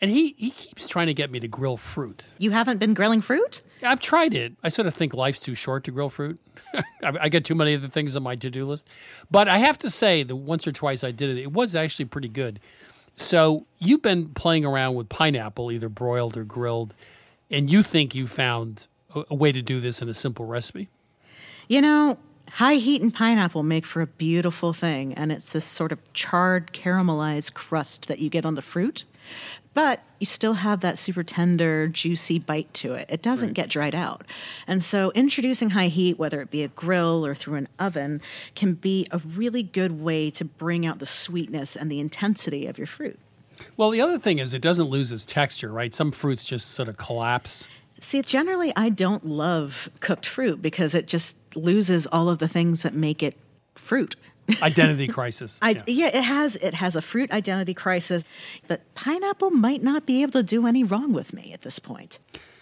and 0.00 0.10
he, 0.10 0.34
he 0.38 0.52
keeps 0.52 0.88
trying 0.88 1.08
to 1.08 1.14
get 1.14 1.30
me 1.30 1.38
to 1.40 1.48
grill 1.48 1.76
fruit. 1.76 2.32
You 2.38 2.52
haven't 2.52 2.78
been 2.78 2.94
grilling 2.94 3.20
fruit? 3.20 3.60
I've 3.82 4.00
tried 4.00 4.32
it. 4.32 4.54
I 4.64 4.70
sort 4.70 4.88
of 4.88 4.94
think 4.94 5.12
life's 5.12 5.40
too 5.40 5.54
short 5.54 5.84
to 5.84 5.90
grill 5.90 6.08
fruit. 6.08 6.40
I, 6.74 6.82
I 7.02 7.28
get 7.28 7.44
too 7.44 7.54
many 7.54 7.74
other 7.74 7.88
things 7.88 8.16
on 8.16 8.22
my 8.22 8.36
to 8.36 8.48
do 8.48 8.64
list. 8.64 8.88
But 9.30 9.48
I 9.48 9.58
have 9.58 9.76
to 9.78 9.90
say 9.90 10.22
that 10.22 10.36
once 10.36 10.66
or 10.66 10.72
twice 10.72 11.04
I 11.04 11.10
did 11.10 11.28
it, 11.28 11.42
it 11.42 11.52
was 11.52 11.76
actually 11.76 12.06
pretty 12.06 12.28
good. 12.28 12.58
So 13.16 13.66
you've 13.78 14.02
been 14.02 14.28
playing 14.28 14.64
around 14.64 14.94
with 14.94 15.08
pineapple, 15.08 15.70
either 15.70 15.88
broiled 15.88 16.36
or 16.36 16.44
grilled, 16.44 16.94
and 17.50 17.70
you 17.70 17.82
think 17.82 18.14
you 18.14 18.26
found 18.26 18.88
a, 19.14 19.34
way 19.34 19.52
to 19.52 19.62
do 19.62 19.80
this 19.80 20.00
in 20.00 20.08
a 20.08 20.14
simple 20.14 20.46
recipe? 20.46 20.88
You 21.68 21.82
know, 21.82 22.18
high 22.52 22.74
heat 22.74 23.02
and 23.02 23.12
pineapple 23.12 23.62
make 23.62 23.84
for 23.84 24.00
a 24.00 24.06
beautiful 24.06 24.72
thing, 24.72 25.14
and 25.14 25.30
it's 25.30 25.52
this 25.52 25.64
sort 25.64 25.92
of 25.92 26.12
charred, 26.12 26.72
caramelized 26.72 27.54
crust 27.54 28.08
that 28.08 28.18
you 28.18 28.30
get 28.30 28.44
on 28.44 28.54
the 28.54 28.62
fruit. 28.62 29.04
But 29.74 30.02
you 30.18 30.26
still 30.26 30.54
have 30.54 30.80
that 30.80 30.98
super 30.98 31.22
tender, 31.22 31.88
juicy 31.88 32.38
bite 32.38 32.72
to 32.74 32.92
it. 32.92 33.06
It 33.08 33.22
doesn't 33.22 33.54
get 33.54 33.70
dried 33.70 33.94
out. 33.94 34.24
And 34.66 34.84
so, 34.84 35.10
introducing 35.12 35.70
high 35.70 35.88
heat, 35.88 36.18
whether 36.18 36.42
it 36.42 36.50
be 36.50 36.62
a 36.62 36.68
grill 36.68 37.24
or 37.24 37.34
through 37.34 37.54
an 37.54 37.68
oven, 37.78 38.20
can 38.54 38.74
be 38.74 39.06
a 39.10 39.18
really 39.18 39.62
good 39.62 40.00
way 40.00 40.30
to 40.32 40.44
bring 40.44 40.84
out 40.84 40.98
the 40.98 41.06
sweetness 41.06 41.74
and 41.74 41.90
the 41.90 42.00
intensity 42.00 42.66
of 42.66 42.76
your 42.76 42.86
fruit. 42.86 43.18
Well, 43.76 43.90
the 43.90 44.00
other 44.00 44.18
thing 44.18 44.38
is 44.38 44.52
it 44.52 44.62
doesn't 44.62 44.88
lose 44.88 45.10
its 45.12 45.24
texture, 45.24 45.70
right? 45.70 45.94
Some 45.94 46.12
fruits 46.12 46.44
just 46.44 46.72
sort 46.72 46.88
of 46.88 46.96
collapse. 46.96 47.68
See, 48.00 48.20
generally, 48.20 48.72
I 48.76 48.88
don't 48.88 49.26
love 49.26 49.88
cooked 50.00 50.26
fruit 50.26 50.60
because 50.60 50.94
it 50.94 51.06
just 51.06 51.36
loses 51.54 52.06
all 52.08 52.28
of 52.28 52.38
the 52.38 52.48
things 52.48 52.82
that 52.82 52.94
make 52.94 53.22
it 53.22 53.36
fruit. 53.74 54.16
Identity 54.62 55.06
crisis. 55.06 55.58
I, 55.62 55.80
yeah. 55.86 56.08
it 56.08 56.24
has 56.24 56.56
it 56.56 56.74
has 56.74 56.96
a 56.96 57.02
fruit 57.02 57.30
identity 57.30 57.74
crisis, 57.74 58.24
but 58.66 58.92
pineapple 58.94 59.50
might 59.50 59.82
not 59.82 60.04
be 60.06 60.22
able 60.22 60.32
to 60.32 60.42
do 60.42 60.66
any 60.66 60.82
wrong 60.82 61.12
with 61.12 61.32
me 61.32 61.52
at 61.52 61.62
this 61.62 61.78
point. 61.78 62.18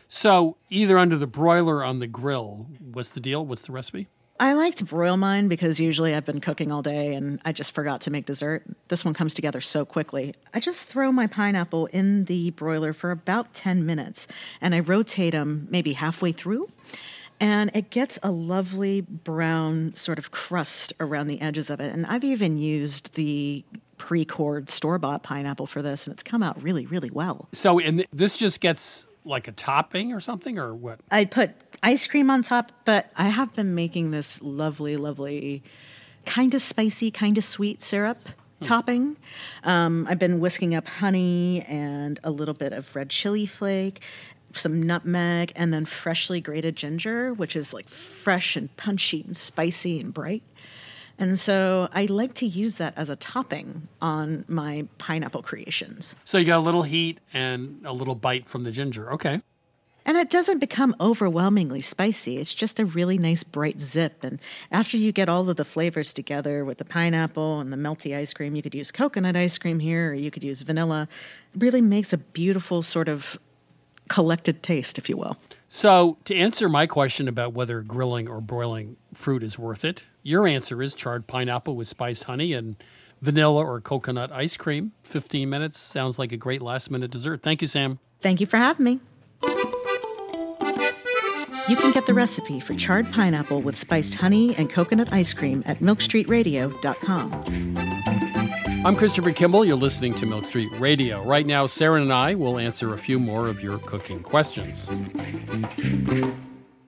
So, 0.08 0.56
either 0.68 0.98
under 0.98 1.16
the 1.16 1.26
broiler 1.26 1.76
or 1.76 1.84
on 1.84 2.00
the 2.00 2.06
grill, 2.06 2.66
what's 2.80 3.12
the 3.12 3.20
deal? 3.20 3.46
What's 3.46 3.62
the 3.62 3.72
recipe? 3.72 4.08
I 4.40 4.54
like 4.54 4.74
to 4.76 4.86
broil 4.86 5.18
mine 5.18 5.48
because 5.48 5.78
usually 5.78 6.14
I've 6.14 6.24
been 6.24 6.40
cooking 6.40 6.72
all 6.72 6.80
day 6.80 7.14
and 7.14 7.40
I 7.44 7.52
just 7.52 7.72
forgot 7.72 8.00
to 8.02 8.10
make 8.10 8.24
dessert. 8.24 8.64
This 8.88 9.04
one 9.04 9.12
comes 9.12 9.34
together 9.34 9.60
so 9.60 9.84
quickly. 9.84 10.34
I 10.54 10.60
just 10.60 10.86
throw 10.86 11.12
my 11.12 11.26
pineapple 11.26 11.86
in 11.86 12.24
the 12.24 12.50
broiler 12.52 12.94
for 12.94 13.10
about 13.10 13.52
10 13.52 13.84
minutes 13.84 14.26
and 14.62 14.74
I 14.74 14.80
rotate 14.80 15.32
them 15.32 15.68
maybe 15.70 15.92
halfway 15.92 16.32
through. 16.32 16.70
And 17.40 17.70
it 17.74 17.90
gets 17.90 18.18
a 18.22 18.30
lovely 18.30 19.00
brown 19.00 19.94
sort 19.94 20.18
of 20.18 20.30
crust 20.30 20.92
around 21.00 21.26
the 21.26 21.40
edges 21.40 21.70
of 21.70 21.80
it. 21.80 21.92
And 21.92 22.04
I've 22.06 22.24
even 22.24 22.58
used 22.58 23.14
the 23.14 23.64
pre 23.96 24.24
cored 24.24 24.70
store 24.70 24.98
bought 24.98 25.22
pineapple 25.22 25.66
for 25.66 25.82
this, 25.82 26.06
and 26.06 26.12
it's 26.12 26.22
come 26.22 26.42
out 26.42 26.62
really, 26.62 26.86
really 26.86 27.10
well. 27.10 27.48
So, 27.52 27.78
and 27.78 28.06
this 28.12 28.38
just 28.38 28.60
gets 28.60 29.08
like 29.24 29.48
a 29.48 29.52
topping 29.52 30.12
or 30.12 30.20
something, 30.20 30.58
or 30.58 30.74
what? 30.74 31.00
I 31.10 31.24
put 31.24 31.50
ice 31.82 32.06
cream 32.06 32.30
on 32.30 32.42
top, 32.42 32.72
but 32.84 33.10
I 33.16 33.28
have 33.28 33.54
been 33.54 33.74
making 33.74 34.10
this 34.10 34.42
lovely, 34.42 34.96
lovely, 34.96 35.62
kind 36.26 36.54
of 36.54 36.62
spicy, 36.62 37.10
kind 37.10 37.38
of 37.38 37.44
sweet 37.44 37.82
syrup 37.82 38.28
topping. 38.62 39.16
Um, 39.64 40.06
I've 40.08 40.18
been 40.18 40.40
whisking 40.40 40.74
up 40.74 40.86
honey 40.86 41.62
and 41.62 42.20
a 42.24 42.30
little 42.30 42.54
bit 42.54 42.72
of 42.72 42.94
red 42.94 43.10
chili 43.10 43.46
flake, 43.46 44.02
some 44.52 44.82
nutmeg, 44.82 45.52
and 45.56 45.72
then 45.72 45.84
freshly 45.84 46.40
grated 46.40 46.76
ginger, 46.76 47.32
which 47.32 47.56
is 47.56 47.72
like 47.72 47.88
fresh 47.88 48.56
and 48.56 48.74
punchy 48.76 49.22
and 49.26 49.36
spicy 49.36 50.00
and 50.00 50.12
bright. 50.12 50.42
And 51.18 51.38
so 51.38 51.88
I 51.92 52.06
like 52.06 52.32
to 52.34 52.46
use 52.46 52.76
that 52.76 52.94
as 52.96 53.10
a 53.10 53.16
topping 53.16 53.88
on 54.00 54.46
my 54.48 54.88
pineapple 54.96 55.42
creations. 55.42 56.16
So 56.24 56.38
you 56.38 56.46
got 56.46 56.58
a 56.58 56.64
little 56.64 56.82
heat 56.82 57.18
and 57.34 57.82
a 57.84 57.92
little 57.92 58.14
bite 58.14 58.48
from 58.48 58.64
the 58.64 58.70
ginger. 58.70 59.12
Okay. 59.12 59.42
And 60.06 60.16
it 60.16 60.30
doesn't 60.30 60.60
become 60.60 60.96
overwhelmingly 60.98 61.82
spicy. 61.82 62.38
It's 62.38 62.54
just 62.54 62.80
a 62.80 62.86
really 62.86 63.18
nice 63.18 63.44
bright 63.44 63.80
zip. 63.80 64.24
And 64.24 64.40
after 64.72 64.96
you 64.96 65.12
get 65.12 65.28
all 65.28 65.48
of 65.50 65.56
the 65.56 65.64
flavors 65.64 66.14
together 66.14 66.64
with 66.64 66.78
the 66.78 66.86
pineapple 66.86 67.60
and 67.60 67.70
the 67.70 67.76
melty 67.76 68.16
ice 68.16 68.32
cream, 68.32 68.56
you 68.56 68.62
could 68.62 68.74
use 68.74 68.90
coconut 68.90 69.36
ice 69.36 69.58
cream 69.58 69.78
here 69.78 70.12
or 70.12 70.14
you 70.14 70.30
could 70.30 70.42
use 70.42 70.62
vanilla. 70.62 71.06
It 71.54 71.62
really 71.62 71.82
makes 71.82 72.14
a 72.14 72.18
beautiful 72.18 72.82
sort 72.82 73.08
of 73.08 73.38
collected 74.10 74.62
taste, 74.62 74.98
if 74.98 75.08
you 75.08 75.16
will. 75.16 75.38
So, 75.68 76.18
to 76.24 76.36
answer 76.36 76.68
my 76.68 76.86
question 76.86 77.28
about 77.28 77.54
whether 77.54 77.80
grilling 77.80 78.28
or 78.28 78.42
broiling 78.42 78.96
fruit 79.14 79.42
is 79.42 79.58
worth 79.58 79.84
it, 79.84 80.08
your 80.22 80.46
answer 80.46 80.82
is 80.82 80.94
charred 80.94 81.26
pineapple 81.26 81.76
with 81.76 81.88
spiced 81.88 82.24
honey 82.24 82.52
and 82.52 82.76
vanilla 83.22 83.64
or 83.64 83.80
coconut 83.80 84.30
ice 84.32 84.58
cream. 84.58 84.92
15 85.04 85.48
minutes 85.48 85.78
sounds 85.78 86.18
like 86.18 86.32
a 86.32 86.36
great 86.36 86.60
last 86.60 86.90
minute 86.90 87.10
dessert. 87.10 87.42
Thank 87.42 87.62
you, 87.62 87.68
Sam. 87.68 88.00
Thank 88.20 88.40
you 88.40 88.46
for 88.46 88.58
having 88.58 88.84
me. 88.84 89.00
You 91.68 91.76
can 91.76 91.92
get 91.92 92.06
the 92.06 92.14
recipe 92.14 92.58
for 92.58 92.74
charred 92.74 93.12
pineapple 93.12 93.60
with 93.60 93.76
spiced 93.76 94.16
honey 94.16 94.56
and 94.56 94.68
coconut 94.68 95.12
ice 95.12 95.32
cream 95.32 95.62
at 95.66 95.78
milkstreetradio.com. 95.78 97.99
I'm 98.82 98.96
Christopher 98.96 99.32
Kimball. 99.32 99.66
You're 99.66 99.76
listening 99.76 100.14
to 100.14 100.24
Milk 100.24 100.46
Street 100.46 100.70
Radio. 100.78 101.22
Right 101.22 101.46
now, 101.46 101.66
Sarah 101.66 102.00
and 102.00 102.10
I 102.10 102.34
will 102.34 102.58
answer 102.58 102.94
a 102.94 102.96
few 102.96 103.18
more 103.18 103.46
of 103.46 103.62
your 103.62 103.76
cooking 103.80 104.22
questions. 104.22 104.88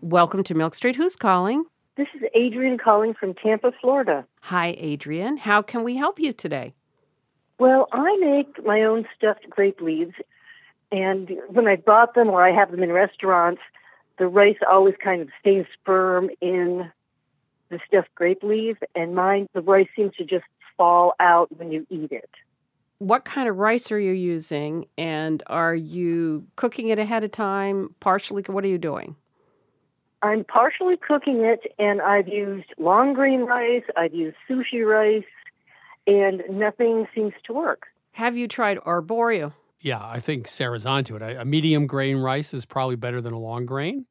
Welcome 0.00 0.42
to 0.44 0.54
Milk 0.54 0.74
Street. 0.74 0.96
Who's 0.96 1.16
calling? 1.16 1.66
This 1.98 2.08
is 2.14 2.22
Adrian 2.34 2.78
calling 2.78 3.12
from 3.12 3.34
Tampa, 3.34 3.72
Florida. 3.78 4.26
Hi, 4.40 4.74
Adrian. 4.78 5.36
How 5.36 5.60
can 5.60 5.82
we 5.84 5.94
help 5.96 6.18
you 6.18 6.32
today? 6.32 6.72
Well, 7.58 7.88
I 7.92 8.16
make 8.16 8.64
my 8.64 8.80
own 8.84 9.06
stuffed 9.14 9.50
grape 9.50 9.82
leaves, 9.82 10.14
and 10.90 11.30
when 11.48 11.66
I 11.66 11.76
bought 11.76 12.14
them 12.14 12.30
or 12.30 12.42
I 12.42 12.52
have 12.52 12.70
them 12.70 12.82
in 12.82 12.90
restaurants, 12.90 13.60
the 14.18 14.28
rice 14.28 14.56
always 14.66 14.94
kind 15.04 15.20
of 15.20 15.28
stays 15.40 15.66
firm 15.84 16.30
in 16.40 16.90
the 17.68 17.78
stuffed 17.86 18.14
grape 18.14 18.42
leaf, 18.42 18.78
and 18.94 19.14
mine, 19.14 19.46
the 19.52 19.60
rice 19.60 19.88
seems 19.94 20.14
to 20.16 20.24
just 20.24 20.44
fall 20.76 21.14
out 21.20 21.56
when 21.58 21.72
you 21.72 21.86
eat 21.90 22.12
it. 22.12 22.30
What 22.98 23.24
kind 23.24 23.48
of 23.48 23.56
rice 23.56 23.90
are 23.90 23.98
you 23.98 24.12
using? 24.12 24.86
And 24.96 25.42
are 25.48 25.74
you 25.74 26.46
cooking 26.56 26.88
it 26.88 26.98
ahead 26.98 27.24
of 27.24 27.32
time? 27.32 27.94
Partially, 28.00 28.44
what 28.46 28.64
are 28.64 28.68
you 28.68 28.78
doing? 28.78 29.16
I'm 30.22 30.44
partially 30.44 30.96
cooking 30.96 31.40
it, 31.44 31.72
and 31.80 32.00
I've 32.00 32.28
used 32.28 32.68
long 32.78 33.12
grain 33.12 33.40
rice, 33.40 33.82
I've 33.96 34.14
used 34.14 34.36
sushi 34.48 34.86
rice, 34.86 35.24
and 36.06 36.42
nothing 36.48 37.08
seems 37.12 37.32
to 37.46 37.52
work. 37.52 37.86
Have 38.12 38.36
you 38.36 38.46
tried 38.46 38.78
arborio? 38.78 39.52
Yeah, 39.80 40.00
I 40.00 40.20
think 40.20 40.46
Sarah's 40.46 40.86
onto 40.86 41.16
it. 41.16 41.22
A 41.22 41.44
medium 41.44 41.88
grain 41.88 42.18
rice 42.18 42.54
is 42.54 42.64
probably 42.64 42.94
better 42.94 43.20
than 43.20 43.32
a 43.32 43.38
long 43.38 43.66
grain. 43.66 44.06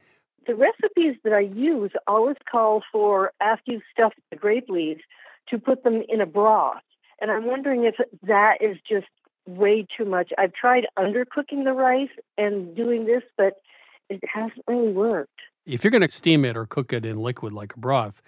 The 0.48 0.56
recipes 0.56 1.16
that 1.24 1.32
I 1.32 1.40
use 1.40 1.92
always 2.08 2.36
call 2.52 2.84
for, 2.92 3.32
after 3.40 3.72
you've 3.72 3.84
stuffed 3.94 4.20
the 4.32 4.36
grape 4.36 4.68
leaves, 4.68 5.02
to 5.50 5.58
put 5.58 5.84
them 5.84 6.04
in 6.08 6.22
a 6.22 6.26
broth. 6.26 6.82
And 7.20 7.30
I'm 7.32 7.46
wondering 7.46 7.84
if 7.86 7.96
that 8.24 8.58
is 8.62 8.78
just 8.88 9.08
way 9.48 9.86
too 9.98 10.06
much. 10.06 10.32
I've 10.38 10.54
tried 10.54 10.86
undercooking 10.98 11.64
the 11.64 11.74
rice 11.74 12.10
and 12.38 12.76
doing 12.76 13.06
this, 13.06 13.24
but 13.38 13.62
it 14.10 14.22
hasn't 14.32 14.64
really 14.68 14.92
worked. 14.92 15.40
If 15.66 15.84
you're 15.84 15.92
going 15.92 16.02
to 16.02 16.12
steam 16.12 16.44
it 16.46 16.58
or 16.58 16.66
cook 16.66 16.92
it 16.94 17.06
in 17.06 17.18
liquid 17.18 17.52
like 17.52 17.76
a 17.76 17.80
broth, 17.80 18.22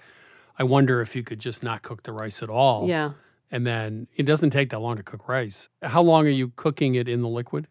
I 0.57 0.63
wonder 0.63 1.01
if 1.01 1.15
you 1.15 1.23
could 1.23 1.39
just 1.39 1.63
not 1.63 1.81
cook 1.81 2.03
the 2.03 2.11
rice 2.11 2.43
at 2.43 2.49
all. 2.49 2.87
Yeah. 2.87 3.13
And 3.51 3.65
then 3.65 4.07
it 4.15 4.23
doesn't 4.23 4.51
take 4.51 4.69
that 4.69 4.79
long 4.79 4.97
to 4.97 5.03
cook 5.03 5.27
rice. 5.27 5.69
How 5.81 6.01
long 6.01 6.25
are 6.25 6.29
you 6.31 6.49
cooking 6.55 6.95
it 6.95 7.07
in 7.07 7.21
the 7.21 7.27
liquid? 7.29 7.67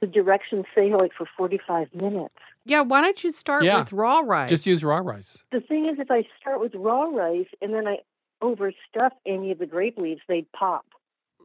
The 0.00 0.06
directions 0.06 0.64
say 0.74 0.94
like 0.94 1.12
for 1.16 1.26
45 1.36 1.94
minutes. 1.94 2.34
Yeah, 2.64 2.82
why 2.82 3.00
don't 3.00 3.22
you 3.24 3.30
start 3.30 3.64
Yeah. 3.64 3.80
with 3.80 3.92
raw 3.92 4.20
rice? 4.20 4.48
Just 4.50 4.66
use 4.66 4.84
raw 4.84 4.98
rice. 4.98 5.42
The 5.52 5.60
thing 5.60 5.86
is, 5.86 5.98
if 5.98 6.10
I 6.10 6.24
start 6.40 6.60
with 6.60 6.74
raw 6.74 7.04
rice 7.04 7.48
and 7.62 7.72
then 7.74 7.88
I 7.88 7.98
overstuff 8.42 9.10
any 9.26 9.50
of 9.50 9.58
the 9.58 9.66
grape 9.66 9.98
leaves, 9.98 10.20
they'd 10.28 10.50
pop. 10.52 10.86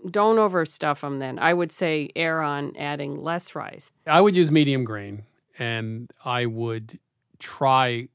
Don't 0.09 0.37
overstuff 0.37 1.01
them 1.01 1.19
then. 1.19 1.39
I 1.39 1.53
would 1.53 1.71
say 1.71 2.09
err 2.15 2.41
on 2.41 2.75
adding 2.77 3.23
less 3.23 3.55
rice. 3.55 3.91
I 4.05 4.19
would 4.21 4.35
use 4.35 4.51
medium 4.51 4.83
grain 4.83 5.23
and 5.57 6.11
I 6.25 6.45
would 6.45 6.99
try 7.39 8.09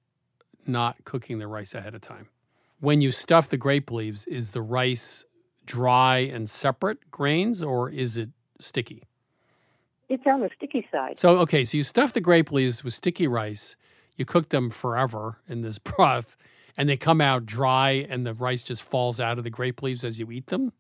not 0.67 1.05
cooking 1.05 1.39
the 1.39 1.47
rice 1.47 1.75
ahead 1.75 1.95
of 1.95 2.03
time. 2.03 2.29
When 2.81 3.01
you 3.01 3.11
stuff 3.11 3.49
the 3.49 3.57
grape 3.57 3.91
leaves, 3.91 4.27
is 4.27 4.51
the 4.51 4.63
rice 4.63 5.25
dry 5.65 6.19
and 6.19 6.49
separate 6.49 7.11
grains 7.11 7.63
or 7.63 7.91
is 7.91 8.17
it 8.17 8.31
sticky? 8.61 9.05
It's 10.09 10.23
on 10.27 10.41
the 10.41 10.51
sticky 10.57 10.87
side. 10.91 11.19
So, 11.19 11.39
okay, 11.41 11.65
so 11.65 11.77
you 11.77 11.85
stuff 11.85 12.13
the 12.13 12.21
grape 12.21 12.51
leaves 12.51 12.83
with 12.83 12.95
sticky 12.95 13.29
rice, 13.29 13.77
you 14.17 14.25
cook 14.25 14.49
them 14.49 14.71
forever 14.71 15.39
in 15.49 15.63
this 15.63 15.79
broth, 15.79 16.37
and 16.79 16.89
they 16.89 16.97
come 16.97 17.21
out 17.21 17.45
dry 17.45 18.07
and 18.09 18.25
the 18.25 18.33
rice 18.33 18.63
just 18.63 18.83
falls 18.83 19.21
out 19.21 19.37
of 19.37 19.45
the 19.45 19.51
grape 19.51 19.83
leaves 19.83 20.05
as 20.05 20.19
you 20.19 20.31
eat 20.31 20.47
them? 20.47 20.73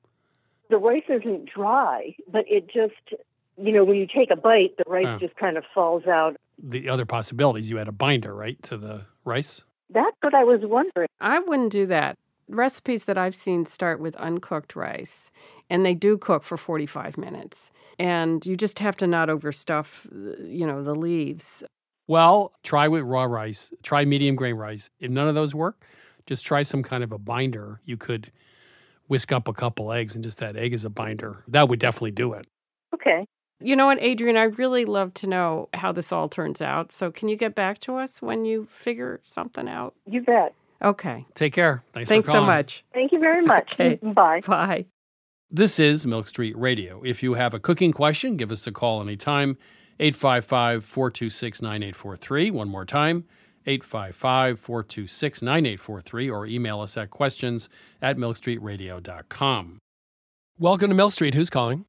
The 0.70 0.78
rice 0.78 1.02
isn't 1.08 1.50
dry, 1.52 2.14
but 2.30 2.44
it 2.48 2.68
just, 2.68 3.20
you 3.56 3.72
know, 3.72 3.84
when 3.84 3.96
you 3.96 4.06
take 4.06 4.30
a 4.30 4.36
bite, 4.36 4.76
the 4.78 4.84
rice 4.86 5.06
Oh. 5.06 5.18
just 5.18 5.34
kind 5.36 5.56
of 5.58 5.64
falls 5.74 6.06
out. 6.06 6.36
The 6.58 6.88
other 6.88 7.04
possibilities, 7.04 7.68
you 7.68 7.78
add 7.78 7.88
a 7.88 7.92
binder, 7.92 8.34
right, 8.34 8.62
to 8.64 8.76
the 8.76 9.02
rice? 9.24 9.62
That's 9.90 10.16
what 10.22 10.34
I 10.34 10.44
was 10.44 10.60
wondering. 10.62 11.08
I 11.20 11.40
wouldn't 11.40 11.72
do 11.72 11.86
that. 11.86 12.16
Recipes 12.48 13.04
that 13.06 13.18
I've 13.18 13.34
seen 13.34 13.66
start 13.66 14.00
with 14.00 14.14
uncooked 14.16 14.74
rice, 14.76 15.30
and 15.68 15.84
they 15.84 15.94
do 15.94 16.16
cook 16.16 16.42
for 16.44 16.56
45 16.56 17.18
minutes. 17.18 17.70
And 17.98 18.44
you 18.46 18.56
just 18.56 18.78
have 18.78 18.96
to 18.98 19.06
not 19.06 19.28
overstuff, 19.28 20.06
you 20.48 20.66
know, 20.66 20.82
the 20.82 20.94
leaves. 20.94 21.62
Well, 22.08 22.54
try 22.62 22.88
with 22.88 23.02
raw 23.02 23.24
rice, 23.24 23.70
try 23.82 24.04
medium 24.04 24.34
grain 24.34 24.54
rice. 24.54 24.90
If 24.98 25.10
none 25.10 25.28
of 25.28 25.34
those 25.34 25.54
work, 25.54 25.84
just 26.26 26.44
try 26.44 26.62
some 26.62 26.82
kind 26.82 27.04
of 27.04 27.12
a 27.12 27.18
binder. 27.18 27.80
You 27.84 27.98
could 27.98 28.32
whisk 29.08 29.30
up 29.30 29.46
a 29.46 29.52
couple 29.52 29.92
eggs 29.92 30.14
and 30.14 30.24
just 30.24 30.38
that 30.38 30.56
egg 30.56 30.72
as 30.72 30.84
a 30.84 30.90
binder. 30.90 31.44
That 31.48 31.68
would 31.68 31.78
definitely 31.78 32.12
do 32.12 32.32
it. 32.32 32.46
Okay. 32.94 33.26
You 33.60 33.76
know 33.76 33.86
what, 33.86 34.00
Adrian? 34.00 34.36
I 34.36 34.44
really 34.44 34.86
love 34.86 35.12
to 35.14 35.26
know 35.26 35.68
how 35.74 35.92
this 35.92 36.10
all 36.10 36.28
turns 36.28 36.62
out. 36.62 36.92
So, 36.92 37.10
can 37.10 37.28
you 37.28 37.36
get 37.36 37.54
back 37.54 37.78
to 37.80 37.96
us 37.96 38.22
when 38.22 38.44
you 38.44 38.68
figure 38.70 39.20
something 39.26 39.68
out? 39.68 39.94
You 40.06 40.22
bet. 40.22 40.54
Okay. 40.80 41.26
Take 41.34 41.52
care. 41.52 41.82
Thanks, 41.92 42.08
Thanks 42.08 42.26
for 42.26 42.32
so 42.32 42.40
much. 42.42 42.84
Thank 42.94 43.12
you 43.12 43.18
very 43.18 43.44
much. 43.44 43.74
Okay. 43.74 43.96
Bye. 44.02 44.40
Bye. 44.46 44.86
This 45.50 45.78
is 45.78 46.06
Milk 46.06 46.26
Street 46.26 46.56
Radio. 46.56 47.02
If 47.02 47.22
you 47.22 47.34
have 47.34 47.52
a 47.52 47.58
cooking 47.58 47.92
question, 47.92 48.36
give 48.36 48.52
us 48.52 48.66
a 48.66 48.72
call 48.72 49.02
anytime. 49.02 49.58
855 50.00 50.84
426 50.84 51.62
9843. 51.62 52.50
One 52.50 52.68
more 52.68 52.84
time 52.84 53.24
855 53.66 54.60
426 54.60 55.42
9843 55.42 56.30
or 56.30 56.46
email 56.46 56.80
us 56.80 56.96
at 56.96 57.10
questions 57.10 57.68
at 58.00 58.16
milkstreetradio.com. 58.16 59.78
Welcome 60.58 60.88
to 60.90 60.94
Milk 60.94 61.12
Street. 61.12 61.34
Who's 61.34 61.50
calling? 61.50 61.84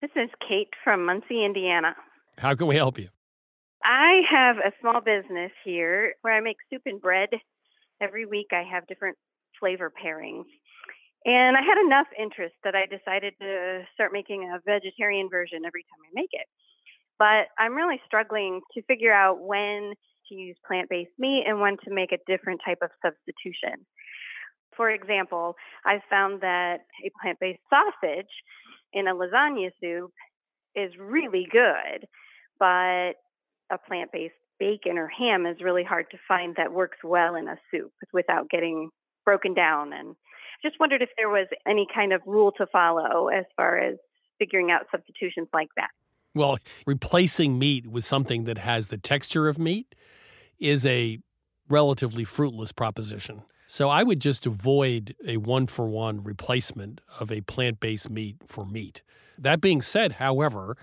This 0.00 0.10
is 0.16 0.30
Kate 0.46 0.70
from 0.84 1.04
Muncie, 1.04 1.44
Indiana. 1.44 1.94
How 2.38 2.54
can 2.54 2.68
we 2.68 2.76
help 2.76 2.98
you? 2.98 3.08
I 3.84 4.22
have 4.30 4.56
a 4.58 4.72
small 4.80 5.00
business 5.00 5.50
here 5.64 6.14
where 6.22 6.34
I 6.34 6.40
make 6.40 6.56
soup 6.70 6.82
and 6.86 7.00
bread. 7.00 7.30
Every 8.00 8.26
week 8.26 8.48
I 8.52 8.62
have 8.62 8.86
different 8.86 9.16
flavor 9.58 9.92
pairings. 9.92 10.46
And 11.24 11.56
I 11.56 11.62
had 11.62 11.78
enough 11.84 12.06
interest 12.18 12.54
that 12.62 12.74
I 12.74 12.86
decided 12.86 13.34
to 13.40 13.82
start 13.94 14.12
making 14.12 14.50
a 14.54 14.60
vegetarian 14.64 15.28
version 15.28 15.64
every 15.66 15.82
time 15.82 16.00
I 16.06 16.10
make 16.14 16.30
it. 16.32 16.46
But 17.18 17.48
I'm 17.58 17.74
really 17.74 18.00
struggling 18.06 18.60
to 18.74 18.82
figure 18.82 19.12
out 19.12 19.40
when 19.40 19.92
to 20.28 20.34
use 20.34 20.56
plant 20.66 20.88
based 20.88 21.10
meat 21.18 21.44
and 21.46 21.60
when 21.60 21.76
to 21.84 21.90
make 21.90 22.12
a 22.12 22.18
different 22.26 22.60
type 22.64 22.78
of 22.82 22.90
substitution. 23.04 23.84
For 24.76 24.90
example, 24.90 25.56
I've 25.84 26.02
found 26.08 26.42
that 26.42 26.78
a 27.04 27.10
plant 27.20 27.38
based 27.40 27.60
sausage 27.68 28.30
in 28.92 29.08
a 29.08 29.14
lasagna 29.14 29.70
soup 29.80 30.12
is 30.76 30.92
really 30.98 31.46
good, 31.50 32.06
but 32.58 33.14
a 33.70 33.78
plant 33.86 34.12
based 34.12 34.34
bacon 34.60 34.98
or 34.98 35.08
ham 35.08 35.46
is 35.46 35.60
really 35.62 35.84
hard 35.84 36.06
to 36.10 36.18
find 36.26 36.54
that 36.56 36.72
works 36.72 36.98
well 37.02 37.34
in 37.34 37.48
a 37.48 37.56
soup 37.70 37.92
without 38.12 38.50
getting 38.50 38.90
broken 39.24 39.54
down. 39.54 39.92
And 39.92 40.10
I 40.10 40.68
just 40.68 40.78
wondered 40.80 41.02
if 41.02 41.10
there 41.16 41.28
was 41.28 41.48
any 41.66 41.86
kind 41.92 42.12
of 42.12 42.20
rule 42.26 42.52
to 42.58 42.66
follow 42.66 43.28
as 43.28 43.44
far 43.56 43.78
as 43.78 43.96
figuring 44.38 44.70
out 44.70 44.86
substitutions 44.90 45.48
like 45.52 45.68
that. 45.76 45.90
Well, 46.38 46.58
replacing 46.86 47.58
meat 47.58 47.88
with 47.88 48.04
something 48.04 48.44
that 48.44 48.58
has 48.58 48.88
the 48.88 48.96
texture 48.96 49.48
of 49.48 49.58
meat 49.58 49.94
is 50.60 50.86
a 50.86 51.18
relatively 51.68 52.22
fruitless 52.22 52.70
proposition. 52.70 53.42
So 53.66 53.88
I 53.90 54.04
would 54.04 54.20
just 54.20 54.46
avoid 54.46 55.16
a 55.26 55.36
one 55.38 55.66
for 55.66 55.88
one 55.88 56.22
replacement 56.22 57.00
of 57.18 57.32
a 57.32 57.40
plant 57.42 57.80
based 57.80 58.08
meat 58.08 58.36
for 58.46 58.64
meat. 58.64 59.02
That 59.36 59.60
being 59.60 59.82
said, 59.82 60.12
however, 60.12 60.76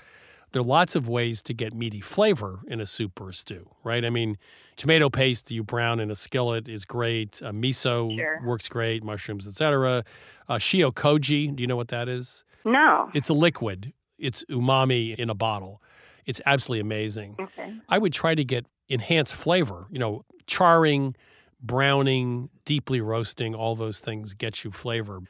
there 0.52 0.62
are 0.62 0.66
lots 0.66 0.94
of 0.96 1.08
ways 1.08 1.42
to 1.44 1.54
get 1.54 1.74
meaty 1.74 2.02
flavor 2.02 2.60
in 2.68 2.82
a 2.82 2.86
soup 2.86 3.20
or 3.22 3.30
a 3.30 3.34
stew, 3.34 3.70
right? 3.84 4.04
I 4.04 4.10
mean, 4.10 4.38
tomato 4.76 5.10
paste 5.10 5.52
you 5.52 5.64
brown 5.64 6.02
in 6.02 6.12
a 6.12 6.16
skillet 6.16 6.68
is 6.68 6.84
great. 6.84 7.42
Uh, 7.42 7.52
miso 7.52 8.14
Sure. 8.16 8.42
works 8.46 8.68
great. 8.68 9.04
Mushrooms, 9.06 9.48
etc. 9.48 10.04
Uh, 10.50 10.56
shio 10.56 10.94
koji, 10.94 11.56
do 11.56 11.62
you 11.64 11.68
know 11.68 11.76
what 11.78 11.88
that 11.88 12.10
is? 12.10 12.44
No. 12.66 13.10
It's 13.14 13.30
a 13.30 13.34
liquid. 13.34 13.94
It's 14.18 14.44
umami 14.50 15.16
in 15.16 15.30
a 15.30 15.34
bottle. 15.36 15.82
It's 16.26 16.42
absolutely 16.46 16.82
amazing. 16.82 17.36
Okay. 17.40 17.74
I 17.90 17.98
would 17.98 18.14
try 18.14 18.36
to 18.36 18.44
get 18.44 18.66
enhanced 18.90 19.36
flavor. 19.36 19.88
You 19.92 20.00
know, 20.00 20.26
charring, 20.48 21.16
browning, 21.62 22.50
deeply 22.66 23.02
roasting, 23.02 23.54
all 23.56 23.76
those 23.76 24.00
things 24.00 24.34
get 24.34 24.64
you 24.64 24.72
flavor. 24.72 25.22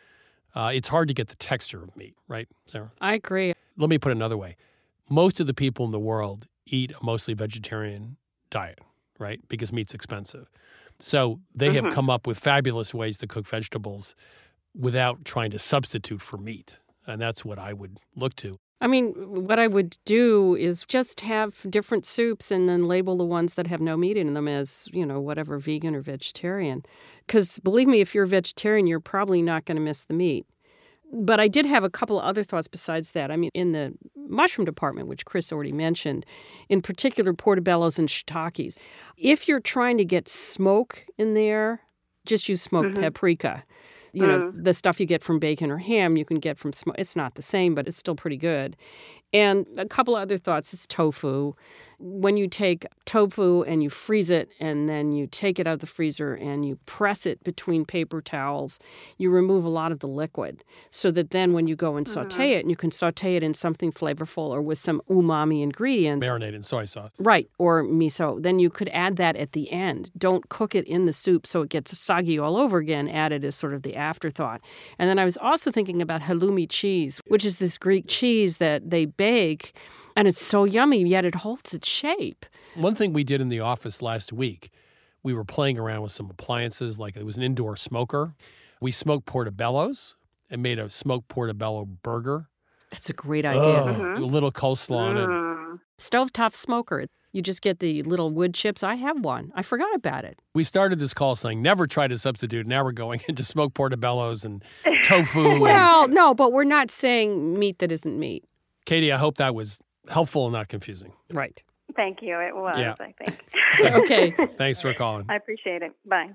Uh, 0.54 0.72
it's 0.74 0.88
hard 0.88 1.08
to 1.10 1.14
get 1.14 1.28
the 1.28 1.36
texture 1.36 1.84
of 1.84 1.96
meat, 1.98 2.16
right, 2.28 2.48
Sarah? 2.66 2.92
I 3.02 3.16
agree. 3.16 3.54
Let 3.78 3.90
me 3.90 3.98
put 3.98 4.10
it 4.10 4.16
another 4.16 4.38
way. 4.38 4.56
Most 5.10 5.40
of 5.40 5.48
the 5.48 5.54
people 5.54 5.86
in 5.86 5.92
the 5.92 6.00
world 6.00 6.48
eat 6.66 6.92
a 7.00 7.04
mostly 7.06 7.34
vegetarian 7.34 8.18
diet, 8.50 8.80
right? 9.20 9.40
Because 9.50 9.74
meat's 9.74 9.94
expensive. 9.94 10.50
So 10.98 11.42
they 11.54 11.74
have 11.74 11.84
Mhm. 11.86 11.92
come 11.92 12.10
up 12.10 12.26
with 12.26 12.40
fabulous 12.40 12.94
ways 12.94 13.18
to 13.18 13.28
cook 13.28 13.46
vegetables 13.46 14.16
without 14.74 15.26
trying 15.26 15.52
to 15.52 15.60
substitute 15.60 16.22
for 16.22 16.38
meat. 16.38 16.78
And 17.06 17.22
that's 17.22 17.44
what 17.44 17.60
I 17.60 17.74
would 17.74 18.00
look 18.16 18.36
to. 18.38 18.58
I 18.86 18.88
mean, 18.88 19.14
what 19.16 19.58
I 19.58 19.66
would 19.66 19.98
do 20.06 20.54
is 20.54 20.86
just 20.88 21.22
have 21.22 21.66
different 21.72 22.06
soups 22.06 22.52
and 22.52 22.70
then 22.70 22.88
label 22.88 23.18
the 23.18 23.26
ones 23.26 23.56
that 23.56 23.66
have 23.66 23.82
no 23.82 23.98
meat 23.98 24.16
in 24.16 24.36
them 24.36 24.48
as, 24.48 24.88
you 24.94 25.04
know, 25.04 25.20
whatever, 25.20 25.58
vegan 25.58 25.96
or 25.96 26.02
vegetarian. 26.02 26.86
Because 27.26 27.58
believe 27.58 27.88
me, 27.88 28.00
if 28.00 28.14
you're 28.14 28.26
a 28.26 28.28
vegetarian, 28.28 28.86
you're 28.86 29.00
probably 29.00 29.42
not 29.42 29.66
going 29.66 29.78
to 29.78 29.82
miss 29.82 30.06
the 30.06 30.14
meat. 30.14 30.46
But 31.12 31.40
I 31.40 31.48
did 31.48 31.66
have 31.66 31.84
a 31.84 31.90
couple 31.90 32.20
of 32.20 32.26
other 32.26 32.44
thoughts 32.44 32.68
besides 32.68 33.14
that. 33.14 33.32
I 33.32 33.38
mean, 33.38 33.50
in 33.56 33.72
the 33.72 33.92
mushroom 34.16 34.66
department, 34.66 35.08
which 35.08 35.26
Chris 35.26 35.52
already 35.52 35.72
mentioned, 35.72 36.24
in 36.70 36.84
particular 36.84 37.34
portobellos 37.34 37.98
and 37.98 38.08
shiitakes, 38.08 38.78
if 39.18 39.48
you're 39.48 39.60
trying 39.60 39.98
to 39.98 40.06
get 40.06 40.28
smoke 40.28 41.08
in 41.18 41.34
there, 41.34 41.82
just 42.28 42.48
use 42.48 42.62
smoked 42.62 42.96
Mhm. 42.96 43.02
paprika. 43.02 43.64
You 44.16 44.26
know, 44.26 44.40
Mm. 44.52 44.64
the 44.64 44.74
stuff 44.74 45.00
you 45.00 45.06
get 45.06 45.24
from 45.24 45.40
bacon 45.40 45.70
or 45.70 45.78
ham, 45.78 46.16
you 46.16 46.24
can 46.26 46.40
get 46.40 46.58
from 46.58 46.72
smoke. 46.74 46.96
It's 46.98 47.16
not 47.16 47.36
the 47.36 47.42
same, 47.42 47.76
but 47.76 47.88
it's 47.88 47.98
still 47.98 48.16
pretty 48.16 48.38
good. 48.38 48.76
And 49.34 49.66
a 49.78 49.86
couple 49.86 50.16
other 50.16 50.38
thoughts 50.38 50.74
is 50.74 50.88
tofu. 50.88 51.54
When 52.00 52.38
you 52.38 52.48
take 52.48 52.86
tofu 53.06 53.64
and 53.64 53.82
you 53.82 53.90
freeze 53.90 54.30
it 54.30 54.50
and 54.60 54.90
then 54.90 55.12
you 55.12 55.28
take 55.28 55.60
it 55.60 55.68
out 55.68 55.74
of 55.74 55.80
the 55.80 55.88
freezer 55.88 56.34
and 56.34 56.66
you 56.66 56.78
press 56.86 57.26
it 57.26 57.44
between 57.44 57.86
paper 57.86 58.22
towels, 58.22 58.80
you 59.18 59.30
remove 59.30 59.64
a 59.64 59.70
lot 59.70 59.92
of 59.92 60.00
the 60.00 60.08
liquid 60.08 60.64
so 60.92 61.12
that 61.12 61.32
then 61.32 61.54
when 61.54 61.68
you 61.68 61.76
go 61.76 61.98
and 61.98 62.06
mm-hmm. 62.06 62.30
saute 62.30 62.54
it, 62.54 62.62
and 62.62 62.70
you 62.70 62.76
can 62.76 62.92
saute 62.92 63.36
it 63.36 63.44
in 63.44 63.54
something 63.54 63.92
flavorful 63.92 64.48
or 64.48 64.62
with 64.62 64.78
some 64.78 65.02
umami 65.10 65.62
ingredients. 65.62 66.28
Marinate 66.28 66.54
in 66.54 66.64
soy 66.64 66.86
sauce. 66.86 67.12
Right, 67.20 67.50
or 67.58 67.84
miso. 67.84 68.42
Then 68.42 68.60
you 68.60 68.70
could 68.70 68.90
add 68.90 69.18
that 69.18 69.36
at 69.36 69.54
the 69.54 69.72
end. 69.72 70.12
Don't 70.18 70.50
cook 70.50 70.76
it 70.76 70.86
in 70.86 71.06
the 71.06 71.14
soup 71.14 71.48
so 71.48 71.62
it 71.62 71.70
gets 71.70 71.98
soggy 71.98 72.38
all 72.40 72.58
over 72.58 72.78
again. 72.78 73.08
Add 73.08 73.32
it 73.32 73.44
as 73.44 73.56
sort 73.56 73.74
of 73.74 73.84
the 73.84 73.96
afterthought. 73.96 74.62
And 75.00 75.10
then 75.10 75.20
I 75.20 75.26
was 75.26 75.38
also 75.38 75.72
thinking 75.72 76.02
about 76.02 76.22
halloumi 76.22 76.68
cheese, 76.70 77.22
which 77.28 77.46
is 77.46 77.58
this 77.58 77.78
Greek 77.78 78.06
cheese 78.08 78.58
that 78.58 78.90
they 78.90 79.06
bake, 79.06 79.78
and 80.16 80.28
it's 80.28 80.42
so 80.42 80.64
yummy, 80.64 81.04
yet 81.04 81.26
it 81.26 81.36
holds 81.36 81.74
its 81.74 81.88
shape. 81.88 82.46
One 82.76 82.96
thing 82.96 83.14
we 83.14 83.24
did 83.24 83.42
in 83.42 83.50
the 83.50 83.60
office 83.60 84.02
last 84.02 84.34
week, 84.34 84.70
we 85.24 85.34
were 85.34 85.46
playing 85.46 85.78
around 85.80 86.02
with 86.04 86.12
some 86.12 86.30
appliances, 86.30 87.00
like 87.00 87.16
it 87.16 87.26
was 87.26 87.38
an 87.38 87.44
indoor 87.44 87.76
smoker. 87.76 88.36
We 88.82 88.92
smoked 88.92 89.26
portobellos 89.28 90.16
and 90.50 90.62
made 90.62 90.78
a 90.80 90.90
smoked 90.90 91.28
portobello 91.30 91.86
burger. 91.86 92.50
That's 92.92 93.10
a 93.10 93.14
great 93.14 93.46
idea. 93.46 93.64
Oh, 93.64 93.88
uh-huh. 93.90 94.18
A 94.18 94.26
little 94.26 94.52
coleslaw 94.52 94.98
on 95.10 95.18
it. 95.18 95.26
Mm. 95.28 95.80
Stovetop 96.00 96.54
smoker. 96.54 97.06
You 97.32 97.42
just 97.42 97.62
get 97.62 97.80
the 97.80 98.02
little 98.04 98.30
wood 98.30 98.54
chips. 98.54 98.84
I 98.84 98.96
have 98.96 99.20
one. 99.26 99.52
I 99.56 99.62
forgot 99.62 99.94
about 99.94 100.24
it. 100.24 100.40
We 100.54 100.64
started 100.64 101.00
this 101.00 101.14
call 101.14 101.36
saying 101.36 101.62
never 101.62 101.88
try 101.88 102.08
to 102.08 102.18
substitute. 102.18 102.66
Now 102.68 102.84
we're 102.84 102.92
going 102.94 103.22
into 103.28 103.44
smoked 103.44 103.76
portobellos 103.76 104.46
and 104.46 104.64
tofu. 105.04 105.52
and- 105.54 105.62
Well, 105.62 106.08
no, 106.08 106.34
but 106.34 106.54
we're 106.54 106.64
not 106.64 106.92
saying 106.92 107.58
meat 107.60 107.80
that 107.80 107.92
isn't 107.92 108.18
meat. 108.18 108.46
Katie, 108.86 109.12
I 109.12 109.18
hope 109.18 109.38
that 109.38 109.56
was 109.56 109.80
helpful 110.10 110.46
and 110.46 110.54
not 110.54 110.68
confusing. 110.68 111.14
Right. 111.32 111.62
Thank 111.96 112.22
you. 112.22 112.40
It 112.40 112.56
was, 112.56 112.78
Yeah. 112.80 112.96
I 113.00 113.14
think. 113.14 113.40
okay. 114.04 114.32
Thanks 114.58 114.82
for 114.82 114.94
calling. 114.94 115.26
I 115.30 115.36
appreciate 115.36 115.82
it. 115.82 115.92
Bye. 116.06 116.32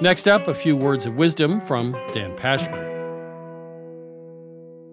Next 0.00 0.26
up, 0.26 0.48
a 0.48 0.54
few 0.54 0.76
words 0.76 1.06
of 1.06 1.14
wisdom 1.16 1.60
from 1.60 1.92
Dan 2.12 2.36
Pashman. 2.36 2.92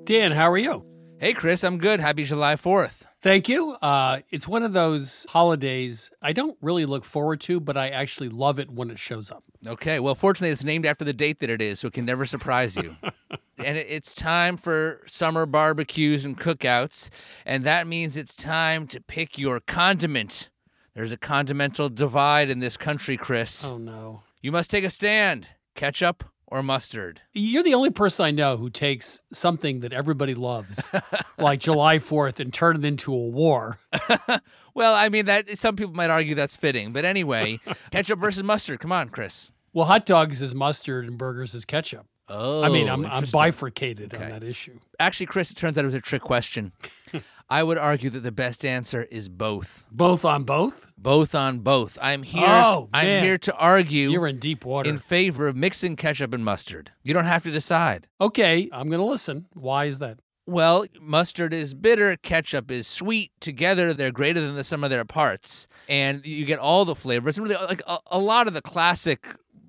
Dan, 0.05 0.31
how 0.31 0.49
are 0.51 0.57
you? 0.57 0.85
Hey, 1.19 1.33
Chris, 1.33 1.63
I'm 1.63 1.77
good. 1.77 1.99
Happy 1.99 2.23
July 2.23 2.55
4th. 2.55 3.03
Thank 3.21 3.47
you. 3.47 3.75
Uh, 3.81 4.21
it's 4.31 4.47
one 4.47 4.63
of 4.63 4.73
those 4.73 5.25
holidays 5.29 6.09
I 6.21 6.33
don't 6.33 6.57
really 6.61 6.85
look 6.85 7.03
forward 7.05 7.39
to, 7.41 7.59
but 7.59 7.77
I 7.77 7.89
actually 7.89 8.29
love 8.29 8.57
it 8.59 8.71
when 8.71 8.89
it 8.89 8.97
shows 8.97 9.29
up. 9.29 9.43
Okay, 9.67 9.99
well, 9.99 10.15
fortunately, 10.15 10.49
it's 10.51 10.63
named 10.63 10.85
after 10.87 11.05
the 11.05 11.13
date 11.13 11.39
that 11.39 11.49
it 11.51 11.61
is, 11.61 11.79
so 11.79 11.87
it 11.87 11.93
can 11.93 12.05
never 12.05 12.25
surprise 12.25 12.75
you. 12.75 12.95
and 13.57 13.77
it's 13.77 14.13
time 14.13 14.57
for 14.57 15.01
summer 15.05 15.45
barbecues 15.45 16.25
and 16.25 16.37
cookouts, 16.37 17.09
and 17.45 17.63
that 17.65 17.87
means 17.87 18.17
it's 18.17 18.35
time 18.35 18.87
to 18.87 19.01
pick 19.01 19.37
your 19.37 19.59
condiment. 19.59 20.49
There's 20.93 21.11
a 21.11 21.17
condimental 21.17 21.89
divide 21.89 22.49
in 22.49 22.59
this 22.59 22.77
country, 22.77 23.17
Chris. 23.17 23.63
Oh, 23.65 23.77
no. 23.77 24.23
You 24.41 24.51
must 24.51 24.69
take 24.69 24.83
a 24.83 24.89
stand 24.89 25.49
ketchup 25.75 26.23
or 26.47 26.61
mustard. 26.61 27.21
You're 27.31 27.63
the 27.63 27.73
only 27.73 27.91
person 27.91 28.25
I 28.25 28.31
know 28.31 28.57
who 28.57 28.69
takes 28.69 29.21
something 29.31 29.79
that 29.79 29.93
everybody 29.93 30.35
loves, 30.35 30.91
like 31.37 31.61
July 31.61 31.97
4th, 31.97 32.41
and 32.41 32.53
turn 32.53 32.75
it 32.75 32.85
into 32.85 33.13
a 33.13 33.27
war. 33.27 33.79
Well, 34.73 34.95
I 34.95 35.09
mean, 35.09 35.25
that 35.25 35.49
some 35.57 35.75
people 35.75 35.93
might 35.93 36.09
argue 36.09 36.35
that's 36.35 36.55
fitting, 36.55 36.93
but 36.93 37.05
anyway, 37.05 37.59
ketchup 37.91 38.19
versus 38.19 38.43
mustard. 38.43 38.79
Come 38.79 38.91
on, 38.91 39.09
Chris. 39.09 39.51
Well, 39.73 39.85
hot 39.85 40.05
dogs 40.05 40.41
is 40.41 40.55
mustard 40.55 41.05
and 41.05 41.17
burgers 41.17 41.53
is 41.53 41.65
ketchup. 41.65 42.05
Oh, 42.33 42.63
I 42.63 42.69
mean, 42.69 42.87
oh, 42.87 42.93
I'm, 42.93 43.05
I'm 43.05 43.11
interesting. 43.11 43.39
bifurcated 43.39 44.15
on 44.15 44.29
that 44.29 44.43
issue. 44.43 44.79
Actually, 44.99 45.25
Chris, 45.25 45.51
it 45.51 45.55
turns 45.57 45.77
out 45.77 45.83
it 45.83 45.87
was 45.87 45.93
a 45.93 46.01
trick 46.01 46.21
question. 46.21 46.71
I 47.49 47.63
would 47.63 47.77
argue 47.77 48.09
that 48.11 48.21
the 48.21 48.31
best 48.31 48.63
answer 48.63 49.03
is 49.11 49.27
both. 49.27 49.83
Both 49.91 50.23
on 50.23 50.45
both? 50.45 50.87
Both 50.97 51.35
on 51.35 51.59
both. 51.59 51.97
I'm 52.01 52.23
here. 52.23 52.47
Oh, 52.47 52.87
I'm 52.93 53.21
here 53.21 53.37
to 53.39 53.53
argue. 53.55 54.09
You're 54.09 54.27
in 54.27 54.37
deep 54.39 54.63
water. 54.63 54.89
in 54.89 54.97
favor 54.97 55.47
of 55.47 55.57
mixing 55.57 55.97
ketchup 55.97 56.33
and 56.33 56.45
mustard. 56.45 56.91
You 57.03 57.13
don't 57.13 57.25
have 57.25 57.43
to 57.43 57.51
decide. 57.51 58.07
Okay, 58.21 58.69
I'm 58.71 58.87
going 58.87 59.01
to 59.01 59.05
listen. 59.05 59.47
Why 59.53 59.83
is 59.85 59.99
that? 59.99 60.19
Well, 60.47 60.85
mustard 60.99 61.53
is 61.53 61.73
bitter, 61.73 62.15
ketchup 62.15 62.71
is 62.71 62.87
sweet. 62.87 63.31
Together, 63.41 63.93
they're 63.93 64.11
greater 64.11 64.39
than 64.39 64.55
the 64.55 64.63
sum 64.63 64.83
of 64.83 64.89
their 64.89 65.05
parts, 65.05 65.67
and 65.87 66.25
you 66.25 66.45
get 66.45 66.57
all 66.57 66.83
the 66.83 66.95
flavors. 66.95 67.37
Really, 67.37 67.55
like 67.55 67.81
a, 67.85 67.99
a 68.07 68.19
lot 68.19 68.47
of 68.47 68.53
the 68.53 68.61
classic 68.61 69.27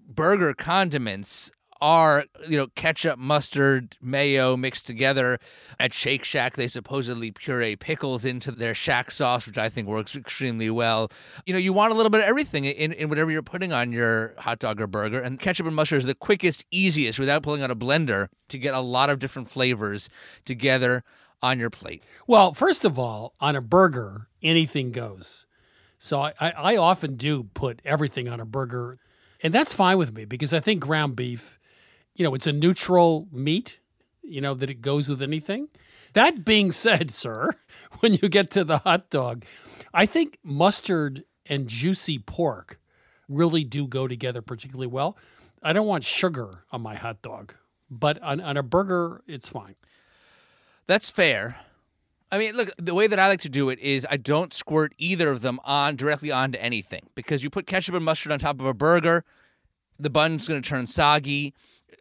burger 0.08 0.54
condiments 0.54 1.50
are, 1.82 2.24
you 2.48 2.56
know, 2.56 2.68
ketchup, 2.68 3.18
mustard, 3.18 3.96
mayo 4.00 4.56
mixed 4.56 4.86
together. 4.86 5.38
At 5.80 5.92
Shake 5.92 6.22
Shack, 6.22 6.54
they 6.54 6.68
supposedly 6.68 7.32
puree 7.32 7.74
pickles 7.74 8.24
into 8.24 8.52
their 8.52 8.74
Shack 8.74 9.10
sauce, 9.10 9.46
which 9.46 9.58
I 9.58 9.68
think 9.68 9.88
works 9.88 10.14
extremely 10.14 10.70
well. 10.70 11.10
You 11.44 11.52
know, 11.52 11.58
you 11.58 11.72
want 11.72 11.92
a 11.92 11.96
little 11.96 12.08
bit 12.08 12.20
of 12.20 12.26
everything 12.26 12.64
in, 12.64 12.92
in 12.92 13.08
whatever 13.08 13.32
you're 13.32 13.42
putting 13.42 13.72
on 13.72 13.90
your 13.90 14.32
hot 14.38 14.60
dog 14.60 14.80
or 14.80 14.86
burger, 14.86 15.20
and 15.20 15.40
ketchup 15.40 15.66
and 15.66 15.74
mustard 15.74 15.98
is 15.98 16.06
the 16.06 16.14
quickest, 16.14 16.64
easiest, 16.70 17.18
without 17.18 17.42
pulling 17.42 17.62
out 17.62 17.70
a 17.72 17.76
blender, 17.76 18.28
to 18.48 18.58
get 18.58 18.74
a 18.74 18.80
lot 18.80 19.10
of 19.10 19.18
different 19.18 19.48
flavors 19.48 20.08
together 20.44 21.02
on 21.42 21.58
your 21.58 21.70
plate. 21.70 22.04
Well, 22.28 22.54
first 22.54 22.84
of 22.84 22.98
all, 22.98 23.34
on 23.40 23.56
a 23.56 23.60
burger, 23.60 24.28
anything 24.40 24.92
goes. 24.92 25.46
So 25.98 26.20
I, 26.20 26.32
I, 26.40 26.76
often 26.76 27.14
do 27.14 27.44
put 27.54 27.80
everything 27.84 28.28
on 28.28 28.40
a 28.40 28.44
burger, 28.44 28.98
and 29.40 29.54
that's 29.54 29.72
fine 29.72 29.98
with 29.98 30.12
me 30.12 30.24
because 30.24 30.52
I 30.52 30.58
think 30.58 30.80
ground 30.80 31.14
beef, 31.14 31.60
you 32.14 32.24
know, 32.24 32.34
it's 32.34 32.46
a 32.46 32.52
neutral 32.52 33.28
meat, 33.32 33.80
you 34.22 34.40
know, 34.40 34.54
that 34.54 34.70
it 34.70 34.80
goes 34.80 35.08
with 35.08 35.22
anything. 35.22 35.68
That 36.12 36.44
being 36.44 36.72
said, 36.84 37.10
sir, 37.10 37.56
when 38.00 38.14
you 38.14 38.28
get 38.28 38.50
to 38.52 38.64
the 38.64 38.78
hot 38.78 39.10
dog, 39.10 39.44
I 39.92 40.06
think 40.06 40.38
mustard 40.42 41.24
and 41.46 41.68
juicy 41.68 42.18
pork 42.18 42.78
really 43.28 43.64
do 43.64 43.86
go 43.86 44.06
together 44.06 44.42
particularly 44.42 44.86
well. 44.86 45.16
I 45.62 45.72
don't 45.72 45.86
want 45.86 46.04
sugar 46.04 46.64
on 46.72 46.82
my 46.82 46.94
hot 46.94 47.22
dog, 47.22 47.54
but 47.90 48.20
on, 48.22 48.40
on 48.40 48.56
a 48.56 48.62
burger, 48.62 49.22
it's 49.26 49.48
fine. 49.48 49.76
That's 50.86 51.08
fair. 51.08 51.56
I 52.30 52.38
mean, 52.38 52.56
look, 52.56 52.70
the 52.78 52.94
way 52.94 53.06
that 53.06 53.18
I 53.18 53.28
like 53.28 53.40
to 53.40 53.48
do 53.48 53.68
it 53.68 53.78
is 53.78 54.06
I 54.10 54.16
don't 54.16 54.54
squirt 54.54 54.94
either 54.98 55.28
of 55.28 55.42
them 55.42 55.60
on 55.64 55.96
directly 55.96 56.32
onto 56.32 56.58
anything 56.58 57.02
because 57.14 57.44
you 57.44 57.50
put 57.50 57.66
ketchup 57.66 57.94
and 57.94 58.04
mustard 58.04 58.32
on 58.32 58.38
top 58.38 58.58
of 58.58 58.66
a 58.66 58.74
burger, 58.74 59.24
the 59.98 60.10
bun's 60.10 60.48
going 60.48 60.60
to 60.60 60.68
turn 60.68 60.86
soggy. 60.86 61.54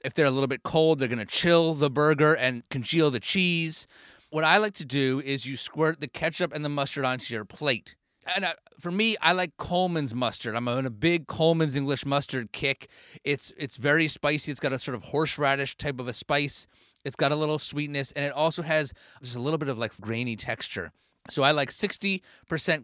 If 0.04 0.14
they're 0.14 0.26
a 0.26 0.32
little 0.32 0.48
bit 0.48 0.64
cold, 0.64 1.00
they're 1.00 1.08
going 1.08 1.20
to 1.20 1.26
chill 1.26 1.74
the 1.74 1.90
burger 1.90 2.34
and 2.34 2.68
congeal 2.70 3.12
the 3.12 3.20
cheese. 3.20 3.88
What 4.30 4.44
I 4.44 4.58
like 4.58 4.74
to 4.76 4.86
do 4.86 5.22
is 5.24 5.46
you 5.46 5.58
squirt 5.58 6.00
the 6.00 6.08
ketchup 6.08 6.54
and 6.54 6.64
the 6.64 6.70
mustard 6.70 7.06
onto 7.06 7.34
your 7.34 7.46
plate. 7.46 7.96
And 8.36 8.46
uh, 8.46 8.54
for 8.80 8.92
me, 8.92 9.18
I 9.22 9.34
like 9.34 9.58
Colman's 9.58 10.14
mustard. 10.14 10.56
I'm 10.56 10.68
on 10.68 10.86
a 10.86 10.92
big 10.92 11.28
Colman's 11.28 11.76
English 11.76 12.06
mustard 12.06 12.52
kick. 12.52 12.88
It's 13.24 13.52
it's 13.58 13.78
very 13.78 14.08
spicy. 14.08 14.52
It's 14.52 14.60
got 14.60 14.74
a 14.74 14.80
sort 14.80 14.96
of 14.96 15.04
horseradish 15.04 15.76
type 15.78 16.00
of 16.00 16.08
a 16.08 16.14
spice. 16.14 16.68
It's 17.04 17.16
got 17.16 17.32
a 17.32 17.36
little 17.36 17.58
sweetness, 17.58 18.12
and 18.12 18.24
it 18.24 18.32
also 18.32 18.62
has 18.62 18.94
just 19.24 19.36
a 19.36 19.40
little 19.40 19.58
bit 19.58 19.70
of 19.70 19.78
like 19.78 20.00
grainy 20.00 20.36
texture. 20.36 20.92
So 21.30 21.44
I 21.44 21.52
like 21.52 21.70
60% 21.70 22.22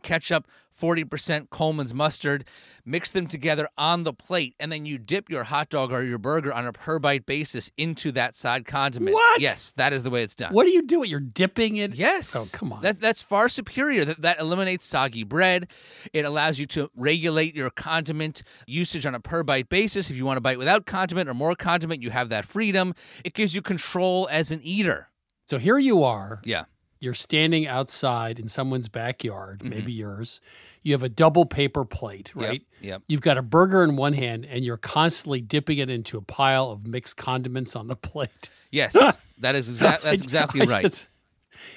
ketchup, 0.03 0.47
40% 0.79 1.49
Colman's 1.49 1.93
mustard. 1.93 2.45
Mix 2.85 3.11
them 3.11 3.25
together 3.25 3.67
on 3.77 4.03
the 4.03 4.13
plate, 4.13 4.55
and 4.59 4.71
then 4.71 4.85
you 4.85 4.99
dip 4.99 5.29
your 5.29 5.43
hot 5.43 5.69
dog 5.69 5.91
or 5.91 6.03
your 6.03 6.19
burger 6.19 6.53
on 6.53 6.67
a 6.67 6.71
per 6.71 6.99
bite 6.99 7.25
basis 7.25 7.71
into 7.77 8.11
that 8.11 8.35
side 8.35 8.65
condiment. 8.65 9.13
What? 9.13 9.41
Yes, 9.41 9.73
that 9.77 9.91
is 9.91 10.03
the 10.03 10.11
way 10.11 10.21
it's 10.23 10.35
done. 10.35 10.53
What 10.53 10.65
do 10.65 10.71
you 10.71 10.83
do? 10.83 11.05
You're 11.05 11.19
dipping 11.19 11.77
it? 11.77 11.95
Yes. 11.95 12.35
Oh, 12.35 12.45
come 12.55 12.71
on. 12.71 12.83
That 12.83 13.01
that's 13.01 13.21
far 13.21 13.49
superior. 13.49 14.05
That 14.05 14.21
that 14.21 14.39
eliminates 14.39 14.85
soggy 14.85 15.23
bread. 15.23 15.69
It 16.13 16.23
allows 16.23 16.59
you 16.59 16.67
to 16.67 16.89
regulate 16.95 17.55
your 17.55 17.71
condiment 17.71 18.43
usage 18.67 19.05
on 19.05 19.15
a 19.15 19.19
per 19.19 19.43
bite 19.43 19.69
basis. 19.69 20.09
If 20.09 20.15
you 20.15 20.25
want 20.25 20.37
to 20.37 20.41
bite 20.41 20.59
without 20.59 20.85
condiment 20.85 21.27
or 21.27 21.33
more 21.33 21.55
condiment, 21.55 22.03
you 22.03 22.11
have 22.11 22.29
that 22.29 22.45
freedom. 22.45 22.93
It 23.25 23.33
gives 23.33 23.55
you 23.55 23.61
control 23.61 24.29
as 24.31 24.51
an 24.51 24.61
eater. 24.63 25.09
So 25.47 25.57
here 25.57 25.79
you 25.79 26.03
are. 26.03 26.41
Yeah. 26.45 26.65
You're 26.99 27.13
standing 27.13 27.67
outside 27.67 28.39
in 28.39 28.47
someone's 28.47 28.89
backyard, 28.89 29.59
Mm-hmm. 29.59 29.69
maybe 29.69 29.93
yours. 29.93 30.41
You 30.83 30.93
have 30.93 31.03
a 31.03 31.09
double 31.09 31.45
paper 31.45 31.83
plate, 31.85 32.31
right? 32.35 32.63
yep. 32.81 33.01
You've 33.07 33.21
got 33.21 33.37
a 33.37 33.41
burger 33.41 33.83
in 33.83 33.95
one 33.97 34.13
hand 34.13 34.45
and 34.49 34.63
you're 34.63 34.77
constantly 34.77 35.41
dipping 35.41 35.79
it 35.79 35.89
into 35.89 36.17
a 36.17 36.21
pile 36.21 36.71
of 36.71 36.87
mixed 36.87 37.17
condiments 37.17 37.75
on 37.75 37.87
the 37.87 37.95
plate. 38.09 38.49
Yes, 38.71 38.93
that 39.39 39.55
is 39.55 39.67
exact. 39.69 40.03
That's 40.03 40.21
exactly 40.21 40.65
right. 40.65 40.85
It's 40.85 41.09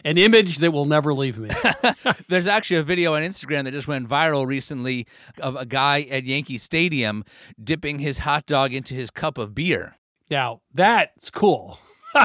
an 0.04 0.18
image 0.18 0.58
that 0.58 0.72
will 0.72 0.84
never 0.84 1.12
leave 1.14 1.38
me. 1.38 1.48
There's 2.28 2.46
actually 2.46 2.76
a 2.76 2.82
video 2.82 3.14
on 3.14 3.22
Instagram 3.22 3.64
that 3.64 3.72
just 3.72 3.88
went 3.88 4.06
viral 4.08 4.46
recently 4.46 5.06
of 5.40 5.56
a 5.56 5.64
guy 5.66 6.02
at 6.10 6.24
Yankee 6.24 6.58
Stadium 6.58 7.24
dipping 7.62 7.98
his 7.98 8.18
hot 8.18 8.44
dog 8.46 8.72
into 8.74 8.94
his 8.94 9.10
cup 9.10 9.38
of 9.38 9.54
beer. 9.54 9.96
now, 10.30 10.60
that's 10.74 11.30
cool. 11.30 11.78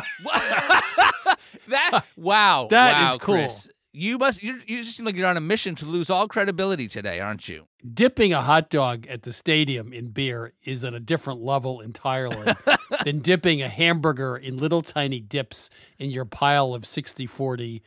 That 1.69 2.05
wow, 2.15 2.67
That 2.69 2.93
wow, 2.93 3.09
is 3.09 3.15
cool. 3.21 3.35
Chris. 3.35 3.69
You 3.97 4.17
must. 4.17 4.43
You 4.43 4.59
you 4.67 4.83
just 4.83 4.97
seem 4.97 5.05
like 5.05 5.15
you're 5.15 5.27
on 5.27 5.37
a 5.37 5.41
mission 5.41 5.73
to 5.75 5.85
lose 5.85 6.09
all 6.09 6.27
credibility 6.27 6.89
today, 6.89 7.21
aren't 7.21 7.47
you? 7.47 7.65
Dipping 7.93 8.33
a 8.33 8.41
hot 8.41 8.69
dog 8.69 9.07
at 9.07 9.21
the 9.21 9.31
stadium 9.31 9.93
in 9.93 10.09
beer 10.09 10.51
is 10.65 10.83
at 10.83 10.93
a 10.93 10.99
different 10.99 11.39
level 11.41 11.79
entirely 11.79 12.53
than 13.05 13.19
dipping 13.19 13.61
a 13.61 13.69
hamburger 13.69 14.35
in 14.35 14.57
little 14.57 14.81
tiny 14.81 15.21
dips 15.21 15.69
in 15.97 16.09
your 16.09 16.25
pile 16.25 16.73
of 16.73 16.85
60 16.85 17.25
40 17.25 17.81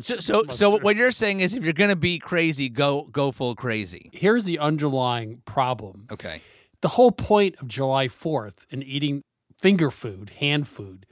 So, 0.00 0.16
so, 0.18 0.42
so 0.50 0.78
what 0.78 0.96
you're 0.96 1.10
saying 1.10 1.40
is, 1.40 1.54
if 1.54 1.64
you're 1.64 1.72
gonna 1.72 1.96
be 1.96 2.18
crazy, 2.18 2.68
go 2.68 3.04
go 3.10 3.32
full 3.32 3.54
crazy. 3.54 4.10
Here's 4.12 4.44
the 4.44 4.58
underlying 4.58 5.40
problem. 5.46 6.06
Okay. 6.10 6.42
The 6.82 6.88
whole 6.88 7.12
point 7.12 7.56
of 7.60 7.68
July 7.68 8.08
4th 8.08 8.66
and 8.70 8.84
eating 8.84 9.22
finger 9.58 9.90
food, 9.90 10.30
hand 10.38 10.68
food, 10.68 11.06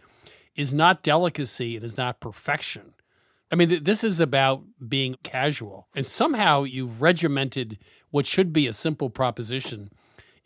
is 0.57 0.73
not 0.73 1.03
delicacy, 1.03 1.77
it 1.77 1.85
is 1.85 1.97
not 1.97 2.21
perfection. 2.21 2.95
I 3.51 3.57
mean, 3.57 3.69
th- 3.69 3.85
this 3.85 4.03
is 4.03 4.21
about 4.21 4.65
being 4.87 5.17
casual. 5.23 5.89
And 5.95 6.05
somehow 6.05 6.65
you've 6.65 7.03
regimented 7.03 7.79
what 8.11 8.27
should 8.27 8.53
be 8.53 8.67
a 8.67 8.73
simple 8.73 9.11
proposition 9.11 9.91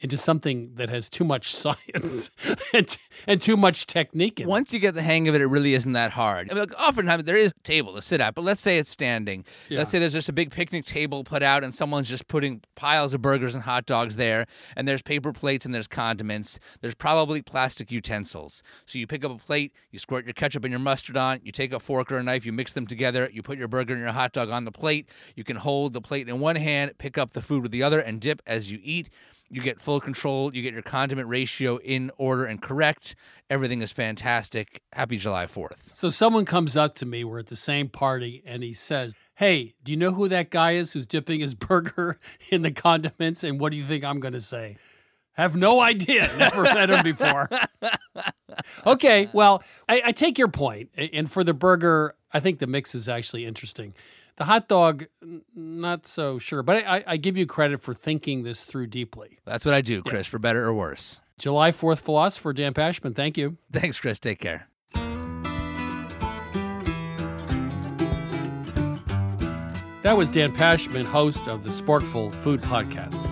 into 0.00 0.16
something 0.16 0.74
that 0.74 0.88
has 0.88 1.10
too 1.10 1.24
much 1.24 1.52
science 1.54 2.30
mm. 2.42 2.60
and, 2.74 2.98
and 3.26 3.40
too 3.40 3.56
much 3.56 3.86
technique 3.86 4.40
in 4.40 4.46
it. 4.46 4.48
Once 4.48 4.72
you 4.72 4.78
get 4.78 4.94
the 4.94 5.02
hang 5.02 5.28
of 5.28 5.34
it, 5.34 5.40
it 5.40 5.46
really 5.46 5.74
isn't 5.74 5.92
that 5.92 6.12
hard. 6.12 6.50
I 6.50 6.54
mean, 6.54 6.64
like, 6.64 6.80
oftentimes 6.80 7.24
there 7.24 7.36
is 7.36 7.52
a 7.52 7.62
table 7.62 7.94
to 7.94 8.02
sit 8.02 8.20
at, 8.20 8.34
but 8.34 8.42
let's 8.42 8.60
say 8.60 8.78
it's 8.78 8.90
standing. 8.90 9.44
Yeah. 9.68 9.78
Let's 9.78 9.90
say 9.90 9.98
there's 9.98 10.12
just 10.12 10.28
a 10.28 10.32
big 10.32 10.50
picnic 10.50 10.84
table 10.84 11.24
put 11.24 11.42
out, 11.42 11.64
and 11.64 11.74
someone's 11.74 12.08
just 12.08 12.28
putting 12.28 12.62
piles 12.74 13.14
of 13.14 13.22
burgers 13.22 13.54
and 13.54 13.64
hot 13.64 13.86
dogs 13.86 14.16
there, 14.16 14.46
and 14.76 14.86
there's 14.86 15.02
paper 15.02 15.32
plates 15.32 15.66
and 15.66 15.74
there's 15.74 15.88
condiments. 15.88 16.58
There's 16.80 16.94
probably 16.94 17.42
plastic 17.42 17.90
utensils. 17.90 18.62
So 18.86 18.98
you 18.98 19.06
pick 19.06 19.24
up 19.24 19.32
a 19.32 19.38
plate, 19.38 19.72
you 19.90 19.98
squirt 19.98 20.24
your 20.24 20.34
ketchup 20.34 20.64
and 20.64 20.72
your 20.72 20.80
mustard 20.80 21.16
on, 21.16 21.40
you 21.42 21.52
take 21.52 21.72
a 21.72 21.80
fork 21.80 22.12
or 22.12 22.18
a 22.18 22.22
knife, 22.22 22.46
you 22.46 22.52
mix 22.52 22.72
them 22.72 22.86
together, 22.86 23.28
you 23.32 23.42
put 23.42 23.58
your 23.58 23.68
burger 23.68 23.94
and 23.94 24.02
your 24.02 24.12
hot 24.12 24.32
dog 24.32 24.50
on 24.50 24.64
the 24.64 24.72
plate. 24.72 25.08
You 25.34 25.44
can 25.44 25.56
hold 25.56 25.92
the 25.92 26.00
plate 26.00 26.28
in 26.28 26.40
one 26.40 26.56
hand, 26.56 26.92
pick 26.98 27.18
up 27.18 27.32
the 27.32 27.42
food 27.42 27.62
with 27.62 27.72
the 27.72 27.82
other, 27.82 28.00
and 28.00 28.20
dip 28.20 28.42
as 28.46 28.70
you 28.70 28.78
eat. 28.82 29.10
You 29.50 29.62
get 29.62 29.80
full 29.80 30.00
control. 30.00 30.54
You 30.54 30.62
get 30.62 30.72
your 30.72 30.82
condiment 30.82 31.28
ratio 31.28 31.78
in 31.78 32.10
order 32.18 32.44
and 32.44 32.60
correct. 32.60 33.14
Everything 33.48 33.80
is 33.80 33.92
fantastic. 33.92 34.82
Happy 34.92 35.16
July 35.16 35.46
4th. 35.46 35.92
So 35.94 36.10
someone 36.10 36.44
comes 36.44 36.76
up 36.76 36.94
to 36.96 37.06
me, 37.06 37.24
we're 37.24 37.38
at 37.38 37.46
the 37.46 37.56
same 37.56 37.88
party, 37.88 38.42
and 38.44 38.62
he 38.62 38.72
says, 38.72 39.14
Hey, 39.36 39.74
do 39.82 39.92
you 39.92 39.98
know 39.98 40.12
who 40.12 40.28
that 40.28 40.50
guy 40.50 40.72
is 40.72 40.92
who's 40.92 41.06
dipping 41.06 41.40
his 41.40 41.54
burger 41.54 42.18
in 42.50 42.62
the 42.62 42.70
condiments? 42.70 43.42
And 43.42 43.58
what 43.58 43.70
do 43.70 43.78
you 43.78 43.84
think 43.84 44.04
I'm 44.04 44.20
going 44.20 44.34
to 44.34 44.40
say? 44.40 44.76
Have 45.32 45.56
no 45.56 45.80
idea. 45.80 46.28
Never 46.38 46.64
met 46.64 46.90
him 46.90 47.04
before. 47.04 47.48
okay, 48.86 49.28
well, 49.32 49.62
I, 49.88 50.02
I 50.06 50.12
take 50.12 50.36
your 50.36 50.48
point. 50.48 50.90
And 50.96 51.30
for 51.30 51.44
the 51.44 51.54
burger, 51.54 52.16
I 52.32 52.40
think 52.40 52.58
the 52.58 52.66
mix 52.66 52.94
is 52.94 53.08
actually 53.08 53.46
interesting. 53.46 53.94
The 54.38 54.44
hot 54.44 54.68
dog, 54.68 55.06
not 55.52 56.06
so 56.06 56.38
sure, 56.38 56.62
but 56.62 56.86
I, 56.86 57.02
I 57.04 57.16
give 57.16 57.36
you 57.36 57.44
credit 57.44 57.82
for 57.82 57.92
thinking 57.92 58.44
this 58.44 58.64
through 58.64 58.86
deeply. 58.86 59.40
That's 59.44 59.64
what 59.64 59.74
I 59.74 59.80
do, 59.80 60.00
Chris, 60.00 60.28
for 60.28 60.38
better 60.38 60.64
or 60.64 60.72
worse. 60.72 61.20
July 61.38 61.72
4th 61.72 62.00
philosopher, 62.00 62.52
Dan 62.52 62.72
Pashman, 62.72 63.16
thank 63.16 63.36
you. 63.36 63.56
Thanks, 63.72 63.98
Chris. 63.98 64.20
Take 64.20 64.38
care. 64.38 64.68
That 70.02 70.16
was 70.16 70.30
Dan 70.30 70.54
Pashman, 70.54 71.04
host 71.04 71.48
of 71.48 71.64
the 71.64 71.70
Sporkful 71.70 72.32
Food 72.32 72.62
Podcast. 72.62 73.28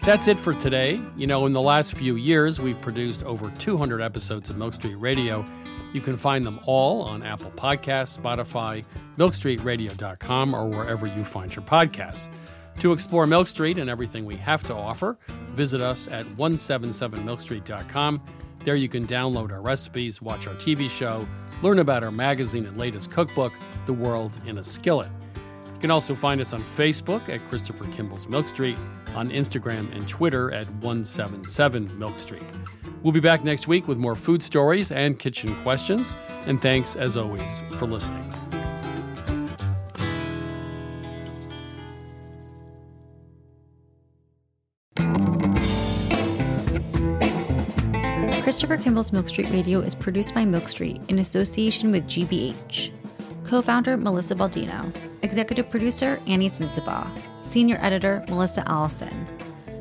That's 0.00 0.26
it 0.26 0.40
for 0.40 0.52
today. 0.52 1.00
You 1.16 1.28
know, 1.28 1.46
in 1.46 1.52
the 1.52 1.60
last 1.60 1.94
few 1.94 2.16
years, 2.16 2.60
we've 2.60 2.80
produced 2.80 3.22
over 3.22 3.52
200 3.58 4.02
episodes 4.02 4.50
of 4.50 4.56
Milk 4.56 4.74
Street 4.74 4.96
Radio. 4.96 5.46
You 5.92 6.00
can 6.00 6.16
find 6.16 6.44
them 6.46 6.58
all 6.64 7.02
on 7.02 7.22
Apple 7.22 7.50
Podcasts, 7.52 8.18
Spotify, 8.18 8.84
MilkStreetRadio.com, 9.18 10.54
or 10.54 10.66
wherever 10.68 11.06
you 11.06 11.24
find 11.24 11.54
your 11.54 11.64
podcasts. 11.64 12.28
To 12.78 12.92
explore 12.92 13.26
Milk 13.26 13.46
Street 13.46 13.78
and 13.78 13.90
everything 13.90 14.24
we 14.24 14.36
have 14.36 14.64
to 14.64 14.74
offer, 14.74 15.18
visit 15.50 15.80
us 15.80 16.08
at 16.08 16.24
177milkstreet.com. 16.26 18.22
There 18.64 18.76
you 18.76 18.88
can 18.88 19.06
download 19.06 19.52
our 19.52 19.60
recipes, 19.60 20.22
watch 20.22 20.46
our 20.46 20.54
TV 20.54 20.88
show, 20.88 21.28
learn 21.62 21.80
about 21.80 22.02
our 22.02 22.10
magazine 22.10 22.64
and 22.66 22.78
latest 22.78 23.10
cookbook, 23.10 23.52
The 23.86 23.92
World 23.92 24.40
in 24.46 24.58
a 24.58 24.64
Skillet. 24.64 25.10
You 25.82 25.88
can 25.88 25.94
also 25.94 26.14
find 26.14 26.40
us 26.40 26.52
on 26.52 26.62
Facebook 26.62 27.28
at 27.28 27.40
Christopher 27.48 27.86
Kimball's 27.86 28.28
Milk 28.28 28.46
Street, 28.46 28.76
on 29.16 29.30
Instagram 29.30 29.92
and 29.96 30.06
Twitter 30.06 30.54
at 30.54 30.70
177 30.74 31.98
Milk 31.98 32.20
Street. 32.20 32.44
We'll 33.02 33.12
be 33.12 33.18
back 33.18 33.42
next 33.42 33.66
week 33.66 33.88
with 33.88 33.98
more 33.98 34.14
food 34.14 34.44
stories 34.44 34.92
and 34.92 35.18
kitchen 35.18 35.56
questions. 35.64 36.14
And 36.46 36.62
thanks, 36.62 36.94
as 36.94 37.16
always, 37.16 37.64
for 37.70 37.86
listening. 37.86 38.32
Christopher 48.44 48.76
Kimball's 48.76 49.12
Milk 49.12 49.28
Street 49.28 49.50
Radio 49.50 49.80
is 49.80 49.96
produced 49.96 50.32
by 50.32 50.44
Milk 50.44 50.68
Street 50.68 51.00
in 51.08 51.18
association 51.18 51.90
with 51.90 52.06
GBH. 52.06 52.92
Co 53.52 53.60
founder 53.60 53.98
Melissa 53.98 54.34
Baldino. 54.34 54.90
Executive 55.20 55.68
producer 55.68 56.18
Annie 56.26 56.48
Sensabaugh. 56.48 57.06
Senior 57.44 57.76
editor 57.82 58.24
Melissa 58.30 58.66
Allison. 58.66 59.28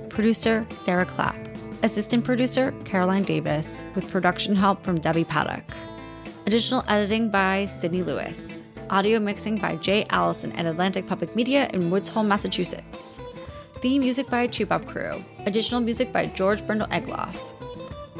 Producer 0.09 0.67
Sarah 0.72 1.05
Clapp. 1.05 1.38
Assistant 1.82 2.26
producer 2.26 2.74
Caroline 2.84 3.24
Davis, 3.24 3.82
with 3.95 4.11
production 4.11 4.57
help 4.57 4.84
from 4.84 4.99
Debbie 4.99 5.24
Paddock. 5.24 5.63
Additional 6.45 6.84
editing 6.89 7.30
by 7.30 7.63
Sydney 7.65 8.03
Lewis. 8.03 8.61
Audio 8.89 9.22
mixing 9.22 9.57
by 9.57 9.78
Jay 9.78 10.05
Allison 10.09 10.51
at 10.51 10.65
Atlantic 10.65 11.07
Public 11.07 11.34
Media 11.34 11.69
in 11.74 11.89
Woods 11.89 12.09
Hole, 12.09 12.24
Massachusetts. 12.24 13.22
Theme 13.76 14.01
music 14.01 14.28
by 14.28 14.49
Toubab 14.49 14.84
Krewe. 14.84 15.24
Additional 15.45 15.80
music 15.80 16.11
by 16.11 16.26
George 16.26 16.59
Brandl 16.63 16.89
Egloff. 16.89 17.38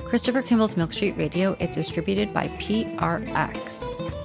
Christopher 0.06 0.44
Kimball's 0.44 0.78
Milk 0.78 0.94
Street 0.94 1.18
Radio 1.18 1.58
is 1.60 1.72
distributed 1.72 2.34
by 2.34 2.48
PRX. 2.48 4.21